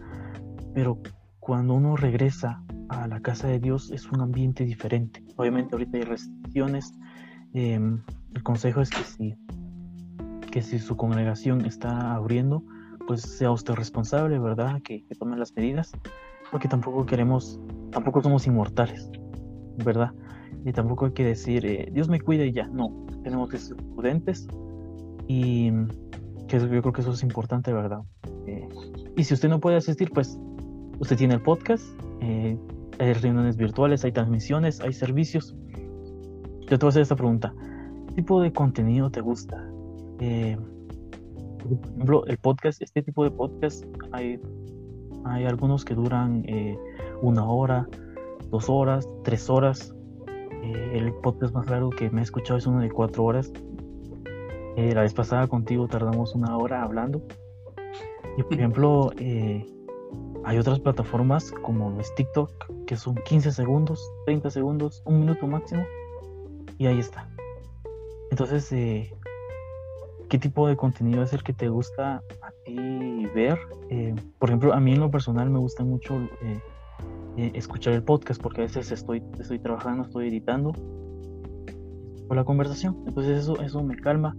pero 0.74 0.98
cuando 1.42 1.74
uno 1.74 1.98
regresa 1.98 2.64
a 2.88 3.06
la 3.08 3.20
casa 3.20 3.50
de 3.50 3.60
Dios 3.60 3.92
es 3.92 4.10
un 4.10 4.22
ambiente 4.22 4.64
diferente. 4.64 5.22
Obviamente 5.36 5.76
ahorita 5.76 5.98
hay 5.98 6.04
restricciones, 6.04 6.94
em, 7.54 8.02
el 8.34 8.44
consejo 8.44 8.80
es 8.80 8.90
que 8.90 9.04
si, 9.04 9.36
que 10.52 10.62
si 10.62 10.80
su 10.80 10.96
congregación 10.96 11.66
está 11.66 12.16
abriendo, 12.16 12.64
pues 13.08 13.24
sea 13.24 13.52
usted 13.52 13.74
responsable, 13.74 14.40
¿verdad? 14.40 14.82
Que, 14.82 15.06
que 15.06 15.16
tome 15.16 15.36
las 15.36 15.54
medidas, 15.54 15.92
porque 16.52 16.68
tampoco 16.68 17.06
queremos, 17.06 17.60
tampoco 17.92 18.22
somos 18.22 18.48
inmortales, 18.48 19.10
¿verdad? 19.84 20.12
Y 20.66 20.72
tampoco 20.72 21.06
hay 21.06 21.12
que 21.12 21.26
decir, 21.26 21.66
eh, 21.66 21.90
Dios 21.92 22.10
me 22.10 22.20
cuida 22.20 22.46
y 22.46 22.52
ya, 22.52 22.68
no, 22.68 23.06
tenemos 23.24 23.50
que 23.50 23.58
ser 23.58 23.78
prudentes 23.78 24.48
y 25.28 25.72
que 26.48 26.60
yo 26.60 26.68
creo 26.68 26.94
que 26.94 27.02
eso 27.02 27.12
es 27.12 27.24
importante, 27.24 27.74
¿verdad? 27.74 28.00
Eh, 28.48 28.68
y 29.16 29.24
si 29.24 29.34
usted 29.34 29.50
no 29.50 29.60
puede 29.60 29.78
asistir, 29.78 30.10
pues 30.12 30.40
usted 31.00 31.18
tiene 31.18 31.36
el 31.36 31.42
podcast, 31.42 31.86
eh, 32.22 32.58
hay 33.00 33.14
reuniones 33.14 33.58
virtuales, 33.58 34.04
hay 34.06 34.12
transmisiones, 34.12 34.82
hay 34.82 34.94
servicios. 34.94 35.56
Yo 36.68 36.78
te 36.80 36.86
voy 36.86 36.88
a 36.88 36.90
hacer 36.90 37.02
esta 37.02 37.16
pregunta 37.16 37.54
tipo 38.16 38.42
de 38.42 38.52
contenido 38.52 39.10
te 39.12 39.22
gusta? 39.22 39.70
Eh, 40.20 40.58
por 41.60 41.92
ejemplo, 41.94 42.26
el 42.28 42.38
podcast, 42.38 42.82
este 42.82 43.04
tipo 43.04 43.24
de 43.24 43.32
podcast, 43.32 43.84
hay, 44.12 44.40
hay 45.26 45.46
algunos 45.46 45.84
que 45.86 45.96
duran 45.96 46.44
eh, 46.48 46.78
una 47.22 47.46
hora, 47.46 47.88
dos 48.50 48.70
horas, 48.70 49.08
tres 49.24 49.50
horas. 49.50 49.94
Eh, 50.64 50.92
el 50.94 51.14
podcast 51.14 51.54
más 51.54 51.70
largo 51.70 51.90
que 51.90 52.10
me 52.10 52.22
he 52.22 52.24
escuchado 52.24 52.58
es 52.58 52.66
uno 52.66 52.80
de 52.80 52.90
cuatro 52.90 53.24
horas. 53.24 53.52
la 54.76 55.02
vez 55.02 55.14
pasada 55.14 55.48
contigo 55.48 55.88
tardamos 55.88 56.36
una 56.36 56.58
hora 56.58 56.84
hablando. 56.84 57.22
Y 58.38 58.44
por 58.44 58.54
ejemplo, 58.60 59.12
eh, 59.18 59.66
hay 60.44 60.58
otras 60.58 60.80
plataformas 60.80 61.52
como 61.64 62.00
es 62.00 62.14
TikTok, 62.16 62.52
que 62.86 62.96
son 62.96 63.16
15 63.16 63.52
segundos, 63.52 64.12
30 64.26 64.50
segundos, 64.52 65.02
un 65.06 65.22
minuto 65.22 65.48
máximo, 65.48 65.86
y 66.78 66.86
ahí 66.86 67.00
está. 67.00 67.28
Entonces, 68.32 68.72
eh, 68.72 69.12
¿qué 70.30 70.38
tipo 70.38 70.68
de 70.68 70.76
contenido 70.76 71.24
es 71.24 71.34
el 71.34 71.44
que 71.44 71.54
te 71.54 71.70
gusta 71.70 72.22
ti 72.66 73.26
ver? 73.34 73.58
Eh, 73.90 74.14
por 74.40 74.50
ejemplo, 74.50 74.74
a 74.74 74.80
mí 74.80 74.94
en 74.94 75.00
lo 75.00 75.12
personal 75.12 75.50
me 75.50 75.60
gusta 75.60 75.84
mucho 75.84 76.28
escuchar 77.38 77.94
el 77.94 78.04
podcast 78.04 78.42
porque 78.42 78.62
a 78.62 78.64
veces 78.64 78.92
estoy, 78.92 79.22
estoy 79.40 79.60
trabajando, 79.60 80.04
estoy 80.04 80.30
editando 80.30 80.74
por 82.28 82.38
la 82.38 82.44
conversación. 82.44 82.98
Entonces 83.08 83.40
eso, 83.40 83.60
eso 83.62 83.84
me 83.84 83.96
calma. 83.98 84.36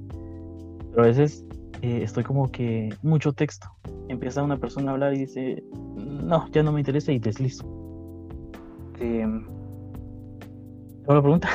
Pero 0.91 1.03
a 1.03 1.07
veces 1.07 1.45
eh, 1.83 2.01
estoy 2.03 2.25
como 2.25 2.51
que 2.51 2.95
mucho 3.03 3.33
texto. 3.33 3.69
Empieza 4.09 4.43
una 4.43 4.57
persona 4.57 4.91
a 4.91 4.95
hablar 4.95 5.15
y 5.15 5.21
dice, 5.21 5.63
no, 5.95 6.49
ya 6.51 6.63
no 6.63 6.73
me 6.73 6.81
interesa 6.81 7.13
y 7.13 7.19
deslizo. 7.19 7.65
Eh, 9.01 9.27
la 11.07 11.23
pregunta? 11.23 11.49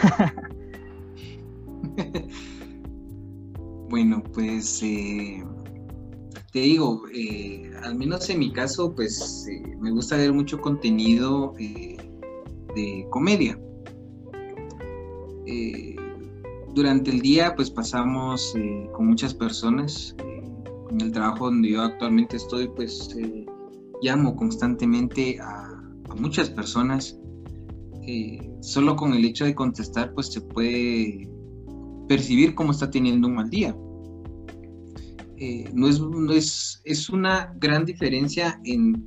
bueno, 3.89 4.23
pues 4.33 4.81
eh, 4.83 5.43
te 6.51 6.59
digo, 6.59 7.03
eh, 7.13 7.71
al 7.83 7.95
menos 7.95 8.29
en 8.29 8.39
mi 8.39 8.51
caso, 8.51 8.93
pues 8.93 9.47
me 9.79 9.91
gusta 9.91 10.17
ver 10.17 10.33
mucho 10.33 10.59
contenido 10.59 11.53
de 11.57 13.07
comedia 13.09 13.57
durante 16.73 17.11
el 17.11 17.21
día 17.21 17.53
pues 17.55 17.69
pasamos 17.69 18.53
eh, 18.55 18.89
con 18.93 19.07
muchas 19.07 19.33
personas. 19.33 20.15
Eh, 20.19 20.37
en 20.89 21.01
el 21.01 21.11
trabajo 21.11 21.45
donde 21.45 21.69
yo 21.69 21.81
actualmente 21.81 22.37
estoy 22.37 22.67
pues 22.67 23.15
eh, 23.17 23.45
llamo 24.01 24.35
constantemente 24.35 25.39
a, 25.39 25.67
muchas 26.17 26.49
personas. 26.49 27.17
solo 28.59 28.95
con 28.97 29.13
el 29.13 29.23
hecho 29.23 29.45
de 29.45 29.55
contestar 29.55 30.13
pues 30.13 30.27
se 30.27 30.41
puede 30.41 31.29
percibir 32.09 32.53
cómo 32.53 32.71
está 32.71 32.91
teniendo 32.91 33.27
un 33.29 33.35
mal 33.35 33.49
día. 33.49 33.75
No, 35.73 35.87
es, 35.87 35.99
no 35.99 36.31
es, 36.33 36.81
es, 36.85 37.09
una 37.09 37.53
gran 37.57 37.85
diferencia 37.85 38.59
en, 38.63 39.03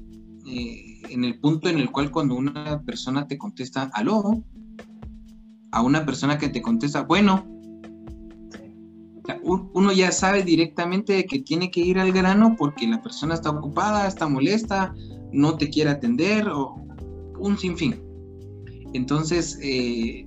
en 0.47 1.25
el 1.25 1.39
punto 1.39 1.69
en 1.69 1.79
el 1.79 1.91
cual 1.91 2.11
cuando 2.11 2.35
una 2.35 2.83
persona 2.83 3.27
te 3.27 3.39
contesta 3.39 3.91
aló, 3.95 4.43
a 5.71 5.83
una 5.83 6.05
persona 6.07 6.39
que 6.39 6.49
te 6.49 6.63
contesta, 6.63 7.03
bueno, 7.03 7.45
uno 9.43 9.93
ya 9.93 10.13
sabe 10.13 10.43
directamente 10.43 11.27
que 11.27 11.41
tiene 11.41 11.71
que 11.71 11.81
ir 11.81 11.99
al 11.99 12.13
grano 12.13 12.55
porque 12.57 12.87
la 12.87 13.03
persona 13.03 13.35
está 13.35 13.51
ocupada, 13.51 14.07
está 14.07 14.29
molesta, 14.29 14.95
no 15.33 15.57
te 15.57 15.71
quiere 15.71 15.91
atender 15.91 16.49
o 16.49 16.77
un 17.39 17.59
sinfín. 17.59 18.01
Entonces, 18.93 19.59
eh, 19.63 20.27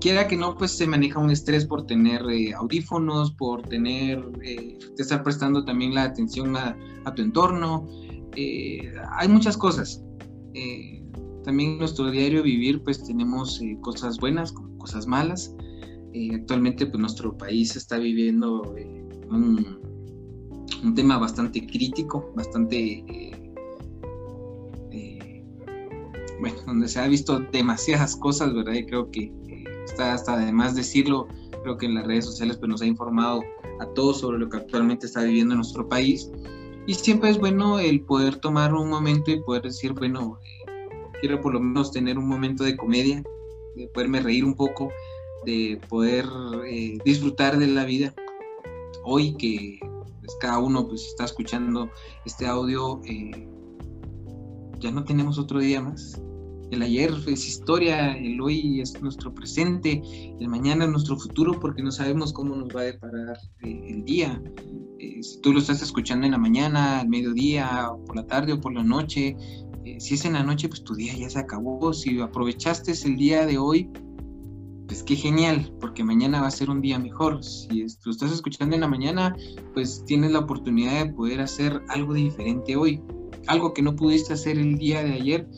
quiera 0.00 0.26
que 0.26 0.36
no, 0.36 0.56
pues 0.56 0.72
se 0.72 0.86
maneja 0.86 1.18
un 1.18 1.30
estrés 1.30 1.66
por 1.66 1.86
tener 1.86 2.22
eh, 2.30 2.52
audífonos, 2.54 3.32
por 3.32 3.62
tener, 3.62 4.24
eh, 4.42 4.78
estar 4.98 5.22
prestando 5.22 5.64
también 5.64 5.94
la 5.94 6.04
atención 6.04 6.56
a, 6.56 6.76
tu 7.14 7.22
entorno. 7.22 7.88
hay 8.36 9.28
muchas 9.28 9.56
cosas. 9.56 10.02
también 11.44 11.72
en 11.72 11.78
nuestro 11.78 12.10
diario 12.10 12.42
vivir, 12.42 12.82
pues 12.82 13.02
tenemos 13.02 13.60
cosas 13.82 14.18
buenas 14.18 14.52
cosas 14.80 15.06
malas. 15.06 15.54
Eh, 16.12 16.34
actualmente 16.34 16.86
pues 16.86 16.98
nuestro 16.98 17.36
país 17.38 17.76
está 17.76 17.96
viviendo 17.98 18.74
eh, 18.76 19.04
un, 19.30 19.78
tema 20.96 21.18
bastante 21.18 21.64
crítico, 21.66 22.32
bastante 22.34 23.04
eh, 24.90 25.44
bueno, 26.40 26.56
donde 26.66 26.88
se 26.88 26.98
ha 26.98 27.06
visto 27.06 27.38
demasiadas 27.52 28.16
cosas, 28.16 28.52
¿verdad? 28.54 28.72
Y 28.72 28.86
creo 28.86 29.10
que 29.10 29.32
hasta 30.02 30.34
además 30.34 30.74
decirlo, 30.74 31.28
creo 31.62 31.76
que 31.76 31.86
en 31.86 31.94
las 31.94 32.06
redes 32.06 32.24
sociales 32.24 32.56
pues 32.56 32.68
nos 32.68 32.82
ha 32.82 32.86
informado 32.86 33.42
a 33.80 33.86
todos 33.94 34.20
sobre 34.20 34.38
lo 34.38 34.48
que 34.48 34.58
actualmente 34.58 35.06
está 35.06 35.22
viviendo 35.22 35.54
nuestro 35.54 35.88
país. 35.88 36.30
Y 36.86 36.94
siempre 36.94 37.30
es 37.30 37.38
bueno 37.38 37.78
el 37.78 38.02
poder 38.02 38.36
tomar 38.36 38.74
un 38.74 38.88
momento 38.88 39.30
y 39.30 39.40
poder 39.42 39.62
decir, 39.62 39.92
bueno, 39.92 40.38
quiero 41.20 41.40
por 41.40 41.52
lo 41.52 41.60
menos 41.60 41.92
tener 41.92 42.18
un 42.18 42.28
momento 42.28 42.64
de 42.64 42.76
comedia, 42.76 43.22
de 43.76 43.86
poderme 43.88 44.20
reír 44.20 44.44
un 44.44 44.54
poco, 44.54 44.90
de 45.44 45.80
poder 45.88 46.26
eh, 46.66 46.98
disfrutar 47.04 47.58
de 47.58 47.66
la 47.66 47.84
vida. 47.84 48.14
Hoy 49.04 49.34
que 49.34 49.78
pues, 50.20 50.36
cada 50.40 50.58
uno 50.58 50.86
pues, 50.88 51.06
está 51.06 51.24
escuchando 51.24 51.90
este 52.24 52.46
audio, 52.46 53.00
eh, 53.04 53.48
ya 54.78 54.90
no 54.90 55.04
tenemos 55.04 55.38
otro 55.38 55.60
día 55.60 55.80
más. 55.80 56.20
El 56.70 56.82
ayer 56.82 57.12
es 57.26 57.48
historia, 57.48 58.16
el 58.16 58.40
hoy 58.40 58.80
es 58.80 59.00
nuestro 59.02 59.34
presente, 59.34 60.02
el 60.38 60.48
mañana 60.48 60.84
es 60.84 60.90
nuestro 60.90 61.16
futuro 61.16 61.58
porque 61.58 61.82
no 61.82 61.90
sabemos 61.90 62.32
cómo 62.32 62.54
nos 62.54 62.68
va 62.74 62.82
a 62.82 62.84
deparar 62.84 63.38
eh, 63.62 63.82
el 63.88 64.04
día. 64.04 64.40
si 64.98 65.40
tú 65.40 65.52
lo 65.52 65.58
estás 65.58 65.82
escuchando 65.82 66.26
en 66.26 66.32
la 66.32 66.38
mañana, 66.38 67.00
al 67.00 67.08
mediodía, 67.08 67.90
por 68.06 68.16
la 68.16 68.26
tarde 68.26 68.52
o 68.52 68.60
por 68.60 68.72
la 68.72 68.84
noche, 68.84 69.36
si 69.98 70.14
es 70.14 70.24
en 70.24 70.34
la 70.34 70.42
noche, 70.42 70.68
pues 70.68 70.84
tu 70.84 70.94
día 70.94 71.14
ya 71.16 71.28
se 71.28 71.38
acabó. 71.38 71.92
Si 71.92 72.20
aprovechaste 72.20 72.92
el 73.04 73.16
día 73.16 73.46
de 73.46 73.58
hoy, 73.58 73.90
pues 74.86 75.02
qué 75.02 75.14
genial, 75.14 75.72
porque 75.80 76.04
mañana 76.04 76.40
va 76.40 76.48
a 76.48 76.50
ser 76.50 76.68
un 76.68 76.80
día 76.80 76.98
mejor. 76.98 77.42
Si 77.44 77.86
lo 78.04 78.10
estás 78.10 78.32
escuchando 78.32 78.74
en 78.74 78.80
la 78.82 78.88
mañana, 78.88 79.36
pues 79.74 80.04
tienes 80.04 80.32
la 80.32 80.40
oportunidad 80.40 81.04
de 81.04 81.12
poder 81.12 81.40
hacer 81.40 81.80
algo 81.88 82.14
diferente 82.14 82.76
hoy. 82.76 83.00
Algo 83.46 83.72
que 83.72 83.82
no 83.82 83.96
pudiste 83.96 84.32
hacer 84.32 84.58
el 84.58 84.76
día 84.78 85.02
de 85.02 85.12
ayer, 85.12 85.48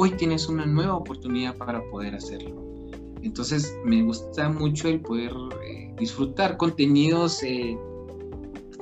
hoy 0.00 0.12
tienes 0.12 0.48
una 0.48 0.64
nueva 0.64 0.94
oportunidad 0.94 1.56
para 1.56 1.82
poder 1.90 2.14
hacerlo. 2.14 2.64
Entonces 3.20 3.76
me 3.84 4.00
gusta 4.02 4.48
mucho 4.48 4.88
el 4.88 5.00
poder 5.00 5.32
eh, 5.66 5.92
disfrutar 5.98 6.56
contenidos 6.56 7.42
eh, 7.42 7.76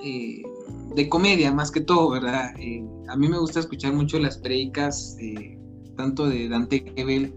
eh, 0.04 0.42
de 0.94 1.08
comedia 1.08 1.54
más 1.54 1.70
que 1.70 1.80
todo, 1.80 2.10
¿verdad? 2.10 2.50
a 3.08 3.16
mí 3.16 3.28
me 3.28 3.38
gusta 3.38 3.60
escuchar 3.60 3.94
mucho 3.94 4.18
las 4.18 4.36
predicas, 4.36 5.16
tanto 5.96 6.28
de 6.28 6.50
Dante 6.50 6.84
Gebel, 6.94 7.32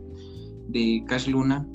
de 0.67 1.03
Cash 1.07 1.27
Luna, 1.27 1.65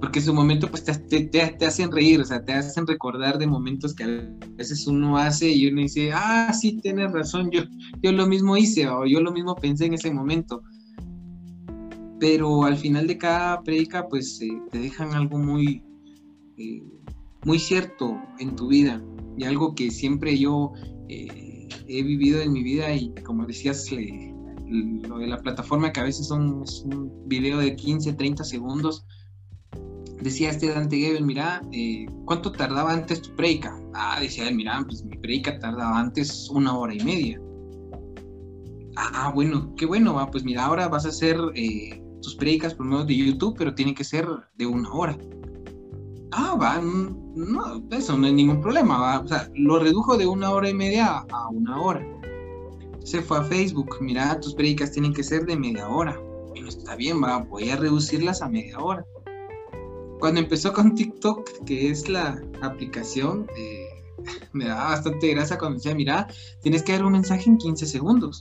porque 0.00 0.18
en 0.18 0.24
su 0.24 0.34
momento 0.34 0.68
pues 0.68 0.84
te, 0.84 1.20
te, 1.24 1.66
hacen 1.66 1.90
reír, 1.90 2.20
o 2.20 2.24
sea, 2.24 2.44
te 2.44 2.52
hacen 2.52 2.86
recordar 2.86 3.38
de 3.38 3.46
momentos 3.46 3.94
que 3.94 4.04
a 4.04 4.56
veces 4.56 4.86
uno 4.86 5.16
hace 5.16 5.50
y 5.50 5.66
uno 5.68 5.80
dice, 5.80 6.12
ah, 6.12 6.52
sí, 6.52 6.78
tienes 6.82 7.10
razón, 7.12 7.50
yo, 7.50 7.62
yo 8.02 8.12
lo 8.12 8.26
mismo 8.26 8.56
hice 8.56 8.86
o 8.88 9.06
yo 9.06 9.20
lo 9.20 9.32
mismo 9.32 9.54
pensé 9.54 9.86
en 9.86 9.94
ese 9.94 10.12
momento. 10.12 10.62
Pero 12.20 12.64
al 12.64 12.76
final 12.76 13.06
de 13.06 13.18
cada 13.18 13.62
predica 13.62 14.08
pues 14.08 14.40
eh, 14.40 14.48
te 14.70 14.78
dejan 14.78 15.14
algo 15.14 15.38
muy, 15.38 15.82
eh, 16.56 16.82
muy 17.44 17.58
cierto 17.58 18.16
en 18.38 18.56
tu 18.56 18.68
vida 18.68 19.02
y 19.36 19.44
algo 19.44 19.74
que 19.74 19.90
siempre 19.90 20.38
yo 20.38 20.72
he 21.08 22.02
vivido 22.02 22.40
en 22.40 22.52
mi 22.52 22.62
vida 22.62 22.94
y 22.94 23.12
como 23.24 23.46
decías, 23.46 23.90
lo 23.90 25.18
de 25.18 25.26
la 25.26 25.38
plataforma 25.38 25.92
que 25.92 26.00
a 26.00 26.04
veces 26.04 26.26
son 26.26 26.62
es 26.62 26.82
un 26.86 27.28
video 27.28 27.58
de 27.58 27.76
15, 27.76 28.14
30 28.14 28.44
segundos, 28.44 29.04
decía 30.20 30.50
este 30.50 30.68
Dante 30.68 30.96
Gebel, 30.96 31.24
mira, 31.24 31.62
eh, 31.72 32.06
¿cuánto 32.24 32.52
tardaba 32.52 32.92
antes 32.92 33.22
tu 33.22 33.34
preica? 33.36 33.78
Ah, 33.94 34.18
decía 34.20 34.48
él, 34.48 34.54
mira, 34.54 34.82
pues 34.84 35.04
mi 35.04 35.16
preica 35.18 35.58
tardaba 35.58 35.98
antes 35.98 36.48
una 36.50 36.76
hora 36.76 36.94
y 36.94 37.00
media. 37.00 37.40
Ah, 38.96 39.32
bueno, 39.34 39.74
qué 39.76 39.86
bueno, 39.86 40.14
va, 40.14 40.30
pues 40.30 40.44
mira, 40.44 40.64
ahora 40.64 40.88
vas 40.88 41.04
a 41.04 41.08
hacer 41.08 41.36
eh, 41.54 42.00
tus 42.24 42.34
predicas 42.34 42.74
por 42.74 42.86
medio 42.86 43.04
de 43.04 43.16
YouTube, 43.16 43.54
pero 43.56 43.74
tiene 43.74 43.94
que 43.94 44.04
ser 44.04 44.26
de 44.56 44.66
una 44.66 44.92
hora. 44.92 45.16
Ah, 46.32 46.56
va, 46.60 46.80
no, 46.80 47.84
eso 47.90 48.18
no 48.18 48.26
hay 48.26 48.32
ningún 48.32 48.60
problema, 48.60 48.98
va, 48.98 49.20
o 49.20 49.28
sea, 49.28 49.48
lo 49.54 49.78
redujo 49.78 50.16
de 50.16 50.26
una 50.26 50.50
hora 50.50 50.68
y 50.68 50.74
media 50.74 51.24
a 51.30 51.48
una 51.50 51.80
hora. 51.80 52.04
Se 53.04 53.22
fue 53.22 53.38
a 53.38 53.44
Facebook, 53.44 53.98
mira, 54.00 54.40
tus 54.40 54.54
predicas 54.54 54.90
tienen 54.90 55.12
que 55.12 55.22
ser 55.22 55.46
de 55.46 55.56
media 55.56 55.86
hora. 55.88 56.18
Bueno, 56.48 56.68
está 56.68 56.96
bien, 56.96 57.22
va, 57.22 57.38
voy 57.38 57.70
a 57.70 57.76
reducirlas 57.76 58.42
a 58.42 58.48
media 58.48 58.78
hora 58.78 59.04
cuando 60.24 60.40
empezó 60.40 60.72
con 60.72 60.94
TikTok, 60.94 61.64
que 61.66 61.90
es 61.90 62.08
la 62.08 62.42
aplicación, 62.62 63.46
eh, 63.58 63.88
me 64.54 64.64
daba 64.64 64.84
bastante 64.84 65.28
gracia 65.28 65.58
cuando 65.58 65.76
decía, 65.76 65.94
mira, 65.94 66.26
tienes 66.62 66.82
que 66.82 66.92
dar 66.92 67.04
un 67.04 67.12
mensaje 67.12 67.50
en 67.50 67.58
15 67.58 67.84
segundos. 67.86 68.40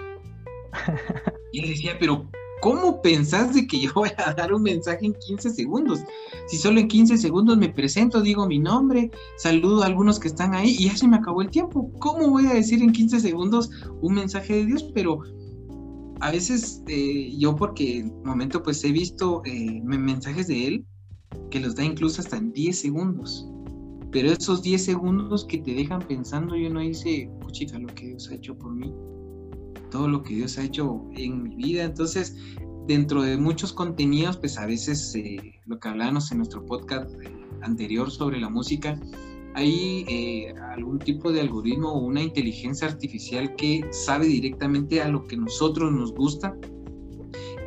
Y 1.51 1.59
él 1.59 1.69
decía, 1.69 1.97
pero 1.99 2.27
¿cómo 2.63 3.01
pensás 3.01 3.53
de 3.53 3.67
que 3.67 3.81
yo 3.81 3.91
voy 3.93 4.09
a 4.17 4.33
dar 4.33 4.53
un 4.53 4.63
mensaje 4.63 5.05
en 5.05 5.13
15 5.13 5.49
segundos? 5.49 5.99
Si 6.47 6.55
solo 6.55 6.79
en 6.79 6.87
15 6.87 7.17
segundos 7.17 7.57
me 7.57 7.67
presento, 7.67 8.21
digo 8.21 8.47
mi 8.47 8.57
nombre, 8.57 9.11
saludo 9.37 9.83
a 9.83 9.87
algunos 9.87 10.17
que 10.17 10.29
están 10.29 10.53
ahí 10.53 10.77
y 10.79 10.85
ya 10.85 10.95
se 10.95 11.05
me 11.05 11.17
acabó 11.17 11.41
el 11.41 11.49
tiempo. 11.49 11.91
¿Cómo 11.99 12.29
voy 12.29 12.47
a 12.47 12.53
decir 12.53 12.81
en 12.81 12.93
15 12.93 13.19
segundos 13.19 13.69
un 14.01 14.13
mensaje 14.13 14.53
de 14.53 14.65
Dios? 14.65 14.83
Pero 14.93 15.19
a 16.21 16.31
veces 16.31 16.81
eh, 16.87 17.35
yo 17.37 17.53
porque 17.53 17.99
en 17.99 18.23
momento 18.23 18.63
pues 18.63 18.81
he 18.85 18.93
visto 18.93 19.41
eh, 19.43 19.81
mensajes 19.83 20.47
de 20.47 20.67
él 20.67 20.85
que 21.51 21.59
los 21.59 21.75
da 21.75 21.83
incluso 21.83 22.21
hasta 22.21 22.37
en 22.37 22.53
10 22.53 22.79
segundos. 22.79 23.45
pero 24.09 24.31
esos 24.31 24.61
10 24.61 24.85
segundos 24.85 25.43
que 25.43 25.57
te 25.57 25.73
dejan 25.73 25.99
pensando 26.07 26.55
y 26.55 26.67
uno 26.67 26.79
dice, 26.79 27.29
puchica, 27.41 27.77
lo 27.77 27.87
que 27.87 28.07
Dios 28.07 28.29
ha 28.29 28.35
hecho 28.35 28.55
por 28.55 28.71
mí, 28.71 28.93
todo 29.93 30.07
lo 30.07 30.23
que 30.23 30.33
Dios 30.33 30.57
ha 30.57 30.63
hecho 30.63 31.05
en 31.15 31.43
mi 31.43 31.55
vida. 31.55 31.83
Entonces, 31.83 32.35
dentro 32.87 33.21
de 33.21 33.37
muchos 33.37 33.71
contenidos, 33.71 34.37
pues 34.37 34.57
a 34.57 34.65
veces 34.65 35.13
eh, 35.13 35.61
lo 35.67 35.79
que 35.79 35.87
hablábamos 35.87 36.31
en 36.31 36.39
nuestro 36.39 36.65
podcast 36.65 37.11
anterior 37.61 38.09
sobre 38.09 38.39
la 38.39 38.49
música, 38.49 38.99
hay 39.53 40.03
eh, 40.09 40.55
algún 40.71 40.97
tipo 40.97 41.31
de 41.31 41.41
algoritmo 41.41 41.89
o 41.89 41.99
una 41.99 42.23
inteligencia 42.23 42.87
artificial 42.87 43.55
que 43.55 43.85
sabe 43.91 44.25
directamente 44.25 44.99
a 44.99 45.09
lo 45.09 45.25
que 45.25 45.37
nosotros 45.37 45.91
nos 45.91 46.11
gusta 46.11 46.57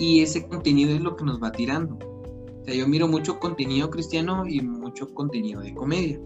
y 0.01 0.21
ese 0.21 0.49
contenido 0.49 0.97
es 0.97 1.01
lo 1.01 1.15
que 1.15 1.25
nos 1.25 1.41
va 1.41 1.53
tirando. 1.53 1.95
O 1.95 2.65
sea, 2.65 2.75
yo 2.75 2.89
miro 2.89 3.07
mucho 3.07 3.39
contenido 3.39 3.89
cristiano 3.89 4.45
y 4.49 4.61
mucho 4.61 5.15
contenido 5.15 5.61
de 5.61 5.73
comedia. 5.75 6.21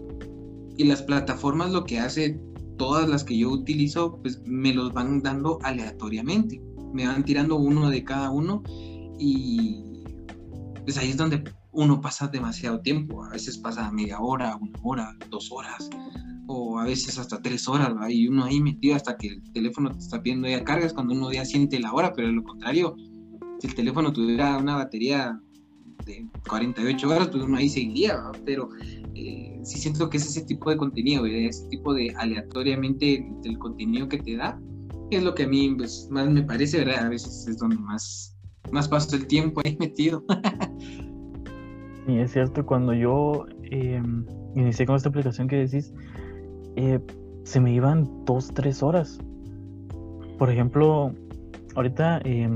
Y 0.77 0.85
las 0.85 1.03
plataformas 1.03 1.71
lo 1.71 1.83
que 1.83 1.99
hace, 1.99 2.39
todas 2.81 3.07
las 3.07 3.23
que 3.23 3.37
yo 3.37 3.51
utilizo, 3.51 4.17
pues 4.23 4.41
me 4.43 4.73
los 4.73 4.91
van 4.91 5.21
dando 5.21 5.59
aleatoriamente. 5.61 6.59
Me 6.91 7.05
van 7.05 7.23
tirando 7.23 7.55
uno 7.57 7.91
de 7.91 8.03
cada 8.03 8.31
uno 8.31 8.63
y 9.19 9.83
pues 10.83 10.97
ahí 10.97 11.11
es 11.11 11.17
donde 11.17 11.43
uno 11.73 12.01
pasa 12.01 12.27
demasiado 12.27 12.79
tiempo, 12.79 13.23
a 13.23 13.29
veces 13.29 13.59
pasa 13.59 13.91
media 13.91 14.19
hora, 14.19 14.55
una 14.55 14.79
hora, 14.81 15.15
dos 15.29 15.51
horas, 15.51 15.91
o 16.47 16.79
a 16.79 16.85
veces 16.85 17.19
hasta 17.19 17.39
tres 17.39 17.67
horas, 17.67 17.93
y 18.09 18.27
uno 18.27 18.45
ahí 18.45 18.59
metido 18.59 18.95
hasta 18.95 19.15
que 19.15 19.27
el 19.27 19.43
teléfono 19.53 19.91
te 19.91 19.99
está 19.99 20.19
pidiendo 20.23 20.49
ya 20.49 20.63
cargas 20.63 20.91
cuando 20.91 21.13
uno 21.13 21.31
ya 21.31 21.45
siente 21.45 21.79
la 21.79 21.93
hora, 21.93 22.13
pero 22.13 22.29
de 22.29 22.33
lo 22.33 22.43
contrario, 22.43 22.95
si 23.59 23.67
el 23.67 23.75
teléfono 23.75 24.11
tuviera 24.11 24.57
una 24.57 24.77
batería 24.77 25.39
de 26.03 26.25
48 26.49 27.07
horas, 27.07 27.27
pues 27.27 27.43
uno 27.43 27.57
ahí 27.57 27.69
seguiría, 27.69 28.19
pero 28.43 28.69
eh, 29.15 29.59
sí 29.63 29.79
siento 29.79 30.09
que 30.09 30.17
es 30.17 30.25
ese 30.25 30.45
tipo 30.45 30.69
de 30.69 30.77
contenido, 30.77 31.25
ese 31.25 31.67
tipo 31.69 31.93
de 31.93 32.13
aleatoriamente 32.17 33.25
el 33.43 33.57
contenido 33.57 34.07
que 34.07 34.19
te 34.19 34.37
da, 34.37 34.59
es 35.11 35.23
lo 35.23 35.35
que 35.35 35.43
a 35.43 35.47
mí 35.47 35.73
pues, 35.75 36.07
más 36.09 36.29
me 36.29 36.43
parece, 36.43 36.79
¿verdad? 36.79 37.05
A 37.05 37.09
veces 37.09 37.47
es 37.47 37.57
donde 37.57 37.77
más, 37.77 38.37
más 38.71 38.87
paso 38.87 39.15
el 39.15 39.27
tiempo 39.27 39.61
ahí 39.63 39.75
metido. 39.79 40.23
Y 42.07 42.17
es 42.17 42.31
cierto, 42.31 42.65
cuando 42.65 42.93
yo 42.93 43.45
em, 43.63 44.25
inicié 44.55 44.85
con 44.85 44.95
esta 44.95 45.09
aplicación 45.09 45.47
que 45.47 45.57
decís, 45.57 45.93
eh, 46.75 46.99
se 47.43 47.59
me 47.59 47.73
iban 47.73 48.25
dos, 48.25 48.47
tres 48.53 48.81
horas. 48.81 49.19
Por 50.37 50.49
ejemplo, 50.49 51.13
ahorita, 51.75 52.21
eh, 52.23 52.49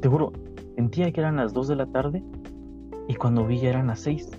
te 0.00 0.08
juro, 0.08 0.32
sentía 0.76 1.12
que 1.12 1.20
eran 1.20 1.36
las 1.36 1.52
2 1.52 1.68
de 1.68 1.76
la 1.76 1.86
tarde 1.86 2.24
y 3.08 3.14
cuando 3.14 3.46
vi 3.46 3.58
ya 3.58 3.70
eran 3.70 3.88
las 3.88 4.00
6. 4.00 4.30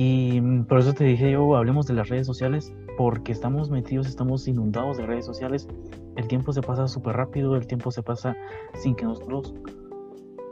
Y 0.00 0.40
mm, 0.40 0.64
por 0.64 0.78
eso 0.78 0.94
te 0.94 1.04
dije 1.04 1.32
yo, 1.32 1.54
hablemos 1.54 1.86
de 1.86 1.92
las 1.92 2.08
redes 2.08 2.26
sociales, 2.26 2.72
porque 2.96 3.32
estamos 3.32 3.68
metidos, 3.68 4.06
estamos 4.06 4.48
inundados 4.48 4.96
de 4.96 5.04
redes 5.04 5.26
sociales. 5.26 5.68
El 6.16 6.26
tiempo 6.26 6.54
se 6.54 6.62
pasa 6.62 6.88
súper 6.88 7.16
rápido, 7.16 7.54
el 7.54 7.66
tiempo 7.66 7.90
se 7.90 8.02
pasa 8.02 8.34
sin 8.72 8.94
que 8.94 9.04
nosotros 9.04 9.52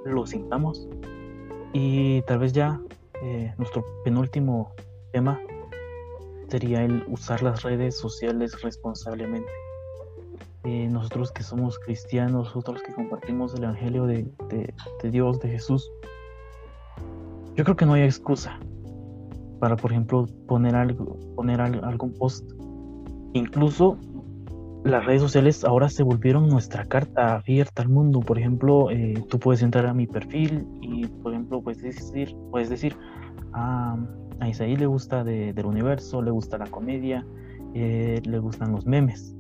lo 0.04 0.26
sintamos. 0.26 0.87
Y 1.72 2.20
tal 2.22 2.40
vez 2.40 2.52
ya 2.52 2.78
eh, 3.22 3.54
nuestro 3.56 3.87
penúltimo 4.04 4.74
tema 5.12 5.40
sería 6.48 6.84
el 6.84 7.02
usar 7.08 7.42
las 7.42 7.62
redes 7.62 7.96
sociales 7.96 8.61
responsablemente. 8.61 9.50
Eh, 10.64 10.88
nosotros 10.90 11.32
que 11.32 11.42
somos 11.42 11.78
cristianos, 11.78 12.48
nosotros 12.48 12.82
que 12.82 12.92
compartimos 12.92 13.54
el 13.54 13.64
Evangelio 13.64 14.04
de, 14.04 14.26
Dios, 15.04 15.40
de 15.40 15.48
Jesús, 15.48 15.90
yo 17.54 17.64
creo 17.64 17.76
que 17.76 17.87
no 17.87 17.94
hay 17.94 18.02
excusa 18.02 18.61
para, 19.58 19.76
por 19.76 19.92
ejemplo, 19.92 20.26
poner 20.46 20.74
algo, 20.74 21.18
poner 21.34 21.60
algún 21.60 22.12
post. 22.14 22.50
Incluso 23.34 23.98
las 24.84 25.04
redes 25.04 25.22
sociales 25.22 25.64
ahora 25.64 25.88
se 25.88 26.02
volvieron 26.02 26.48
nuestra 26.48 26.84
carta 26.84 27.36
abierta 27.36 27.82
al 27.82 27.88
mundo. 27.88 28.20
Por 28.20 28.38
ejemplo, 28.38 28.90
eh, 28.90 29.22
tú 29.28 29.38
puedes 29.38 29.62
entrar 29.62 29.86
a 29.86 29.94
mi 29.94 30.06
perfil 30.06 30.66
y, 30.80 31.06
por 31.06 31.32
ejemplo, 31.32 31.60
puedes 31.60 31.82
decir, 31.82 32.34
puedes 32.50 32.68
decir 32.68 32.96
a, 33.52 33.96
a 34.40 34.48
Isaí 34.48 34.76
le 34.76 34.86
gusta 34.86 35.24
del 35.24 35.66
universo, 35.66 36.22
le 36.22 36.30
gusta 36.30 36.58
la 36.58 36.66
comedia, 36.66 37.26
eh, 37.74 38.20
le 38.24 38.38
gustan 38.38 38.72
los 38.72 38.86
memes. 38.86 39.34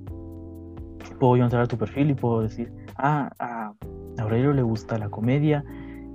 Puedo 1.18 1.36
yo 1.36 1.44
entrar 1.44 1.62
a 1.62 1.66
tu 1.66 1.78
perfil 1.78 2.10
y 2.10 2.14
puedo 2.14 2.42
decir, 2.42 2.72
ah, 2.96 3.30
a 3.38 3.72
Aurelio 4.18 4.52
le 4.52 4.62
gusta 4.62 4.98
la 4.98 5.08
comedia, 5.08 5.64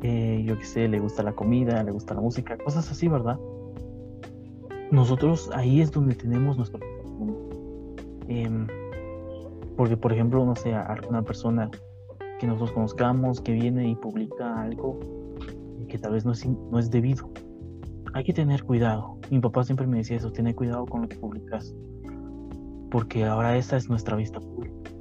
eh, 0.01 0.43
yo 0.45 0.57
qué 0.59 0.65
sé, 0.65 0.87
le 0.87 0.99
gusta 0.99 1.23
la 1.23 1.33
comida, 1.33 1.81
le 1.83 1.91
gusta 1.91 2.13
la 2.13 2.21
música, 2.21 2.57
cosas 2.57 2.89
así, 2.91 3.07
¿verdad? 3.07 3.39
Nosotros 4.93 5.49
ahí 5.55 5.81
es 5.81 5.91
donde 5.91 6.13
tenemos 6.13 6.55
nuestro... 6.55 6.79
Eh, 8.27 8.67
porque, 9.75 9.97
por 9.97 10.13
ejemplo, 10.13 10.45
no 10.45 10.55
sé, 10.55 10.71
alguna 10.75 11.23
persona 11.23 11.71
que 12.39 12.45
nosotros 12.45 12.73
conozcamos 12.73 13.41
que 13.41 13.53
viene 13.53 13.89
y 13.89 13.95
publica 13.95 14.61
algo 14.61 14.99
que 15.89 15.97
tal 15.97 16.13
vez 16.13 16.25
no 16.25 16.33
es, 16.33 16.45
no 16.45 16.77
es 16.77 16.91
debido. 16.91 17.27
Hay 18.13 18.23
que 18.23 18.33
tener 18.33 18.63
cuidado. 18.63 19.17
Mi 19.31 19.39
papá 19.39 19.63
siempre 19.63 19.87
me 19.87 19.97
decía 19.97 20.17
eso, 20.17 20.31
tener 20.31 20.53
cuidado 20.53 20.85
con 20.85 21.01
lo 21.01 21.09
que 21.09 21.15
publicas. 21.15 21.73
Porque 22.91 23.25
ahora 23.25 23.57
esa 23.57 23.77
es 23.77 23.89
nuestra 23.89 24.15
vista 24.15 24.39
pública. 24.39 24.91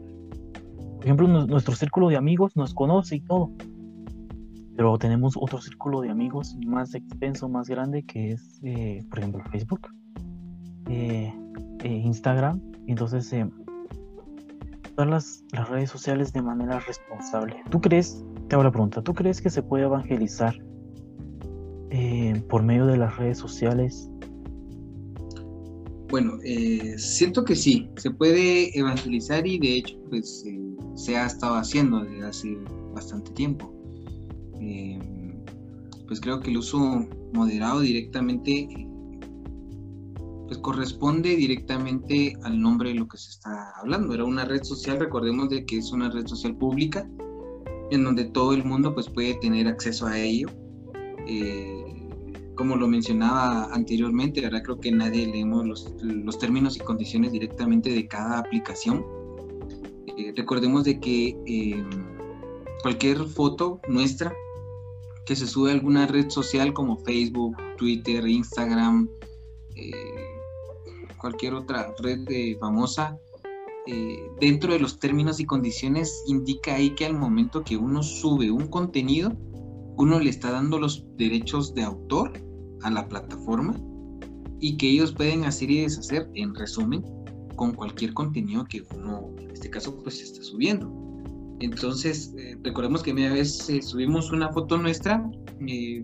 Por 0.96 1.04
ejemplo, 1.04 1.28
nuestro 1.28 1.74
círculo 1.74 2.08
de 2.08 2.16
amigos 2.16 2.56
nos 2.56 2.72
conoce 2.72 3.16
y 3.16 3.20
todo. 3.20 3.50
Pero 4.76 4.96
tenemos 4.98 5.36
otro 5.36 5.60
círculo 5.60 6.00
de 6.00 6.10
amigos 6.10 6.56
más 6.66 6.94
extenso, 6.94 7.48
más 7.48 7.68
grande, 7.68 8.04
que 8.04 8.32
es, 8.32 8.60
eh, 8.62 9.04
por 9.10 9.18
ejemplo, 9.18 9.42
Facebook, 9.50 9.88
eh, 10.88 11.32
eh, 11.84 11.88
Instagram. 11.88 12.60
Entonces, 12.86 13.32
las, 14.96 15.44
las 15.52 15.68
redes 15.68 15.90
sociales 15.90 16.32
de 16.32 16.42
manera 16.42 16.80
responsable. 16.80 17.56
¿Tú 17.70 17.80
crees, 17.80 18.24
te 18.48 18.54
hago 18.54 18.64
la 18.64 18.70
pregunta, 18.70 19.02
¿tú 19.02 19.14
crees 19.14 19.40
que 19.40 19.50
se 19.50 19.62
puede 19.62 19.84
evangelizar 19.84 20.54
eh, 21.90 22.42
por 22.48 22.62
medio 22.62 22.86
de 22.86 22.96
las 22.96 23.16
redes 23.16 23.38
sociales? 23.38 24.08
Bueno, 26.08 26.34
eh, 26.44 26.94
siento 26.98 27.44
que 27.44 27.56
sí, 27.56 27.88
se 27.96 28.10
puede 28.10 28.78
evangelizar 28.78 29.46
y 29.46 29.58
de 29.58 29.76
hecho 29.78 29.96
pues 30.10 30.44
eh, 30.46 30.60
se 30.94 31.16
ha 31.16 31.26
estado 31.26 31.54
haciendo 31.54 32.04
desde 32.04 32.24
hace 32.24 32.58
bastante 32.94 33.32
tiempo. 33.32 33.72
Pues 36.06 36.20
creo 36.20 36.40
que 36.40 36.50
el 36.50 36.58
uso 36.58 37.08
moderado 37.32 37.80
directamente 37.80 38.68
pues, 40.46 40.58
corresponde 40.58 41.34
directamente 41.36 42.36
al 42.42 42.60
nombre 42.60 42.90
de 42.90 42.96
lo 42.96 43.08
que 43.08 43.16
se 43.16 43.30
está 43.30 43.72
hablando. 43.76 44.12
Era 44.12 44.24
una 44.24 44.44
red 44.44 44.62
social, 44.62 45.00
recordemos 45.00 45.48
de 45.48 45.64
que 45.64 45.78
es 45.78 45.90
una 45.92 46.10
red 46.10 46.26
social 46.26 46.54
pública 46.54 47.08
en 47.90 48.04
donde 48.04 48.26
todo 48.26 48.52
el 48.52 48.62
mundo 48.62 48.92
pues 48.92 49.08
puede 49.08 49.32
tener 49.36 49.66
acceso 49.66 50.06
a 50.06 50.18
ello. 50.18 50.48
Eh, 51.26 52.10
como 52.54 52.76
lo 52.76 52.86
mencionaba 52.86 53.64
anteriormente, 53.72 54.44
ahora 54.44 54.62
creo 54.62 54.78
que 54.78 54.92
nadie 54.92 55.26
leemos 55.26 55.64
los, 55.96 56.38
términos 56.38 56.76
y 56.76 56.80
condiciones 56.80 57.32
directamente 57.32 57.88
de 57.88 58.06
cada 58.06 58.38
aplicación. 58.38 59.02
Eh, 60.18 60.34
recordemos 60.36 60.84
de 60.84 61.00
que 61.00 61.82
cualquier 62.82 63.24
foto 63.24 63.80
nuestra 63.88 64.34
que 65.26 65.36
se 65.36 65.46
sube 65.46 65.70
a 65.70 65.74
alguna 65.74 66.06
red 66.06 66.30
social 66.30 66.72
como 66.72 66.98
Facebook, 66.98 67.56
Twitter, 67.78 68.26
Instagram, 68.26 69.08
eh, 69.76 69.92
cualquier 71.18 71.54
otra 71.54 71.94
red 72.00 72.26
famosa, 72.58 73.18
eh, 73.86 74.30
dentro 74.40 74.72
de 74.72 74.78
los 74.78 75.00
términos 75.00 75.40
y 75.40 75.44
condiciones 75.44 76.22
indica 76.28 76.74
ahí 76.74 76.90
que 76.90 77.04
al 77.04 77.14
momento 77.14 77.64
que 77.64 77.76
uno 77.76 78.02
sube 78.02 78.50
un 78.50 78.68
contenido, 78.68 79.32
uno 79.96 80.20
le 80.20 80.30
está 80.30 80.52
dando 80.52 80.78
los 80.78 81.04
derechos 81.16 81.74
de 81.74 81.82
autor 81.82 82.32
a 82.82 82.90
la 82.90 83.08
plataforma 83.08 83.74
y 84.60 84.76
que 84.76 84.88
ellos 84.88 85.12
pueden 85.12 85.44
hacer 85.44 85.70
y 85.70 85.80
deshacer, 85.80 86.30
en 86.34 86.54
resumen, 86.54 87.04
con 87.56 87.72
cualquier 87.72 88.14
contenido 88.14 88.64
que 88.64 88.84
uno, 88.94 89.34
en 89.38 89.50
este 89.50 89.68
caso, 89.68 89.96
pues 90.02 90.20
está 90.20 90.42
subiendo. 90.44 90.88
Entonces, 91.62 92.34
eh, 92.36 92.56
recordemos 92.62 93.02
que 93.02 93.12
una 93.12 93.32
vez 93.32 93.68
eh, 93.70 93.82
subimos 93.82 94.32
una 94.32 94.52
foto 94.52 94.76
nuestra, 94.76 95.24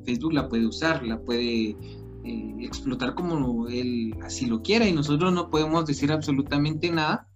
Facebook 0.05 0.33
la 0.33 0.49
puede 0.49 0.67
usar, 0.67 1.05
la 1.05 1.21
puede 1.21 1.77
eh, 2.25 2.55
explotar 2.61 3.15
como 3.15 3.69
él 3.69 4.15
así 4.23 4.47
lo 4.47 4.63
quiera 4.63 4.87
y 4.87 4.93
nosotros 4.93 5.33
no 5.33 5.51
podemos 5.51 5.87
decir 5.87 6.13
absolutamente 6.13 6.91
nada 6.91 7.27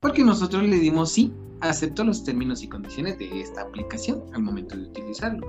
porque 0.00 0.22
nosotros 0.22 0.62
le 0.64 0.78
dimos 0.78 1.12
sí, 1.12 1.32
acepto 1.60 2.04
los 2.04 2.24
términos 2.24 2.62
y 2.62 2.68
condiciones 2.68 3.18
de 3.18 3.40
esta 3.40 3.62
aplicación 3.62 4.22
al 4.34 4.42
momento 4.42 4.76
de 4.76 4.82
utilizarlo. 4.82 5.46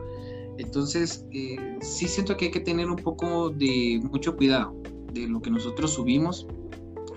Entonces, 0.57 1.26
eh, 1.32 1.57
sí 1.82 2.07
siento 2.07 2.38
que 2.38 2.45
hay 2.45 2.51
que 2.51 2.61
tener 2.61 2.89
un 2.89 2.95
poco 2.95 3.49
de 3.49 3.99
mucho 4.09 4.38
cuidado 4.38 4.73
de 5.11 5.28
lo 5.28 5.41
que 5.41 5.51
nosotros 5.51 5.91
subimos. 5.91 6.47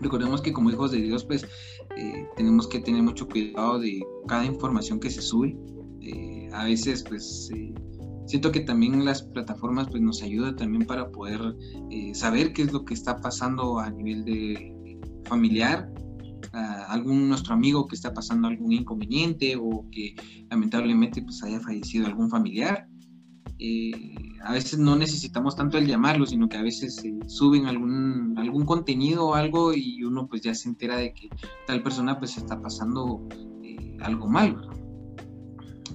Recordemos 0.01 0.41
que 0.41 0.53
como 0.53 0.71
hijos 0.71 0.93
de 0.93 1.03
Dios, 1.03 1.25
pues 1.25 1.47
eh, 1.97 2.27
tenemos 2.37 2.69
que 2.69 2.81
tener 2.81 3.03
mucho 3.03 3.27
cuidado 3.27 3.79
de 3.79 4.01
cada 4.27 4.45
información 4.45 5.01
que 5.01 5.11
se 5.11 5.23
sube. 5.23 5.57
a 6.53 6.65
veces, 6.65 7.05
pues 7.07 7.51
siento 8.29 8.53
que 8.53 8.61
también 8.61 9.05
las 9.05 9.23
plataformas 9.23 9.89
pues 9.89 10.03
nos 10.03 10.23
ayudan 10.23 10.55
también 10.55 10.87
para 10.87 11.11
poder 11.11 11.41
eh, 11.91 12.15
saber 12.15 12.53
qué 12.53 12.63
es 12.63 12.73
lo 12.73 12.85
que 12.85 12.95
está 12.95 13.17
pasando 13.21 13.79
a 13.79 13.91
nivel 13.91 14.25
de 14.25 14.99
familiar, 15.25 15.91
algún 16.89 17.29
nuestro 17.29 17.55
amigo 17.55 17.87
que 17.87 17.95
está 17.95 18.13
pasando 18.13 18.49
algún 18.49 18.73
inconveniente 18.73 19.57
o 19.57 19.87
que 19.91 20.15
lamentablemente 20.51 21.23
pues 21.23 21.43
haya 21.43 21.61
fallecido 21.61 22.07
algún 22.07 22.31
familiar. 22.31 22.87
Eh, 23.59 24.37
a 24.45 24.53
veces 24.53 24.79
no 24.79 24.97
necesitamos 24.97 25.57
tanto 25.57 25.79
el 25.79 25.87
llamarlo, 25.87 26.27
sino 26.27 26.49
que 26.49 26.57
a 26.57 26.63
veces 26.63 27.03
suben 27.27 27.67
algún, 27.67 28.35
algún 28.39 28.65
contenido 28.65 29.27
o 29.27 29.35
algo 29.35 29.75
y 29.75 30.03
uno 30.05 30.29
pues 30.29 30.43
ya 30.43 30.55
se 30.55 30.69
entera 30.69 30.97
de 30.97 31.13
que 31.13 31.29
tal 31.67 31.83
persona 31.83 32.19
pues 32.19 32.37
está 32.37 32.61
pasando 32.61 33.27
eh, 33.65 33.97
algo 34.01 34.29
mal. 34.29 34.57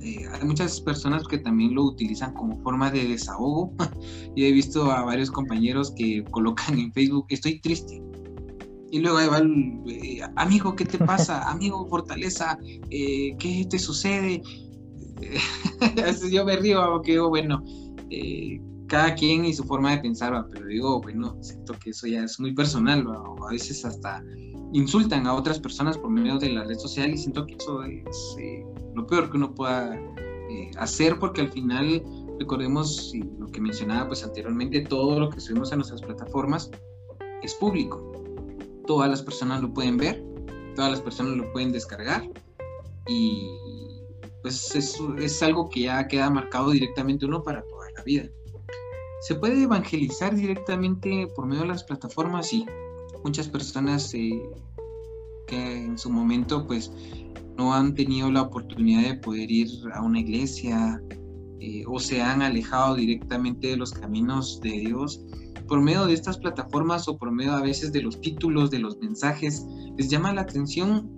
Eh, 0.03 0.27
hay 0.29 0.45
muchas 0.45 0.81
personas 0.81 1.25
que 1.25 1.37
también 1.37 1.73
lo 1.75 1.85
utilizan 1.85 2.33
como 2.33 2.61
forma 2.61 2.91
de 2.91 3.07
desahogo. 3.07 3.73
Yo 4.35 4.45
he 4.45 4.51
visto 4.51 4.91
a 4.91 5.03
varios 5.03 5.31
compañeros 5.31 5.93
que 5.95 6.25
colocan 6.25 6.77
en 6.77 6.91
Facebook, 6.91 7.25
estoy 7.29 7.59
triste. 7.61 8.01
Y 8.91 8.99
luego 8.99 9.17
ahí 9.17 9.27
va 9.27 9.37
el, 9.39 9.81
eh, 9.87 10.21
amigo, 10.35 10.75
¿qué 10.75 10.85
te 10.85 10.97
pasa? 10.97 11.49
amigo, 11.49 11.87
fortaleza, 11.87 12.59
eh, 12.91 13.35
¿qué 13.39 13.65
te 13.67 13.79
sucede? 13.79 14.43
yo 16.31 16.45
me 16.45 16.57
río, 16.57 16.81
porque 16.91 17.13
digo, 17.13 17.29
bueno, 17.29 17.63
cada 18.87 19.15
quien 19.15 19.45
y 19.45 19.53
su 19.53 19.63
forma 19.63 19.91
de 19.91 19.97
pensar, 19.99 20.47
pero 20.51 20.67
digo, 20.67 21.01
bueno, 21.01 21.35
siento 21.41 21.73
que 21.79 21.91
eso 21.91 22.07
ya 22.07 22.23
es 22.23 22.39
muy 22.39 22.53
personal, 22.53 23.05
a 23.07 23.51
veces 23.51 23.83
hasta 23.85 24.23
insultan 24.73 25.27
a 25.27 25.33
otras 25.33 25.59
personas 25.59 25.97
por 25.97 26.09
medio 26.09 26.37
de 26.37 26.49
la 26.49 26.63
red 26.63 26.77
social 26.77 27.11
y 27.11 27.17
siento 27.17 27.45
que 27.45 27.55
eso 27.55 27.83
es 27.83 28.35
lo 28.95 29.07
peor 29.07 29.29
que 29.29 29.37
uno 29.37 29.53
pueda 29.53 29.95
eh, 30.49 30.71
hacer, 30.77 31.17
porque 31.19 31.41
al 31.41 31.51
final, 31.51 32.03
recordemos 32.39 33.11
lo 33.39 33.47
que 33.47 33.61
mencionaba 33.61 34.07
pues 34.07 34.23
anteriormente, 34.23 34.81
todo 34.81 35.19
lo 35.19 35.29
que 35.29 35.39
subimos 35.39 35.71
a 35.71 35.75
nuestras 35.75 36.01
plataformas 36.01 36.69
es 37.41 37.53
público. 37.55 38.11
Todas 38.85 39.09
las 39.09 39.21
personas 39.21 39.61
lo 39.61 39.73
pueden 39.73 39.97
ver, 39.97 40.23
todas 40.75 40.91
las 40.91 41.01
personas 41.01 41.37
lo 41.37 41.51
pueden 41.53 41.71
descargar 41.71 42.29
y 43.07 43.47
pues 44.43 44.75
es, 44.75 44.99
es 45.19 45.41
algo 45.41 45.69
que 45.69 45.81
ya 45.81 46.07
queda 46.07 46.29
marcado 46.29 46.69
directamente 46.69 47.25
uno 47.25 47.41
para 47.41 47.63
toda 47.63 47.89
la 47.97 48.03
vida. 48.03 48.29
¿Se 49.21 49.35
puede 49.35 49.63
evangelizar 49.63 50.35
directamente 50.35 51.27
por 51.33 51.47
medio 51.47 51.61
de 51.61 51.69
las 51.69 51.83
plataformas? 51.85 52.47
Sí. 52.47 52.65
Muchas 53.23 53.47
personas 53.47 54.13
eh, 54.13 54.37
que 55.47 55.85
en 55.85 55.97
su 55.97 56.09
momento 56.09 56.67
pues 56.67 56.91
no 57.57 57.73
han 57.73 57.95
tenido 57.95 58.29
la 58.29 58.41
oportunidad 58.41 59.03
de 59.03 59.15
poder 59.15 59.49
ir 59.49 59.69
a 59.93 60.01
una 60.01 60.19
iglesia 60.19 61.01
eh, 61.61 61.85
o 61.87 61.99
se 61.99 62.21
han 62.21 62.41
alejado 62.41 62.95
directamente 62.95 63.67
de 63.67 63.77
los 63.77 63.93
caminos 63.93 64.59
de 64.59 64.71
Dios, 64.71 65.23
por 65.69 65.79
medio 65.79 66.05
de 66.05 66.13
estas 66.13 66.37
plataformas 66.37 67.07
o 67.07 67.17
por 67.17 67.31
medio 67.31 67.53
a 67.53 67.61
veces 67.61 67.93
de 67.93 68.01
los 68.01 68.19
títulos, 68.19 68.71
de 68.71 68.79
los 68.79 68.97
mensajes, 68.97 69.65
les 69.97 70.09
llama 70.09 70.33
la 70.33 70.41
atención 70.41 71.09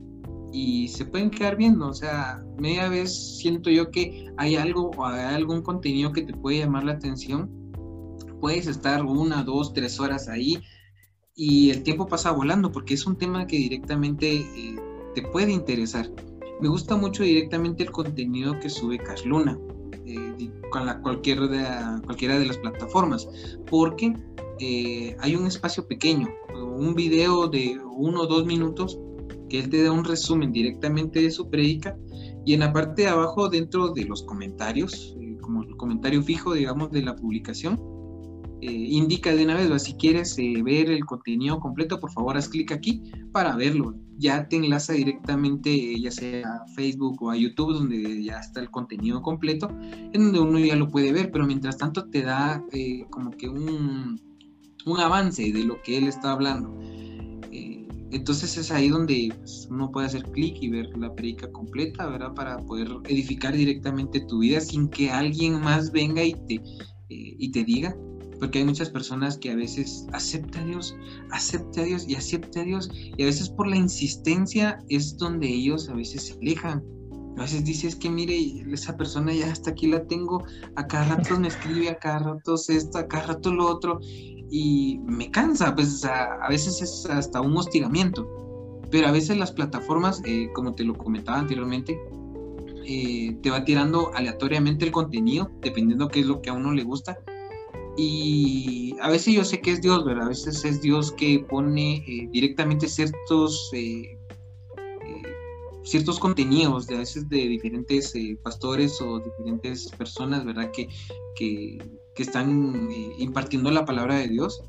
y 0.56 0.88
se 0.88 1.04
pueden 1.04 1.30
quedar 1.30 1.58
viendo. 1.58 1.88
O 1.90 1.94
sea, 1.94 2.42
media 2.58 2.88
vez 2.88 3.38
siento 3.40 3.70
yo 3.70 3.92
que 3.92 4.32
hay 4.38 4.56
algo 4.56 4.92
o 4.96 5.06
hay 5.06 5.36
algún 5.36 5.62
contenido 5.62 6.14
que 6.14 6.22
te 6.22 6.34
puede 6.34 6.60
llamar 6.60 6.86
la 6.86 6.94
atención. 6.94 7.52
Puedes 8.40 8.66
estar 8.68 9.04
una, 9.04 9.44
dos, 9.44 9.74
tres 9.74 10.00
horas 10.00 10.30
ahí 10.30 10.62
y 11.36 11.72
el 11.72 11.84
tiempo 11.84 12.08
pasa 12.08 12.32
volando 12.32 12.72
porque 12.72 12.94
es 12.94 13.06
un 13.06 13.18
tema 13.18 13.46
que 13.46 13.58
directamente 13.58 14.38
eh, 14.38 14.76
te 15.14 15.24
puede 15.24 15.52
interesar. 15.52 16.10
Me 16.62 16.70
gusta 16.70 16.96
mucho 16.96 17.24
directamente 17.24 17.84
el 17.84 17.92
contenido 17.92 18.58
que 18.62 18.70
sube 18.70 18.98
Cash 18.98 19.26
Luna 19.26 19.60
eh, 20.06 20.50
con 20.72 20.86
la, 20.86 21.02
cualquier 21.02 21.50
de, 21.50 21.66
cualquiera 22.06 22.40
de 22.40 22.46
las 22.46 22.58
plataformas, 22.58 23.28
porque 23.70 24.14
eh, 24.60 25.18
hay 25.20 25.36
un 25.36 25.48
espacio 25.48 25.86
pequeño, 25.86 26.30
un 26.54 26.96
video 26.96 27.48
de 27.50 27.78
uno 27.98 28.22
o 28.22 28.28
dos 28.28 28.46
minutos 28.46 28.98
que 29.50 29.60
él 29.60 29.70
te 29.70 29.84
da 29.84 29.92
un 29.92 30.04
resumen 30.04 30.52
directamente 30.52 31.22
de 31.22 31.32
su 31.32 31.50
predica 31.50 31.98
y 32.46 32.54
en 32.54 32.62
la 32.62 32.74
parte 32.74 33.04
de 33.04 33.08
abajo 33.10 33.50
dentro 33.50 33.90
de 33.90 34.06
los 34.06 34.24
comentarios, 34.24 35.16
eh, 35.22 35.38
como 35.42 35.64
el 35.64 35.76
comentario 35.78 36.22
fijo 36.22 36.54
digamos 36.54 36.92
de 36.92 37.02
la 37.02 37.16
publicación, 37.16 37.80
indica 38.62 39.36
de 39.36 39.44
una 39.44 39.54
vez, 39.54 39.84
si 39.84 39.94
quieres 39.94 40.36
ver 40.38 40.90
el 40.90 41.06
contenido 41.06 41.60
completo, 41.60 42.00
por 42.00 42.12
favor 42.12 42.36
haz 42.36 42.50
clic 42.50 42.72
aquí 42.72 43.04
para 43.32 43.56
verlo 43.56 43.94
ya 44.18 44.48
te 44.48 44.58
enlaza 44.58 44.94
directamente 44.94 46.00
ya 46.00 46.12
sea 46.12 46.48
a 46.48 46.68
Facebook 46.68 47.22
o 47.22 47.32
a 47.32 47.38
YouTube 47.38 47.74
donde 47.74 48.24
ya 48.24 48.40
está 48.40 48.62
el 48.62 48.70
contenido 48.72 49.22
completo, 49.22 49.70
en 49.82 50.32
donde 50.32 50.40
uno 50.40 50.60
ya 50.60 50.76
lo 50.76 50.88
puede 50.88 51.12
ver, 51.12 51.32
pero 51.32 51.46
mientras 51.46 51.78
tanto 51.78 52.10
te 52.10 52.22
da 52.22 52.64
eh, 52.72 53.06
como 53.10 53.32
que 53.32 53.50
un, 53.50 54.20
un, 54.86 55.00
avance 55.00 55.52
de 55.52 55.64
lo 55.64 55.82
que 55.82 55.98
él 55.98 56.08
está 56.08 56.32
hablando. 56.32 56.78
Entonces 58.12 58.58
es 58.58 58.72
ahí 58.72 58.90
donde 58.90 59.34
pues, 59.38 59.68
uno 59.70 59.92
puede 59.92 60.08
hacer 60.08 60.24
clic 60.32 60.58
y 60.62 60.70
ver 60.70 60.90
la 60.98 61.14
predica 61.14 61.52
completa, 61.52 62.08
¿verdad? 62.08 62.34
Para 62.34 62.58
poder 62.60 62.88
edificar 63.06 63.54
directamente 63.54 64.22
tu 64.22 64.40
vida 64.40 64.62
sin 64.62 64.90
que 64.90 65.10
alguien 65.10 65.60
más 65.62 65.92
venga 65.92 66.24
y 66.24 66.34
te, 66.48 66.56
eh, 66.56 66.62
y 67.10 67.52
te 67.52 67.64
diga 67.64 67.96
porque 68.40 68.60
hay 68.60 68.66
muchas 68.66 68.90
personas 68.90 69.38
que 69.38 69.52
a 69.52 69.56
veces 69.56 70.06
acepta 70.14 70.60
a 70.60 70.66
Dios, 70.66 70.96
acepta 71.32 71.82
a 71.82 71.84
Dios 71.84 72.08
y 72.08 72.16
acepta 72.16 72.62
a 72.62 72.64
Dios, 72.64 72.90
y 72.94 73.24
a 73.24 73.26
veces 73.26 73.50
por 73.50 73.68
la 73.68 73.78
insistencia 73.78 74.84
es 74.90 75.18
donde 75.18 75.48
ellos 75.48 75.90
a 75.90 75.94
veces 75.94 76.28
se 76.28 76.34
alejan. 76.34 76.84
A 77.38 77.42
veces 77.42 77.66
dices 77.66 77.96
que 77.98 78.10
mire, 78.10 78.64
esa 78.72 78.96
persona 78.96 79.34
ya 79.34 79.52
hasta 79.52 79.72
aquí 79.72 79.88
la 79.88 80.06
tengo, 80.08 80.44
a 80.76 80.88
cada 80.88 81.16
rato 81.16 81.38
me 81.38 81.50
escribe, 81.50 81.90
a 81.90 81.98
cada 81.98 82.20
rato 82.20 82.56
esto, 82.56 82.98
a 82.98 83.08
cada 83.08 83.28
rato 83.28 83.54
lo 83.54 83.68
otro, 83.68 84.00
y 84.50 85.00
me 85.06 85.32
cansa, 85.32 85.76
pues 85.76 86.04
a, 86.06 86.48
veces 86.50 86.82
es 86.82 87.06
hasta 87.06 87.42
un 87.42 87.58
hostigamiento. 87.58 88.28
Pero 88.92 89.08
a 89.08 89.12
veces 89.12 89.38
las 89.38 89.52
plataformas, 89.52 90.22
eh, 90.26 90.50
como 90.54 90.76
te 90.76 90.84
lo 90.84 90.96
comentaba 90.96 91.40
anteriormente, 91.40 92.00
eh, 92.86 93.36
te 93.42 93.50
va 93.50 93.66
tirando 93.66 94.12
aleatoriamente 94.14 94.86
el 94.86 94.92
contenido, 94.92 95.50
dependiendo 95.62 96.08
qué 96.08 96.20
es 96.22 96.26
lo 96.28 96.42
que 96.42 96.52
a 96.52 96.54
uno 96.54 96.72
le 96.72 96.84
gusta 96.84 97.18
y 97.98 98.96
a 99.02 99.10
veces 99.10 99.34
yo 99.34 99.46
sé 99.46 99.62
que 99.62 99.72
es 99.72 99.82
Dios, 99.82 100.04
¿verdad? 100.04 100.26
A 100.26 100.30
veces 100.30 100.66
es 100.66 100.82
Dios 100.82 101.12
que 101.14 101.46
pone 101.50 102.04
eh, 102.08 102.28
directamente 102.32 102.90
ciertos, 102.90 103.70
eh, 103.74 104.18
eh, 104.78 105.24
ciertos 105.84 106.20
contenidos, 106.20 106.88
de 106.88 106.96
a 106.96 107.00
veces 107.00 107.30
de 107.30 107.48
diferentes 107.48 108.14
pastores 108.44 109.00
o 109.02 109.20
diferentes 109.20 109.90
personas, 109.92 110.44
¿verdad? 110.44 110.72
Que, 110.72 110.90
que, 111.36 111.78
que 112.16 112.24
están 112.24 112.90
impartiendo 113.20 113.70
la 113.72 113.86
palabra 113.86 114.16
de 114.16 114.30
Dios 114.30 114.64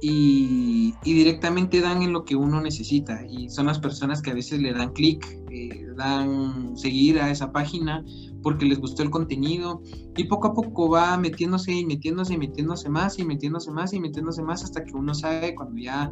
y, 0.00 0.94
directamente 1.02 1.80
dan 1.80 2.02
en 2.02 2.12
lo 2.12 2.24
que 2.24 2.36
uno 2.36 2.60
necesita. 2.60 3.24
Y 3.26 3.48
son 3.50 3.66
las 3.66 3.78
personas 3.78 4.22
que 4.22 4.30
a 4.30 4.34
veces 4.34 4.60
le 4.60 4.72
dan 4.72 4.92
clic, 4.92 5.26
eh, 5.50 5.86
dan 5.96 6.76
seguir 6.76 7.20
a 7.20 7.30
esa 7.30 7.52
página 7.52 8.04
porque 8.42 8.66
les 8.66 8.78
gustó 8.78 9.02
el 9.02 9.10
contenido 9.10 9.82
y 10.16 10.24
poco 10.24 10.48
a 10.48 10.54
poco 10.54 10.88
va 10.88 11.16
metiéndose 11.16 11.72
y 11.72 11.84
metiéndose 11.84 12.34
y 12.34 12.38
metiéndose 12.38 12.88
más 12.88 13.18
y 13.18 13.24
metiéndose 13.24 13.70
más 13.72 13.92
y 13.92 14.00
metiéndose 14.00 14.42
más 14.42 14.62
hasta 14.62 14.84
que 14.84 14.92
uno 14.92 15.12
sabe 15.14 15.54
cuando 15.54 15.76
ya 15.80 16.10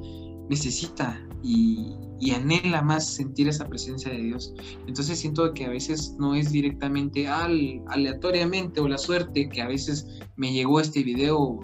necesita 0.48 1.20
y, 1.42 1.94
anhela 2.34 2.82
más 2.82 3.08
sentir 3.08 3.48
esa 3.48 3.68
presencia 3.68 4.10
de 4.10 4.18
Dios. 4.18 4.52
Entonces 4.86 5.18
siento 5.18 5.52
que 5.54 5.64
a 5.64 5.68
veces 5.68 6.16
no 6.18 6.34
es 6.34 6.50
directamente 6.50 7.28
al, 7.28 7.82
aleatoriamente 7.88 8.80
o 8.80 8.88
la 8.88 8.98
suerte 8.98 9.48
que 9.48 9.62
a 9.62 9.68
veces 9.68 10.06
me 10.36 10.52
llegó 10.52 10.80
este 10.80 11.02
video 11.02 11.60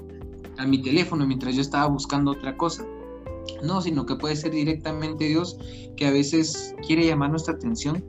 a 0.59 0.67
mi 0.67 0.81
teléfono 0.81 1.27
mientras 1.27 1.55
yo 1.57 1.63
estaba 1.63 1.87
buscando 1.87 2.33
otra 2.33 2.57
cosa. 2.57 2.87
No, 3.63 3.81
sino 3.83 4.07
que 4.07 4.15
puede 4.15 4.37
ser 4.37 4.53
directamente 4.53 5.25
Dios 5.27 5.59
que 5.97 6.07
a 6.07 6.11
veces 6.11 6.75
quiere 6.87 7.07
llamar 7.07 7.31
nuestra 7.31 7.55
atención, 7.55 8.05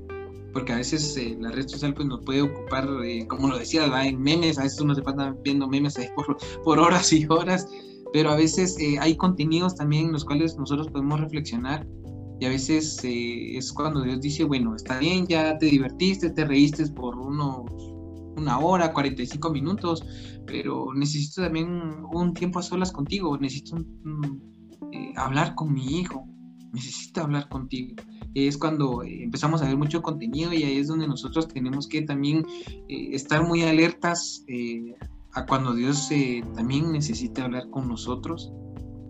porque 0.52 0.74
a 0.74 0.78
veces 0.78 1.18
eh, 1.18 1.36
la 1.40 1.52
red 1.52 1.68
social 1.68 1.94
pues 1.94 2.08
nos 2.08 2.24
puede 2.24 2.44
ocupar, 2.44 2.88
eh, 3.04 3.26
como 3.28 3.48
lo 3.48 3.58
decía, 3.58 3.86
en 4.06 4.22
memes, 4.22 4.60
a 4.60 4.64
veces 4.64 4.80
uno 4.80 4.94
se 4.94 5.02
pasa 5.02 5.36
viendo 5.44 5.68
memes 5.68 5.98
ahí 5.98 6.08
por, 6.16 6.38
por 6.64 6.80
horas 6.80 7.12
y 7.12 7.26
horas, 7.28 7.68
pero 8.14 8.32
a 8.32 8.36
veces 8.36 8.78
eh, 8.80 8.98
hay 9.00 9.18
contenidos 9.18 9.76
también 9.76 10.06
en 10.06 10.14
los 10.14 10.24
cuales 10.24 10.58
nosotros 10.58 10.88
podemos 10.88 11.20
reflexionar 11.20 11.86
y 12.40 12.46
a 12.46 12.50
veces 12.50 13.00
es 13.04 13.72
cuando 13.72 14.02
Dios 14.02 14.22
dice, 14.22 14.44
bueno, 14.44 14.76
está 14.76 15.00
bien, 15.00 15.26
ya 15.28 15.58
te 15.58 15.68
divertiste, 15.68 16.30
te 16.30 16.46
reíste 16.46 16.86
por 16.88 17.18
unos 17.18 17.64
una 18.38 18.60
hora, 18.60 18.94
45 18.94 19.52
minutos, 19.52 20.04
pero 20.46 20.94
necesito 20.94 21.42
también 21.42 21.68
un, 22.12 22.34
tiempo 22.34 22.60
a 22.60 22.64
solas 22.64 22.92
contigo, 22.92 23.38
necesito 23.38 23.78
eh, 24.92 25.14
hablar 25.16 25.56
con 25.56 25.74
mi 25.74 26.00
hijo, 26.00 26.26
necesito 26.72 27.22
hablar 27.22 27.48
contigo. 27.50 27.96
Es 28.34 28.58
cuando 28.58 29.04
eh, 29.04 29.24
empezamos 29.24 29.62
a 29.62 29.68
ver 29.68 29.78
mucho 29.78 30.02
contenido 30.02 30.54
y 30.54 30.64
ahí 30.64 30.78
es 30.78 30.88
donde 30.88 31.08
nosotros 31.08 31.48
tenemos 31.48 31.88
que 31.88 32.02
también 32.02 32.46
eh, 32.90 33.10
estar 33.12 33.46
muy 33.46 33.62
alertas 33.64 34.44
a 35.34 35.46
cuando 35.46 35.74
Dios 35.74 36.10
también 36.56 36.92
necesita 36.92 37.46
hablar 37.46 37.70
con 37.70 37.88
nosotros. 37.88 38.52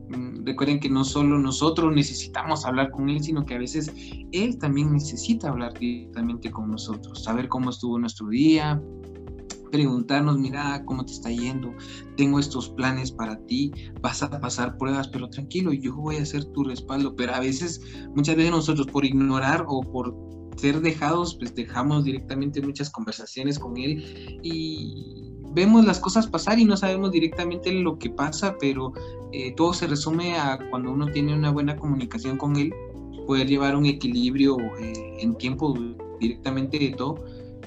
Mm, 0.10 0.46
recuerden 0.46 0.80
que 0.80 0.90
no 0.90 1.04
solo 1.04 1.38
nosotros 1.40 1.94
necesitamos 1.94 2.66
hablar 2.66 2.92
con 2.92 3.10
Él, 3.10 3.24
sino 3.24 3.46
que 3.46 3.56
a 3.56 3.60
veces 3.60 3.92
Él 4.32 4.58
también 4.58 4.94
necesita 4.94 5.50
hablar 5.50 5.74
directamente 5.78 6.52
con 6.52 6.72
nosotros, 6.72 7.24
saber 7.24 7.48
cómo 7.48 7.70
estuvo 7.70 7.98
nuestro 8.00 8.28
día, 8.30 8.82
preguntarnos, 9.72 10.38
mira 10.38 10.84
cómo 10.86 11.04
te 11.04 11.14
está 11.14 11.32
yendo, 11.32 11.74
tengo 12.16 12.40
estos 12.40 12.70
planes 12.70 13.12
para 13.12 13.38
ti, 13.48 13.72
vas 14.02 14.22
a 14.22 14.30
pasar 14.40 14.78
pruebas, 14.78 15.08
pero 15.08 15.28
tranquilo, 15.30 15.74
yo 15.74 15.96
voy 15.96 16.18
a 16.18 16.26
ser 16.26 16.46
tu 16.46 16.64
respaldo. 16.64 17.16
Pero 17.16 17.34
a 17.34 17.40
veces, 17.40 17.82
muchas 18.16 18.36
veces 18.36 18.52
nosotros 18.52 18.86
por 18.88 19.04
ignorar 19.04 19.66
o 19.68 19.82
por 19.82 20.16
ser 20.58 20.80
dejados, 20.80 21.36
pues 21.36 21.56
dejamos 21.56 22.04
directamente 22.04 22.62
muchas 22.62 22.92
conversaciones 22.92 23.58
con 23.58 23.76
él 23.78 24.40
y 24.44 25.33
vemos 25.54 25.86
las 25.86 26.00
cosas 26.00 26.28
pasar 26.28 26.60
y 26.60 26.66
no 26.66 26.76
sabemos 26.76 27.12
directamente 27.12 27.72
lo 27.72 27.98
que 27.98 28.10
pasa, 28.10 28.58
pero 28.60 28.94
eh, 29.32 29.54
todo 29.56 29.74
se 29.74 29.88
resume 29.88 30.36
a 30.38 30.60
cuando 30.70 30.92
uno 30.92 31.08
tiene 31.08 31.34
una 31.34 31.52
buena 31.52 31.76
comunicación 31.76 32.38
con 32.38 32.56
él, 32.58 32.74
poder 33.28 33.48
llevar 33.48 33.76
un 33.76 33.86
equilibrio 33.86 34.58
eh, 34.80 35.18
en 35.20 35.36
tiempo 35.36 35.74
directamente 36.20 36.80
de 36.80 36.90
todo 36.92 37.24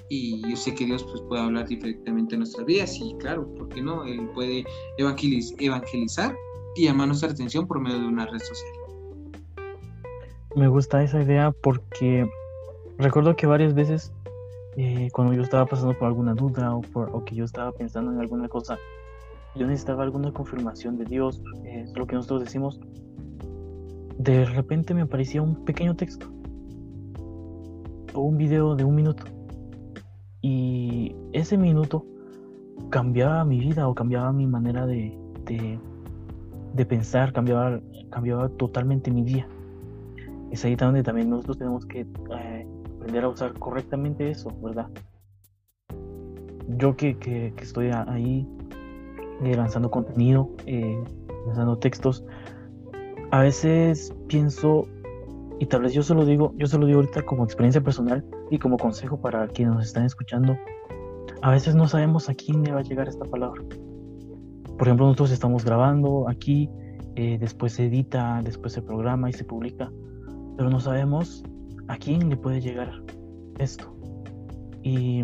y 0.09 0.49
yo 0.49 0.57
sé 0.57 0.75
que 0.75 0.85
Dios 0.85 1.03
pues, 1.05 1.21
puede 1.23 1.43
hablar 1.43 1.67
directamente 1.67 2.35
en 2.35 2.41
nuestras 2.41 2.67
vidas 2.67 2.97
y 3.01 3.15
claro, 3.19 3.53
¿por 3.55 3.69
qué 3.69 3.83
no? 3.83 4.05
Él 4.05 4.29
puede 4.35 4.65
evangelizar 4.99 6.37
y 6.77 6.85
llamar 6.85 7.09
nuestra 7.09 7.31
atención 7.31 7.67
por 7.67 7.81
medio 7.81 8.01
de 8.01 8.07
una 8.07 8.27
red 8.27 8.39
social. 8.39 8.73
Me 10.55 10.69
gusta 10.69 11.03
esa 11.03 11.23
idea 11.23 11.51
porque 11.51 12.29
recuerdo 12.99 13.37
que 13.37 13.47
varias 13.47 13.75
veces 13.75 14.13
eh, 14.77 15.09
cuando 15.13 15.33
yo 15.33 15.43
estaba 15.43 15.67
pasando 15.67 15.97
por 15.99 16.09
alguna 16.09 16.35
duda 16.35 16.75
o, 16.75 16.81
por, 16.83 17.11
o 17.15 17.25
que 17.25 17.35
yo 17.35 17.45
estaba 17.45 17.73
pensando 17.73 18.13
en 18.13 18.21
alguna 18.21 18.49
cosa, 18.49 18.79
yo 19.55 19.67
necesitaba 19.67 20.03
alguna 20.03 20.33
confirmación 20.33 20.99
de 20.99 21.05
Dios, 21.05 21.43
es 21.65 21.97
lo 21.97 22.07
que 22.07 22.15
nosotros 22.15 22.45
decimos, 22.45 22.81
de 24.19 24.45
repente 24.45 24.95
me 24.95 25.03
aparecía 25.03 25.43
un 25.43 25.65
pequeño 25.65 25.95
texto 25.95 26.27
o 28.15 28.21
un 28.21 28.37
video 28.37 28.75
de 28.75 28.85
un 28.85 28.95
minuto 28.95 29.25
y 30.41 31.15
ese 31.33 31.57
minuto 31.57 32.05
cambiaba 32.91 33.45
mi 33.45 33.59
vida 33.59 33.89
o 33.89 33.95
cambiaba 33.95 34.33
mi 34.33 34.47
manera 34.47 34.87
de, 34.87 35.19
de, 35.45 36.87
pensar, 36.87 37.33
cambiaba, 37.33 37.81
cambiaba 38.11 38.49
totalmente 38.51 39.11
mi 39.11 39.23
día. 39.23 39.49
Es 40.51 40.65
ahí 40.65 40.77
donde 40.77 41.03
también 41.03 41.31
nosotros 41.31 41.59
tenemos 41.59 41.85
que 41.87 42.03
eh, 42.03 42.07
aprender 43.07 43.25
a 43.25 43.29
usar 43.29 43.53
correctamente 43.55 44.29
eso, 44.29 44.51
¿verdad? 44.61 44.89
Yo 46.77 46.97
que, 46.97 47.17
que, 47.19 47.55
estoy 47.59 47.91
ahí 47.93 48.49
eh, 49.45 49.55
lanzando 49.55 49.93
contenido, 49.93 50.51
eh, 50.67 51.01
lanzando 51.47 51.79
textos, 51.79 52.25
a 53.31 53.43
veces 53.43 54.13
pienso 54.27 54.89
y 55.61 55.67
tal 55.67 55.83
vez 55.83 55.93
yo 55.93 56.03
se 56.03 56.15
lo 56.15 56.25
digo, 56.25 56.53
yo 56.57 56.67
se 56.67 56.79
lo 56.79 56.87
digo 56.87 56.99
ahorita 56.99 57.23
como 57.23 57.45
experiencia 57.45 57.81
personal 57.81 58.25
y 58.51 58.59
como 58.59 58.77
consejo 58.77 59.21
para 59.21 59.47
quienes 59.47 59.77
nos 59.77 59.87
están 59.87 60.05
escuchando. 60.05 60.57
A 61.43 61.53
veces 61.53 61.77
no 61.77 61.87
sabemos 61.87 62.29
a 62.29 62.35
quién 62.35 62.65
le 62.65 62.73
va 62.73 62.81
a 62.81 62.83
llegar 62.83 63.07
esta 63.07 63.25
palabra. 63.25 63.63
Por 64.77 64.89
ejemplo, 64.89 65.07
nosotros 65.07 65.31
estamos 65.31 65.65
grabando 65.65 66.29
aquí, 66.29 66.69
eh, 67.15 67.39
después 67.39 67.75
se 67.75 67.87
edita, 67.87 68.41
después 68.43 68.73
se 68.73 68.83
programa 68.83 69.31
y 69.31 69.33
se 69.33 69.45
publica, 69.45 69.93
pero 70.57 70.71
no 70.71 70.81
sabemos 70.81 71.45
a 71.89 71.97
quién 71.97 72.29
le 72.29 72.37
puede 72.37 72.61
llegar 72.61 72.91
esto. 73.59 73.97
Y 74.83 75.23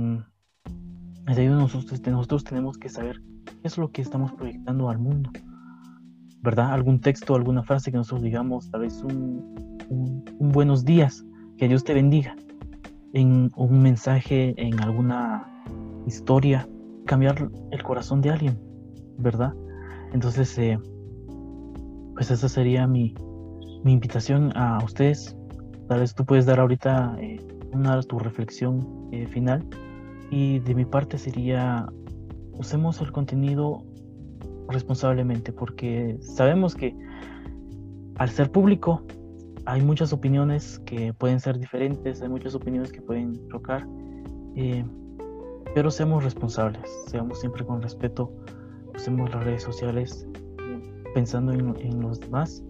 desde 1.24 1.42
ahí 1.42 1.48
nosotros, 1.48 2.00
nosotros 2.06 2.44
tenemos 2.44 2.78
que 2.78 2.88
saber 2.88 3.22
qué 3.44 3.68
es 3.68 3.78
lo 3.78 3.90
que 3.90 4.02
estamos 4.02 4.32
proyectando 4.32 4.88
al 4.88 4.98
mundo. 4.98 5.30
¿Verdad? 6.40 6.72
Algún 6.72 7.00
texto, 7.00 7.36
alguna 7.36 7.62
frase 7.62 7.92
que 7.92 7.96
nosotros 7.96 8.22
digamos, 8.22 8.68
tal 8.70 8.80
vez 8.80 9.02
un, 9.04 9.78
un, 9.88 10.24
buenos 10.52 10.84
días, 10.84 11.24
que 11.56 11.68
Dios 11.68 11.84
te 11.84 11.94
bendiga, 11.94 12.34
en 13.12 13.50
un 13.54 13.82
mensaje, 13.82 14.54
en 14.56 14.80
alguna 14.80 15.46
historia, 16.06 16.68
cambiar 17.06 17.48
el 17.70 17.82
corazón 17.82 18.20
de 18.20 18.30
alguien, 18.30 18.58
¿verdad? 19.18 19.54
Entonces, 20.12 20.58
eh, 20.58 20.78
pues 22.14 22.30
esa 22.30 22.48
sería 22.48 22.86
mi, 22.86 23.14
mi, 23.84 23.92
invitación 23.92 24.56
a 24.56 24.82
ustedes. 24.84 25.36
Tal 25.88 26.00
vez 26.00 26.14
tú 26.14 26.24
puedes 26.24 26.46
dar 26.46 26.60
ahorita 26.60 27.16
eh, 27.20 27.38
una 27.72 28.00
tu 28.02 28.18
reflexión 28.18 29.08
eh, 29.12 29.26
final. 29.26 29.64
Y 30.30 30.60
de 30.60 30.74
mi 30.74 30.84
parte 30.84 31.18
sería, 31.18 31.86
usemos 32.52 33.00
el 33.00 33.12
contenido 33.12 33.84
responsablemente, 34.68 35.52
porque 35.52 36.16
sabemos 36.20 36.74
que 36.74 36.96
al 38.16 38.30
ser 38.30 38.50
público 38.50 39.02
hay 39.66 39.80
muchas 39.82 40.12
opiniones 40.12 40.80
que 40.80 41.12
pueden 41.14 41.40
ser 41.40 41.58
diferentes, 41.58 42.22
hay 42.22 42.28
muchas 42.28 42.54
opiniones 42.54 42.92
que 42.92 43.00
pueden 43.00 43.48
chocar, 43.48 43.86
eh, 44.56 44.84
pero 45.74 45.90
seamos 45.90 46.24
responsables, 46.24 46.82
seamos 47.06 47.40
siempre 47.40 47.64
con 47.64 47.80
respeto, 47.80 48.32
usemos 48.94 49.32
las 49.32 49.44
redes 49.44 49.62
sociales 49.62 50.26
eh, 50.58 50.92
pensando 51.14 51.52
en, 51.52 52.00
los 52.00 52.20
demás. 52.20 52.62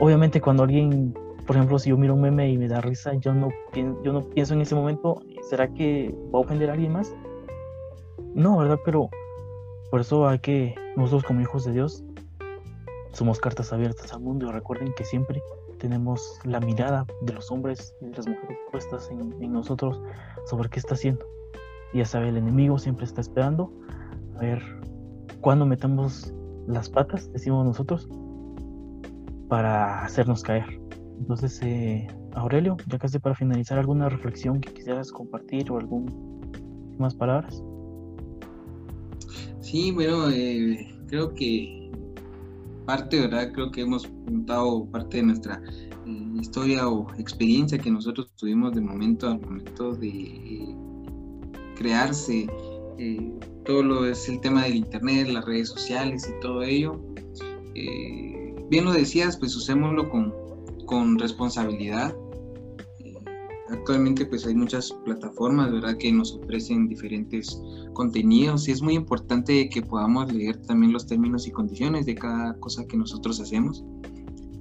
Obviamente 0.00 0.40
cuando 0.40 0.64
alguien, 0.64 1.14
por 1.46 1.56
ejemplo, 1.56 1.78
si 1.78 1.90
yo 1.90 1.96
miro 1.96 2.14
un 2.14 2.22
meme 2.22 2.50
y 2.50 2.58
me 2.58 2.68
da 2.68 2.80
risa, 2.80 3.14
yo 3.14 3.34
no, 3.34 3.48
yo 3.74 4.12
no 4.12 4.22
pienso 4.22 4.54
en 4.54 4.62
ese 4.62 4.74
momento, 4.74 5.20
¿será 5.48 5.68
que 5.68 6.14
va 6.34 6.38
a 6.38 6.42
ofender 6.42 6.70
a 6.70 6.72
alguien 6.72 6.92
más? 6.92 7.14
No, 8.34 8.58
¿verdad? 8.58 8.78
Pero 8.84 9.10
por 9.90 10.00
eso 10.00 10.26
hay 10.26 10.38
que, 10.38 10.74
nosotros 10.96 11.24
como 11.24 11.40
hijos 11.40 11.64
de 11.64 11.72
Dios, 11.72 12.04
somos 13.12 13.38
cartas 13.38 13.72
abiertas 13.72 14.12
al 14.12 14.20
mundo 14.20 14.50
recuerden 14.50 14.92
que 14.94 15.04
siempre 15.04 15.40
tenemos 15.78 16.40
la 16.44 16.58
mirada 16.58 17.06
de 17.20 17.32
los 17.32 17.50
hombres 17.50 17.94
y 18.00 18.06
de 18.06 18.16
las 18.16 18.26
mujeres 18.26 18.58
puestas 18.72 19.10
en, 19.10 19.52
nosotros 19.52 20.00
sobre 20.46 20.68
qué 20.68 20.80
está 20.80 20.94
haciendo. 20.94 21.24
Y 21.92 21.98
ya 21.98 22.06
sabe, 22.06 22.30
el 22.30 22.36
enemigo 22.36 22.78
siempre 22.78 23.04
está 23.04 23.20
esperando 23.20 23.72
a 24.36 24.40
ver 24.40 24.62
cuándo 25.40 25.64
metamos 25.66 26.32
las 26.66 26.88
patas, 26.88 27.30
decimos 27.32 27.64
nosotros, 27.64 28.08
para 29.48 30.04
hacernos 30.04 30.42
caer. 30.42 30.80
Entonces, 31.18 31.60
eh, 31.62 32.06
Aurelio, 32.34 32.76
ya 32.88 32.98
casi 32.98 33.18
para 33.18 33.34
finalizar, 33.34 33.78
¿alguna 33.78 34.08
reflexión 34.08 34.60
que 34.60 34.72
quisieras 34.72 35.10
compartir 35.10 35.70
o 35.70 35.78
más 36.98 37.14
palabras? 37.14 37.62
Sí, 39.60 39.90
bueno, 39.92 40.30
eh, 40.30 40.94
creo 41.08 41.34
que 41.34 41.84
parte, 42.84 43.20
¿verdad? 43.20 43.52
Creo 43.52 43.70
que 43.70 43.82
hemos 43.82 44.06
contado 44.24 44.86
parte 44.86 45.18
de 45.18 45.22
nuestra 45.24 45.60
eh, 46.06 46.40
historia 46.40 46.88
o 46.88 47.12
experiencia 47.18 47.78
que 47.78 47.90
nosotros 47.90 48.30
tuvimos 48.36 48.74
de 48.74 48.80
momento 48.80 49.28
al 49.28 49.40
momento 49.40 49.94
de 49.94 50.08
eh, 50.08 50.76
crearse 51.76 52.46
eh, 52.98 53.32
todo 53.64 53.82
lo 53.82 54.06
es 54.06 54.28
el 54.28 54.40
tema 54.40 54.64
del 54.64 54.76
internet, 54.76 55.28
las 55.28 55.44
redes 55.44 55.68
sociales 55.68 56.28
y 56.28 56.40
todo 56.40 56.62
ello. 56.62 57.00
bien 58.70 58.84
lo 58.84 58.92
decías, 58.92 59.36
pues 59.36 59.56
usémoslo 59.56 60.08
con, 60.08 60.32
con 60.84 61.18
responsabilidad 61.18 62.14
actualmente 63.74 64.26
pues 64.26 64.46
hay 64.46 64.54
muchas 64.54 64.92
plataformas, 65.04 65.70
¿verdad? 65.70 65.96
Que 65.98 66.12
nos 66.12 66.34
ofrecen 66.34 66.88
diferentes 66.88 67.60
contenidos 67.92 68.68
y 68.68 68.72
es 68.72 68.82
muy 68.82 68.94
importante 68.94 69.68
que 69.68 69.82
podamos 69.82 70.32
leer 70.32 70.56
también 70.62 70.92
los 70.92 71.06
términos 71.06 71.46
y 71.46 71.50
condiciones 71.50 72.06
de 72.06 72.14
cada 72.14 72.54
cosa 72.60 72.86
que 72.86 72.96
nosotros 72.96 73.40
hacemos. 73.40 73.84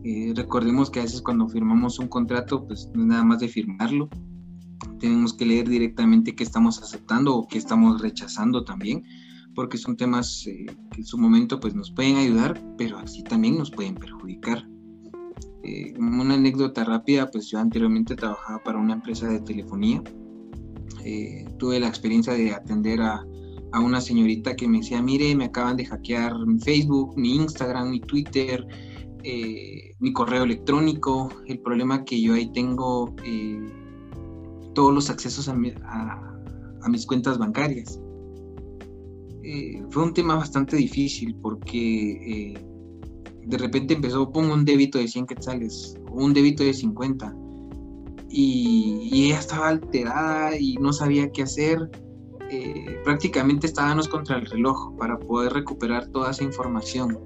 Eh, 0.04 0.34
recordemos 0.36 0.90
que 0.90 1.00
a 1.00 1.04
veces 1.04 1.22
cuando 1.22 1.48
firmamos 1.48 2.00
un 2.00 2.08
contrato 2.08 2.68
pues 2.68 2.90
no 2.94 3.04
es 3.04 3.08
nada 3.08 3.24
más 3.24 3.40
de 3.40 3.48
firmarlo, 3.48 4.10
tenemos 5.00 5.34
que 5.34 5.46
leer 5.46 5.70
directamente 5.70 6.36
qué 6.36 6.44
estamos 6.44 6.82
aceptando 6.82 7.36
o 7.36 7.48
qué 7.48 7.58
estamos 7.58 8.02
rechazando 8.02 8.66
también, 8.66 9.04
porque 9.56 9.78
son 9.78 9.96
temas 9.96 10.46
eh, 10.48 10.66
que 10.92 11.02
en 11.02 11.06
su 11.06 11.18
momento 11.18 11.60
pues 11.60 11.76
nos 11.76 11.92
pueden 11.92 12.18
ayudar, 12.18 12.62
pero 12.78 12.98
así 12.98 13.24
también 13.24 13.58
nos 13.58 13.72
pueden 13.72 13.96
perjudicar. 13.96 14.68
Eh, 15.64 15.94
una 15.98 16.34
anécdota 16.34 16.84
rápida, 16.84 17.32
pues 17.32 17.48
yo 17.50 17.58
anteriormente 17.58 18.16
trabajaba 18.16 18.62
para 18.64 18.78
una 18.78 18.94
empresa 18.94 19.30
de 19.30 19.40
telefonía. 19.40 20.04
Eh, 21.06 21.46
tuve 21.58 21.80
la 21.80 21.88
experiencia 21.88 22.34
de 22.34 22.52
atender 22.52 23.02
a, 23.02 23.26
a, 23.72 23.80
una 23.80 24.02
señorita 24.02 24.58
que 24.58 24.68
me 24.68 24.80
decía, 24.80 25.02
mire, 25.02 25.34
me 25.36 25.46
acaban 25.46 25.78
de 25.78 25.86
hackear 25.86 26.34
mi 26.46 26.60
Facebook, 26.60 27.18
mi 27.18 27.36
Instagram, 27.36 27.92
mi 27.92 28.02
Twitter, 28.02 28.68
eh, 29.24 29.96
mi 30.00 30.12
correo 30.12 30.44
electrónico. 30.44 31.30
El 31.48 31.60
problema 31.60 32.04
que 32.04 32.22
yo 32.22 32.34
ahí 32.34 32.52
tengo 32.52 33.16
todos 34.76 34.94
los 34.94 35.10
accesos 35.10 35.48
a, 35.48 35.54
mis 36.90 37.06
cuentas 37.06 37.38
bancarias. 37.38 38.02
fue 39.92 40.04
un 40.04 40.14
tema 40.14 40.36
bastante 40.36 40.76
difícil 40.76 41.36
porque 41.42 42.73
de 43.46 43.58
repente 43.58 43.94
empezó, 43.94 44.32
pongo 44.32 44.54
un 44.54 44.66
débito 44.66 44.98
de 44.98 45.08
100 45.08 45.26
quetzales, 45.28 45.98
un 46.12 46.34
débito 46.34 46.64
de 46.64 46.74
50. 46.74 47.36
Y, 48.30 49.26
ella 49.26 49.40
estaba 49.40 49.68
alterada 49.70 50.58
y 50.58 50.76
no 50.78 50.94
sabía 50.94 51.32
qué 51.32 51.44
hacer. 51.44 51.90
Eh, 52.50 53.00
prácticamente 53.04 53.68
estábamos 53.68 54.08
contra 54.08 54.38
el 54.38 54.46
reloj 54.46 54.96
para 54.98 55.18
poder 55.20 55.54
recuperar 55.54 56.08
toda 56.08 56.32
esa 56.32 56.44
información. 56.44 57.20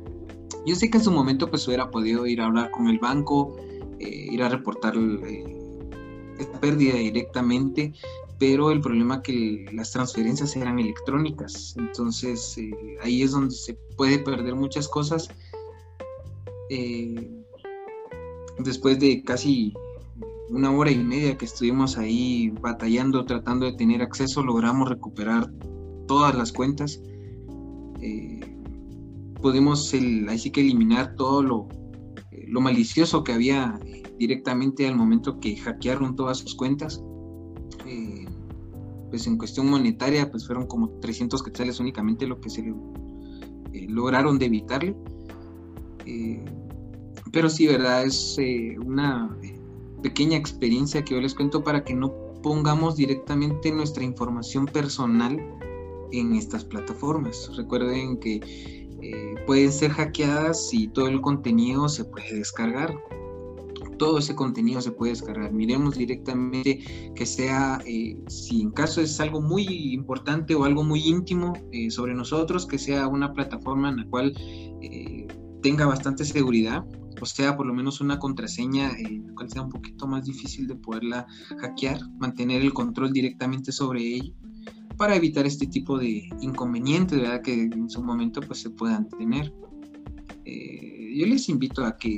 Yo 0.65 0.76
sé 0.76 0.89
que 0.89 0.97
en 0.97 1.03
su 1.03 1.11
momento 1.11 1.49
pues 1.49 1.68
hubiera 1.68 1.89
podido 1.89 2.26
ir 2.28 2.41
a 2.41 2.45
hablar 2.45 2.72
con 2.72 2.88
el 2.88 2.99
banco, 2.99 3.55
eh, 3.99 4.28
ir 4.32 4.43
a 4.43 4.49
reportar 4.49 4.95
eh, 4.97 5.57
esta 6.39 6.59
pérdida 6.59 6.95
directamente, 6.95 7.93
pero 8.38 8.72
el 8.72 8.82
problema 8.82 9.22
que 9.22 9.65
las 9.74 9.91
transferencias 9.91 10.55
eran 10.55 10.78
electrónicas, 10.78 11.76
entonces 11.78 12.57
ahí 13.01 13.24
es 13.24 13.32
donde 13.32 13.55
se 13.55 13.74
puede 13.95 14.20
perder 14.20 14.55
muchas 14.55 14.88
cosas. 14.88 15.30
Eh, 16.70 17.30
después 18.59 18.99
de 18.99 19.24
casi 19.24 19.74
una 20.49 20.72
hora 20.72 20.91
y 20.91 20.97
media 20.97 21.38
que 21.38 21.45
estuvimos 21.45 21.97
ahí 21.97 22.49
batallando, 22.61 23.26
tratando 23.26 23.65
de 23.65 23.74
tener 23.74 24.01
acceso, 24.01 24.43
logramos 24.43 24.89
recuperar 24.89 25.51
todas 26.07 26.36
las 26.36 26.51
cuentas. 26.51 27.01
Eh, 28.01 28.39
pudimos 29.41 29.93
ahí 29.93 30.39
sí 30.39 30.51
que 30.51 30.61
eliminar 30.61 31.15
todo 31.15 31.43
lo, 31.43 31.68
lo 32.47 32.61
malicioso 32.61 33.24
que 33.24 33.34
había 33.34 33.80
directamente 34.18 34.88
al 34.88 34.95
momento 34.95 35.39
que 35.39 35.57
hackearon 35.57 36.15
todas 36.15 36.39
sus 36.39 36.55
cuentas 36.55 37.01
pues 39.09 39.28
en 39.28 39.38
cuestión 39.38 39.70
monetaria, 39.70 40.30
pues 40.30 40.45
fueron 40.45 40.68
como 40.68 40.89
300 40.99 41.41
quetzales 41.43 41.80
únicamente 41.80 42.28
lo 42.28 42.39
que 42.39 42.49
se 42.49 42.61
eh, 42.61 43.86
lograron 43.88 44.38
de 44.38 44.45
evitarle. 44.47 44.95
Eh, 46.07 46.43
pero 47.31 47.49
sí, 47.49 47.67
¿verdad? 47.67 48.05
Es 48.05 48.37
eh, 48.39 48.75
una 48.79 49.35
pequeña 50.01 50.37
experiencia 50.37 51.03
que 51.03 51.15
yo 51.15 51.21
les 51.21 51.33
cuento 51.35 51.63
para 51.63 51.83
que 51.83 51.93
no 51.93 52.13
pongamos 52.41 52.95
directamente 52.95 53.71
nuestra 53.71 54.03
información 54.03 54.65
personal 54.65 55.39
en 56.11 56.35
estas 56.35 56.63
plataformas. 56.63 57.51
Recuerden 57.55 58.17
que 58.19 58.39
pueden 59.45 59.71
ser 59.71 59.91
hackeadas 59.91 60.73
y 60.73 60.87
todo 60.87 61.07
el 61.07 61.21
contenido 61.21 61.87
se 61.87 62.03
puede 62.03 62.35
descargar 62.35 62.93
todo 63.97 64.19
ese 64.19 64.35
contenido 64.35 64.81
se 64.81 64.91
puede 64.91 65.11
descargar. 65.11 65.51
Miremos 65.51 65.97
directamente 65.97 66.79
que 67.15 67.25
sea, 67.25 67.81
eh, 67.85 68.17
si 68.27 68.61
en 68.61 68.71
caso 68.71 69.01
es 69.01 69.19
algo 69.19 69.41
muy 69.41 69.93
importante 69.93 70.55
o 70.55 70.63
algo 70.63 70.83
muy 70.83 71.01
íntimo 71.01 71.53
eh, 71.71 71.91
sobre 71.91 72.13
nosotros, 72.13 72.65
que 72.65 72.77
sea 72.77 73.07
una 73.07 73.33
plataforma 73.33 73.89
en 73.89 73.97
la 73.97 74.05
cual 74.07 74.33
eh, 74.81 75.16
tenga 75.68 75.86
bastante 75.86 76.24
seguridad, 76.24 76.86
o 77.20 77.26
sea, 77.26 77.57
por 77.57 77.65
lo 77.65 77.74
menos 77.74 77.99
una 77.99 78.18
contraseña 78.20 78.93
la 78.97 79.34
cual 79.36 79.51
sea 79.51 79.63
un 79.63 79.70
poquito 79.70 80.07
más 80.07 80.24
difícil 80.24 80.65
de 80.65 80.76
poderla 80.76 81.28
hackear, 81.59 81.99
mantener 82.20 82.61
el 82.61 82.72
control 82.72 83.11
directamente 83.11 83.74
sobre 83.74 83.99
ella 84.01 84.32
para 84.95 85.18
evitar 85.18 85.45
este 85.45 85.68
tipo 85.68 85.99
de 85.99 86.30
inconvenientes 86.39 87.20
¿verdad? 87.20 87.41
que 87.41 87.63
en 87.63 87.89
su 87.89 88.01
momento 88.01 88.39
pues 88.39 88.61
se 88.61 88.70
puedan 88.70 89.09
tener. 89.09 89.53
yo 90.45 91.26
les 91.28 91.49
invito 91.49 91.84
a 91.84 91.97
que 91.97 92.15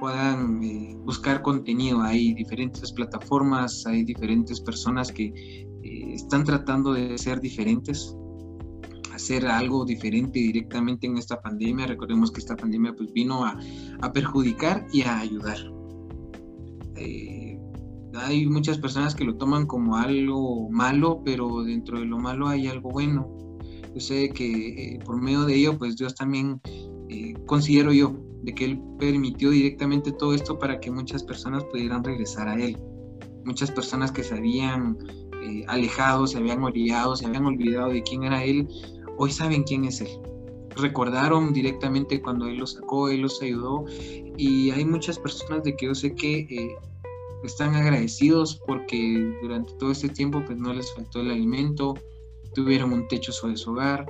puedan 0.00 0.62
eh, 0.62 0.96
buscar 1.04 1.42
contenido. 1.42 2.00
Hay 2.00 2.32
diferentes 2.32 2.92
plataformas, 2.92 3.84
hay 3.86 4.04
diferentes 4.04 4.58
personas 4.58 5.12
que 5.12 5.26
eh, 5.26 6.14
están 6.14 6.44
tratando 6.44 6.94
de 6.94 7.18
ser 7.18 7.42
diferentes, 7.42 8.16
hacer 9.16 9.46
algo 9.46 9.84
diferente 9.84 10.38
directamente 10.38 11.06
en 11.06 11.16
esta 11.16 11.40
pandemia. 11.40 11.86
Recordemos 11.86 12.30
que 12.30 12.40
esta 12.40 12.56
pandemia 12.56 12.94
pues, 12.94 13.12
vino 13.12 13.44
a, 13.44 13.58
perjudicar 14.12 14.86
y 14.92 15.02
a 15.02 15.18
ayudar. 15.18 15.58
Eh, 16.96 17.58
hay 18.14 18.46
muchas 18.46 18.78
personas 18.78 19.14
que 19.14 19.24
lo 19.24 19.36
toman 19.36 19.66
como 19.66 19.96
algo 19.96 20.70
malo, 20.70 21.22
pero 21.24 21.64
dentro 21.64 21.98
de 21.98 22.06
lo 22.06 22.18
malo 22.18 22.48
hay 22.48 22.68
algo 22.68 22.90
bueno. 22.90 23.28
Yo 23.94 24.00
sé 24.00 24.28
que 24.30 24.98
por 25.04 25.20
medio 25.20 25.44
de 25.44 25.54
ello, 25.54 25.78
pues 25.78 25.96
Dios 25.96 26.14
también, 26.14 26.60
considero 27.46 27.92
yo, 27.92 28.14
de 28.42 28.54
que 28.54 28.64
Él 28.66 28.80
permitió 28.98 29.50
directamente 29.50 30.12
todo 30.12 30.34
esto 30.34 30.58
para 30.58 30.78
que 30.80 30.90
muchas 30.90 31.22
personas 31.22 31.64
pudieran 31.64 32.04
regresar 32.04 32.48
a 32.48 32.60
Él. 32.60 32.78
Muchas 33.44 33.70
personas 33.70 34.12
que 34.12 34.22
se 34.22 34.34
habían 34.34 34.98
eh, 35.42 35.64
alejado, 35.68 36.26
se 36.26 36.38
habían 36.38 36.62
olvidado, 36.62 37.14
se 37.14 37.26
habían 37.26 37.46
olvidado 37.46 37.90
de 37.90 38.02
quién 38.02 38.24
era 38.24 38.44
Él, 38.44 38.68
hoy 39.18 39.30
saben 39.30 39.62
quién 39.62 39.84
es 39.84 40.00
Él. 40.00 40.18
Recordaron 40.76 41.52
directamente 41.52 42.20
cuando 42.20 42.46
Él 42.46 42.58
los 42.58 42.74
sacó, 42.74 43.08
Él 43.08 43.22
los 43.22 43.40
ayudó 43.42 43.84
y 44.36 44.70
hay 44.70 44.84
muchas 44.84 45.18
personas 45.18 45.62
de 45.64 45.74
que 45.74 45.86
yo 45.86 45.94
sé 45.94 46.14
que 46.14 46.40
eh, 46.40 46.76
están 47.44 47.74
agradecidos 47.74 48.60
porque 48.66 49.34
durante 49.42 49.72
todo 49.74 49.90
este 49.90 50.08
tiempo 50.08 50.42
pues 50.44 50.58
no 50.58 50.72
les 50.74 50.92
faltó 50.94 51.20
el 51.20 51.30
alimento, 51.30 51.94
tuvieron 52.54 52.92
un 52.92 53.08
techo 53.08 53.32
sobre 53.32 53.56
su 53.56 53.72
hogar, 53.72 54.06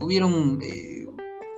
hubieron 0.00 0.60
eh, 0.62 1.06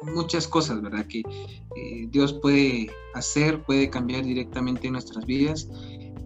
muchas 0.03 0.47
cosas, 0.49 0.83
¿verdad? 0.83 1.07
Que 1.07 1.21
eh, 1.21 2.07
Dios 2.11 2.33
puede 2.33 2.91
hacer, 3.15 3.63
puede 3.63 3.91
cambiar 3.91 4.25
directamente 4.25 4.91
nuestras 4.91 5.27
vidas, 5.27 5.69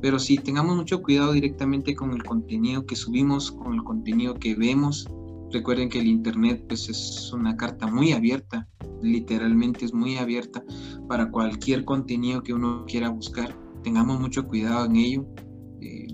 pero 0.00 0.18
si 0.18 0.36
tengamos 0.36 0.76
mucho 0.76 1.02
cuidado 1.02 1.32
directamente 1.32 1.94
con 1.94 2.12
el 2.12 2.22
contenido 2.22 2.84
que 2.86 2.96
subimos, 2.96 3.52
con 3.52 3.74
el 3.74 3.84
contenido 3.84 4.34
que 4.34 4.54
vemos. 4.54 5.08
Recuerden 5.52 5.88
que 5.88 6.00
el 6.00 6.06
Internet 6.06 6.64
pues, 6.68 6.88
es 6.88 7.32
una 7.32 7.56
carta 7.56 7.86
muy 7.86 8.12
abierta, 8.12 8.68
literalmente 9.02 9.84
es 9.84 9.92
muy 9.92 10.16
abierta 10.16 10.64
para 11.08 11.30
cualquier 11.30 11.84
contenido 11.84 12.42
que 12.42 12.54
uno 12.54 12.84
quiera 12.86 13.10
buscar. 13.10 13.56
Tengamos 13.82 14.20
mucho 14.20 14.46
cuidado 14.46 14.86
en 14.86 14.96
ello 14.96 15.26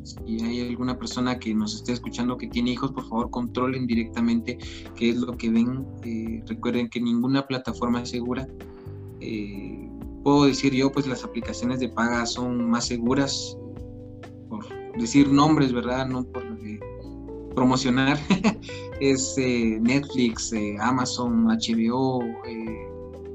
si 0.08 0.42
hay 0.42 0.60
alguna 0.68 0.98
persona 0.98 1.38
que 1.38 1.54
nos 1.54 1.74
esté 1.74 1.92
escuchando 1.92 2.38
que 2.38 2.48
tiene 2.48 2.72
hijos, 2.72 2.92
por 2.92 3.06
favor 3.08 3.30
controlen 3.30 3.86
directamente 3.86 4.58
qué 4.96 5.10
es 5.10 5.16
lo 5.16 5.36
que 5.36 5.50
ven. 5.50 5.86
Eh, 6.04 6.42
recuerden 6.46 6.88
que 6.88 7.00
ninguna 7.00 7.46
plataforma 7.46 8.02
es 8.02 8.10
segura. 8.10 8.46
Eh, 9.20 9.90
puedo 10.24 10.44
decir 10.44 10.72
yo, 10.72 10.90
pues 10.90 11.06
las 11.06 11.24
aplicaciones 11.24 11.80
de 11.80 11.88
paga 11.88 12.24
son 12.26 12.70
más 12.70 12.86
seguras, 12.86 13.56
por 14.48 14.64
decir 14.98 15.30
nombres, 15.30 15.72
¿verdad? 15.72 16.06
No 16.06 16.24
por 16.24 16.44
promocionar. 17.58 18.18
es 19.00 19.34
eh, 19.36 19.78
Netflix, 19.80 20.52
Amazon, 20.80 21.46
HBO 21.46 22.20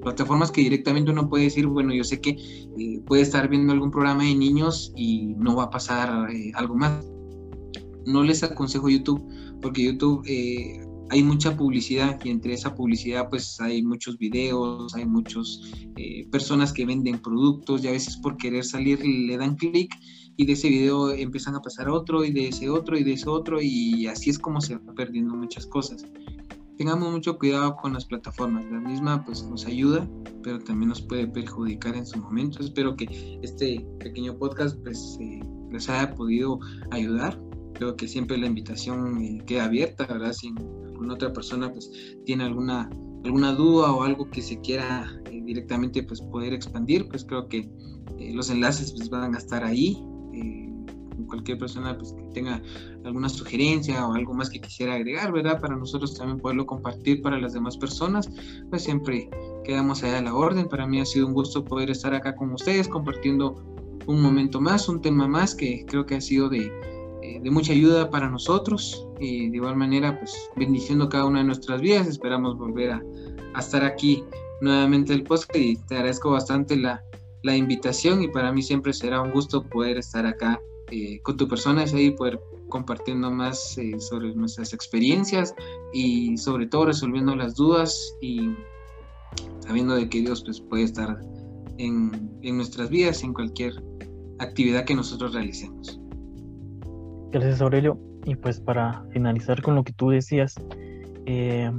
plataformas 0.04 0.52
que 0.52 0.62
directamente 0.62 1.12
uno 1.12 1.30
puede 1.30 1.46
decir, 1.46 1.66
bueno, 1.66 1.94
yo 1.94 2.04
sé 2.04 2.22
que 2.22 2.32
eh, 2.78 3.00
puede 3.08 3.24
estar 3.24 3.48
viendo 3.50 3.74
algún 3.74 3.90
programa 3.90 4.24
de 4.24 4.36
niños 4.36 4.92
y 4.96 5.34
no 5.38 5.56
va 5.56 5.64
a 5.64 5.70
pasar 5.70 6.30
eh, 6.32 6.52
algo 6.56 6.76
más. 6.76 7.04
No 8.06 8.22
les 8.22 8.44
aconsejo 8.44 8.90
YouTube 8.90 9.24
porque 9.62 9.84
YouTube 9.86 10.24
eh, 10.28 10.86
hay 11.10 11.24
mucha 11.24 11.56
publicidad 11.56 12.20
y 12.24 12.30
entre 12.30 12.54
esa 12.54 12.76
publicidad 12.76 13.30
pues 13.30 13.60
hay 13.62 13.82
muchos 13.82 14.18
videos, 14.18 14.94
hay 14.94 15.06
muchas 15.06 15.62
personas 16.32 16.74
que 16.74 16.86
venden 16.86 17.20
productos 17.20 17.84
y 17.84 17.88
a 17.88 17.92
veces 17.92 18.18
por 18.18 18.36
querer 18.38 18.66
salir 18.66 19.00
le 19.06 19.38
dan 19.38 19.56
clic 19.56 19.94
y 20.36 20.46
de 20.46 20.54
ese 20.54 20.70
video 20.70 21.12
empiezan 21.12 21.56
a 21.56 21.62
pasar 21.62 21.90
otro 21.90 22.24
y 22.24 22.32
de 22.32 22.48
ese 22.48 22.70
otro 22.70 22.98
y 22.98 23.04
de 23.04 23.14
ese 23.14 23.30
otro 23.30 23.62
y 23.62 24.08
así 24.08 24.30
es 24.30 24.40
como 24.40 24.62
se 24.62 24.78
va 24.78 24.94
perdiendo 24.94 25.36
muchas 25.36 25.68
cosas 25.68 26.06
tengamos 26.78 27.12
mucho 27.12 27.38
cuidado 27.38 27.76
con 27.76 27.94
las 27.94 28.06
plataformas. 28.06 28.66
La 28.66 28.80
misma 28.80 29.24
pues 29.24 29.44
nos 29.44 29.66
ayuda, 29.66 30.08
pero 30.42 30.60
también 30.60 30.90
nos 30.90 31.02
puede 31.02 31.28
perjudicar 31.28 31.96
en 31.96 32.06
su 32.06 32.20
momento. 32.20 32.60
Espero 32.60 32.96
que 32.96 33.40
este 33.42 33.86
pequeño 34.00 34.38
podcast 34.38 34.78
pues 34.82 35.18
eh, 35.22 35.40
les 35.72 35.90
haya 35.90 36.14
podido 36.14 36.60
ayudar. 36.92 37.40
Creo 37.74 37.96
que 37.96 38.08
siempre 38.08 38.38
la 38.38 38.48
invitación 38.48 39.22
eh, 39.22 39.44
queda 39.46 39.66
abierta, 39.66 40.06
¿verdad? 40.06 40.34
Si 40.34 40.50
alguna 40.86 41.14
otra 41.14 41.34
persona 41.34 41.72
pues 41.72 41.90
tiene 42.26 42.44
alguna 42.44 42.90
alguna 43.24 43.54
duda 43.54 43.94
o 43.94 44.04
algo 44.04 44.30
que 44.30 44.42
se 44.42 44.60
quiera 44.60 45.10
eh, 45.32 45.42
directamente 45.46 46.04
pues 46.04 46.22
poder 46.22 46.52
expandir, 46.54 47.08
pues 47.08 47.24
creo 47.24 47.48
que 47.48 47.70
los 48.34 48.50
enlaces 48.50 48.92
pues 48.92 49.10
van 49.10 49.34
a 49.34 49.38
estar 49.38 49.64
ahí 49.64 49.98
cualquier 51.28 51.58
persona 51.58 51.98
pues, 51.98 52.14
que 52.14 52.24
tenga 52.34 52.62
alguna 53.04 53.30
sugerencia 53.30 54.08
o 54.08 54.14
algo 54.14 54.34
más 54.34 54.50
que 54.50 54.62
quisiera 54.62 54.96
agregar, 54.96 55.32
¿verdad? 55.32 55.60
Para 55.60 55.76
nosotros 55.76 56.16
también 56.16 56.40
poderlo 56.40 56.66
compartir 56.66 57.22
para 57.22 57.40
las 57.40 57.54
demás 57.54 57.78
personas, 57.78 58.30
pues 58.70 58.84
siempre 58.84 59.30
quedamos 59.64 60.04
allá 60.04 60.20
a 60.20 60.22
la 60.22 60.36
orden. 60.36 60.68
Para 60.68 60.86
mí 60.86 61.00
ha 61.00 61.06
sido 61.06 61.28
un 61.28 61.34
gusto 61.34 61.64
poder 61.64 61.90
estar 61.90 62.14
acá 62.14 62.36
con 62.36 62.52
ustedes 62.54 62.88
compartiendo 62.88 63.64
un 64.06 64.22
momento 64.22 64.60
más, 64.60 64.90
un 64.90 65.02
tema 65.02 65.28
más 65.28 65.56
que 65.56 65.86
creo 65.88 66.06
que 66.06 66.16
ha 66.16 66.22
sido 66.22 66.50
de, 66.50 66.72
eh, 67.22 67.50
mucha 67.50 67.74
ayuda 67.74 68.10
para 68.10 68.30
nosotros 68.30 69.08
y 69.20 69.50
de 69.50 69.58
igual 69.58 69.76
manera 69.76 70.20
pues 70.20 70.36
bendiciendo 70.56 71.10
cada 71.10 71.26
una 71.26 71.40
de 71.40 71.46
nuestras 71.46 71.82
vidas. 71.82 72.08
Esperamos 72.08 72.58
volver 72.58 72.92
a, 72.92 73.02
a 73.54 73.60
estar 73.60 73.84
aquí 73.84 74.24
nuevamente 74.62 75.14
el 75.14 75.24
podcast 75.24 75.56
y 75.56 75.78
te 75.88 75.96
agradezco 75.96 76.32
bastante 76.32 76.76
la, 76.76 77.02
la 77.44 77.56
invitación 77.56 78.24
y 78.24 78.28
para 78.30 78.52
mí 78.52 78.62
siempre 78.62 78.94
será 78.94 79.22
un 79.22 79.32
gusto 79.32 79.64
poder 79.64 79.98
estar 79.98 80.26
acá 80.26 80.60
eh, 80.92 81.20
con 81.22 81.38
tu 81.38 81.48
persona 81.48 81.84
ahí 81.84 82.12
poder 82.12 82.40
compartiendo 82.70 83.30
más 83.32 83.78
eh, 83.78 84.00
sobre 84.00 84.34
nuestras 84.34 84.74
experiencias 84.74 85.54
y 85.94 86.38
sobre 86.38 86.68
todo 86.68 86.86
resolviendo 86.88 87.36
las 87.36 87.56
dudas 87.56 88.16
y 88.22 88.56
sabiendo 89.60 89.96
de 89.96 90.10
que 90.10 90.22
Dios 90.22 90.44
pues, 90.44 90.62
puede 90.62 90.84
estar 90.84 91.20
en, 91.78 92.32
en 92.42 92.58
nuestras 92.58 92.90
vidas, 92.90 93.24
en 93.24 93.34
cualquier 93.34 93.74
actividad 94.40 94.86
que 94.86 94.96
nosotros 94.96 95.34
realicemos. 95.34 96.00
Gracias 97.32 97.62
Aurelio. 97.62 98.00
Y 98.26 98.36
pues 98.36 98.60
para 98.60 99.04
finalizar 99.12 99.62
con 99.62 99.76
lo 99.76 99.84
que 99.84 99.92
tú 99.92 100.10
decías, 100.10 100.56
eh, 101.26 101.70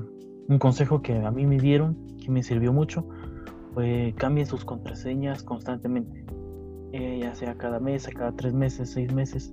un 0.48 0.58
consejo 0.58 1.00
que 1.00 1.14
a 1.14 1.30
mí 1.30 1.46
me 1.46 1.58
dieron, 1.58 1.96
que 2.18 2.30
me 2.30 2.42
sirvió 2.42 2.72
mucho, 2.72 3.06
fue 3.74 4.14
cambien 4.16 4.46
sus 4.46 4.64
contraseñas 4.64 5.42
constantemente. 5.42 6.24
Eh, 6.92 7.18
ya 7.22 7.34
sea 7.34 7.56
cada 7.56 7.80
mes, 7.80 8.08
cada 8.08 8.32
tres 8.32 8.54
meses, 8.54 8.90
seis 8.90 9.12
meses. 9.12 9.52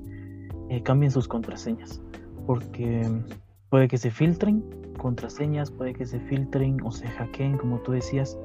eh, 0.70 0.82
cambien 0.84 1.12
sus 1.12 1.28
contraseñas, 1.28 2.02
porque 2.46 3.06
puede 3.70 3.90
que 3.90 3.98
se 3.98 4.10
filtren 4.10 4.64
contraseñas, 4.98 5.70
puede 5.70 5.94
que 5.94 6.06
se 6.06 6.20
filtren 6.20 6.78
o 6.84 6.92
se 6.92 7.08
hackeen, 7.08 7.58
como 7.58 7.80
tú 7.80 7.92
decías. 7.92 8.38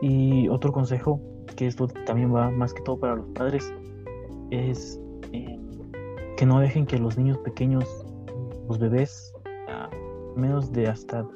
Y 0.00 0.48
otro 0.48 0.72
consejo, 0.72 1.20
que 1.54 1.66
esto 1.66 1.86
también 2.06 2.34
va 2.34 2.50
más 2.50 2.74
que 2.74 2.82
todo 2.82 2.98
para 2.98 3.16
los 3.16 3.26
padres, 3.34 3.72
es 4.50 5.00
eh, 5.32 5.58
que 6.36 6.46
no 6.46 6.58
dejen 6.58 6.86
que 6.86 6.98
los 6.98 7.16
niños 7.16 7.38
pequeños, 7.38 7.84
los 8.68 8.78
bebés, 8.78 9.32
menos 10.36 10.72
de 10.72 10.86
hasta 10.86 11.26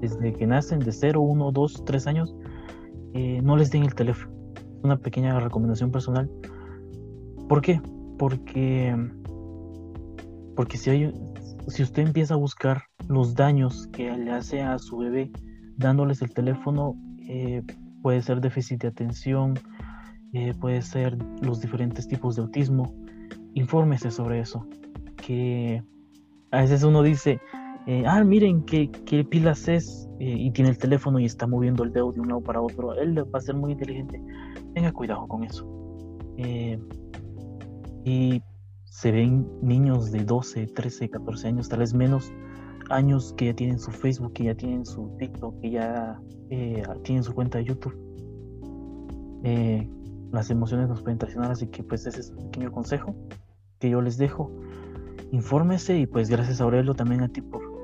desde 0.00 0.32
que 0.32 0.46
nacen, 0.46 0.78
de 0.78 0.92
0, 0.92 1.20
1, 1.20 1.52
2, 1.52 1.84
3 1.84 2.06
años, 2.06 2.34
eh, 3.16 3.40
no 3.42 3.56
les 3.56 3.70
den 3.70 3.82
el 3.82 3.94
teléfono. 3.94 4.34
Una 4.82 4.98
pequeña 4.98 5.40
recomendación 5.40 5.90
personal. 5.90 6.30
¿Por 7.48 7.62
qué? 7.62 7.80
Porque, 8.18 8.94
porque 10.54 10.76
si, 10.76 11.82
usted 11.82 12.02
empieza 12.02 12.34
a 12.34 12.36
buscar 12.36 12.82
los 13.08 13.34
daños 13.34 13.86
que 13.88 14.14
le 14.14 14.30
hace 14.32 14.60
a 14.60 14.78
su 14.78 14.98
bebé 14.98 15.30
dándoles 15.78 16.20
el 16.20 16.32
teléfono, 16.32 16.94
eh, 17.26 17.62
puede 18.02 18.20
ser 18.20 18.42
déficit 18.42 18.82
de 18.82 18.88
atención, 18.88 19.54
eh, 20.34 20.52
puede 20.60 20.82
ser 20.82 21.16
los 21.40 21.62
diferentes 21.62 22.06
tipos 22.06 22.36
de 22.36 22.42
autismo. 22.42 22.94
Infórmese 23.54 24.10
sobre 24.10 24.40
eso. 24.40 24.66
Que 25.16 25.82
a 26.50 26.60
veces 26.60 26.82
uno 26.82 27.02
dice, 27.02 27.40
eh, 27.86 28.02
ah, 28.04 28.24
miren 28.24 28.64
qué, 28.64 28.90
qué 28.90 29.24
pilas 29.24 29.68
es, 29.68 30.08
eh, 30.18 30.34
y 30.36 30.50
tiene 30.50 30.70
el 30.70 30.78
teléfono 30.78 31.20
y 31.20 31.24
está 31.24 31.46
moviendo 31.46 31.84
el 31.84 31.92
dedo 31.92 32.10
de 32.10 32.20
un 32.20 32.28
lado 32.28 32.40
para 32.40 32.60
otro, 32.60 32.94
él 32.94 33.16
va 33.18 33.38
a 33.38 33.40
ser 33.40 33.54
muy 33.54 33.72
inteligente. 33.72 34.20
Tenga 34.74 34.92
cuidado 34.92 35.28
con 35.28 35.44
eso. 35.44 35.64
Eh, 36.36 36.80
y 38.04 38.42
se 38.86 39.12
ven 39.12 39.46
niños 39.62 40.10
de 40.10 40.24
12, 40.24 40.66
13, 40.66 41.10
14 41.10 41.48
años, 41.48 41.68
tal 41.68 41.78
vez 41.78 41.94
menos 41.94 42.32
años 42.90 43.32
que 43.36 43.46
ya 43.46 43.54
tienen 43.54 43.78
su 43.78 43.92
Facebook, 43.92 44.32
que 44.32 44.44
ya 44.44 44.54
tienen 44.56 44.84
su 44.84 45.16
TikTok, 45.18 45.60
que 45.60 45.70
ya 45.70 46.20
tienen 47.04 47.22
su 47.22 47.34
cuenta 47.34 47.58
de 47.58 47.64
YouTube. 47.64 47.96
las 50.32 50.50
emociones 50.50 50.88
nos 50.88 51.02
pueden 51.02 51.18
traicionar, 51.18 51.52
así 51.52 51.68
que 51.68 51.84
pues 51.84 52.04
ese 52.06 52.20
es 52.20 52.30
un 52.30 52.50
pequeño 52.50 52.72
consejo 52.72 53.14
que 53.78 53.90
yo 53.90 54.02
les 54.02 54.18
dejo. 54.18 54.50
Infórmese 55.30 55.98
y 55.98 56.06
pues 56.06 56.28
gracias 56.28 56.60
Aurelio 56.60 56.94
también 56.94 57.22
a 57.22 57.28
ti 57.28 57.40
por 57.40 57.75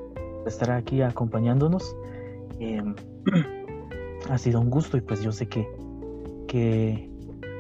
estar 0.47 0.70
aquí 0.70 1.03
acompañándonos. 1.03 1.97
Em, 2.59 2.95
ha 4.30 4.38
sido 4.38 4.61
un 4.61 4.70
gusto 4.70 4.97
y 4.97 5.01
pues 5.01 5.22
yo 5.22 5.32
sé 5.32 5.49
que, 5.49 5.68
que 6.49 7.11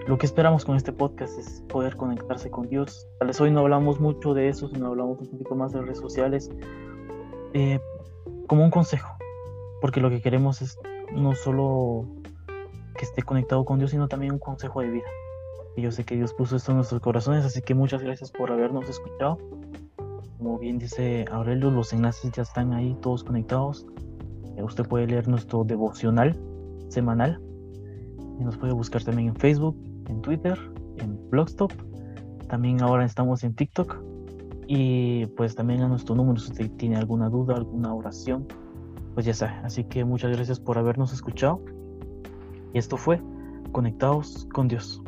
lo 0.06 0.18
que 0.18 0.26
esperamos 0.26 0.64
con 0.64 0.76
este 0.76 0.92
podcast 0.92 1.38
es 1.38 1.62
poder 1.68 1.96
conectarse 1.96 2.50
con 2.50 2.68
Dios. 2.68 3.06
Tal 3.18 3.28
vez 3.28 3.40
hoy 3.40 3.50
no 3.50 3.60
hablamos 3.60 4.00
mucho 4.00 4.34
de 4.34 4.48
eso, 4.48 4.68
sino 4.68 4.88
hablamos 4.88 5.20
un 5.20 5.28
poquito 5.28 5.54
más 5.54 5.72
de 5.72 5.82
redes 5.82 5.98
sociales 5.98 6.50
eh, 7.54 7.80
como 8.46 8.64
un 8.64 8.70
consejo, 8.70 9.16
porque 9.80 10.00
lo 10.00 10.10
que 10.10 10.20
queremos 10.20 10.62
es 10.62 10.78
no 11.12 11.34
solo 11.34 12.06
que 12.96 13.04
esté 13.04 13.22
conectado 13.22 13.64
con 13.64 13.78
Dios, 13.78 13.90
sino 13.90 14.08
también 14.08 14.32
un 14.32 14.38
consejo 14.38 14.80
de 14.80 14.90
vida. 14.90 15.08
Y 15.76 15.82
yo 15.82 15.90
sé 15.90 16.04
que 16.04 16.16
Dios 16.16 16.34
puso 16.34 16.56
esto 16.56 16.72
en 16.72 16.78
nuestros 16.78 17.00
corazones, 17.00 17.44
así 17.44 17.62
que 17.62 17.74
muchas 17.74 18.02
gracias 18.02 18.30
por 18.30 18.50
habernos 18.50 18.88
escuchado. 18.88 19.38
Como 20.42 20.58
bien 20.58 20.76
dice 20.76 21.24
Aurelio, 21.30 21.70
los 21.70 21.92
enlaces 21.92 22.32
ya 22.32 22.42
están 22.42 22.72
ahí 22.72 22.96
todos 23.00 23.22
conectados. 23.22 23.86
Eh, 24.56 24.62
usted 24.64 24.84
puede 24.84 25.06
leer 25.06 25.28
nuestro 25.28 25.62
devocional 25.62 26.36
semanal. 26.88 27.40
Y 28.40 28.42
nos 28.42 28.56
puede 28.56 28.72
buscar 28.72 29.04
también 29.04 29.28
en 29.28 29.36
Facebook, 29.36 29.76
en 30.08 30.20
Twitter, 30.20 30.58
en 30.96 31.30
Blogstop. 31.30 31.70
También 32.48 32.82
ahora 32.82 33.04
estamos 33.04 33.44
en 33.44 33.54
TikTok. 33.54 34.02
Y 34.66 35.26
pues 35.36 35.54
también 35.54 35.82
a 35.82 35.88
nuestro 35.88 36.16
número, 36.16 36.40
si 36.40 36.50
usted 36.50 36.72
tiene 36.72 36.96
alguna 36.96 37.28
duda, 37.28 37.54
alguna 37.54 37.94
oración, 37.94 38.48
pues 39.14 39.24
ya 39.24 39.34
sabe. 39.34 39.52
Así 39.62 39.84
que 39.84 40.04
muchas 40.04 40.32
gracias 40.32 40.58
por 40.58 40.76
habernos 40.76 41.12
escuchado. 41.12 41.62
Y 42.74 42.78
esto 42.78 42.96
fue 42.96 43.22
Conectados 43.70 44.48
con 44.52 44.66
Dios. 44.66 45.00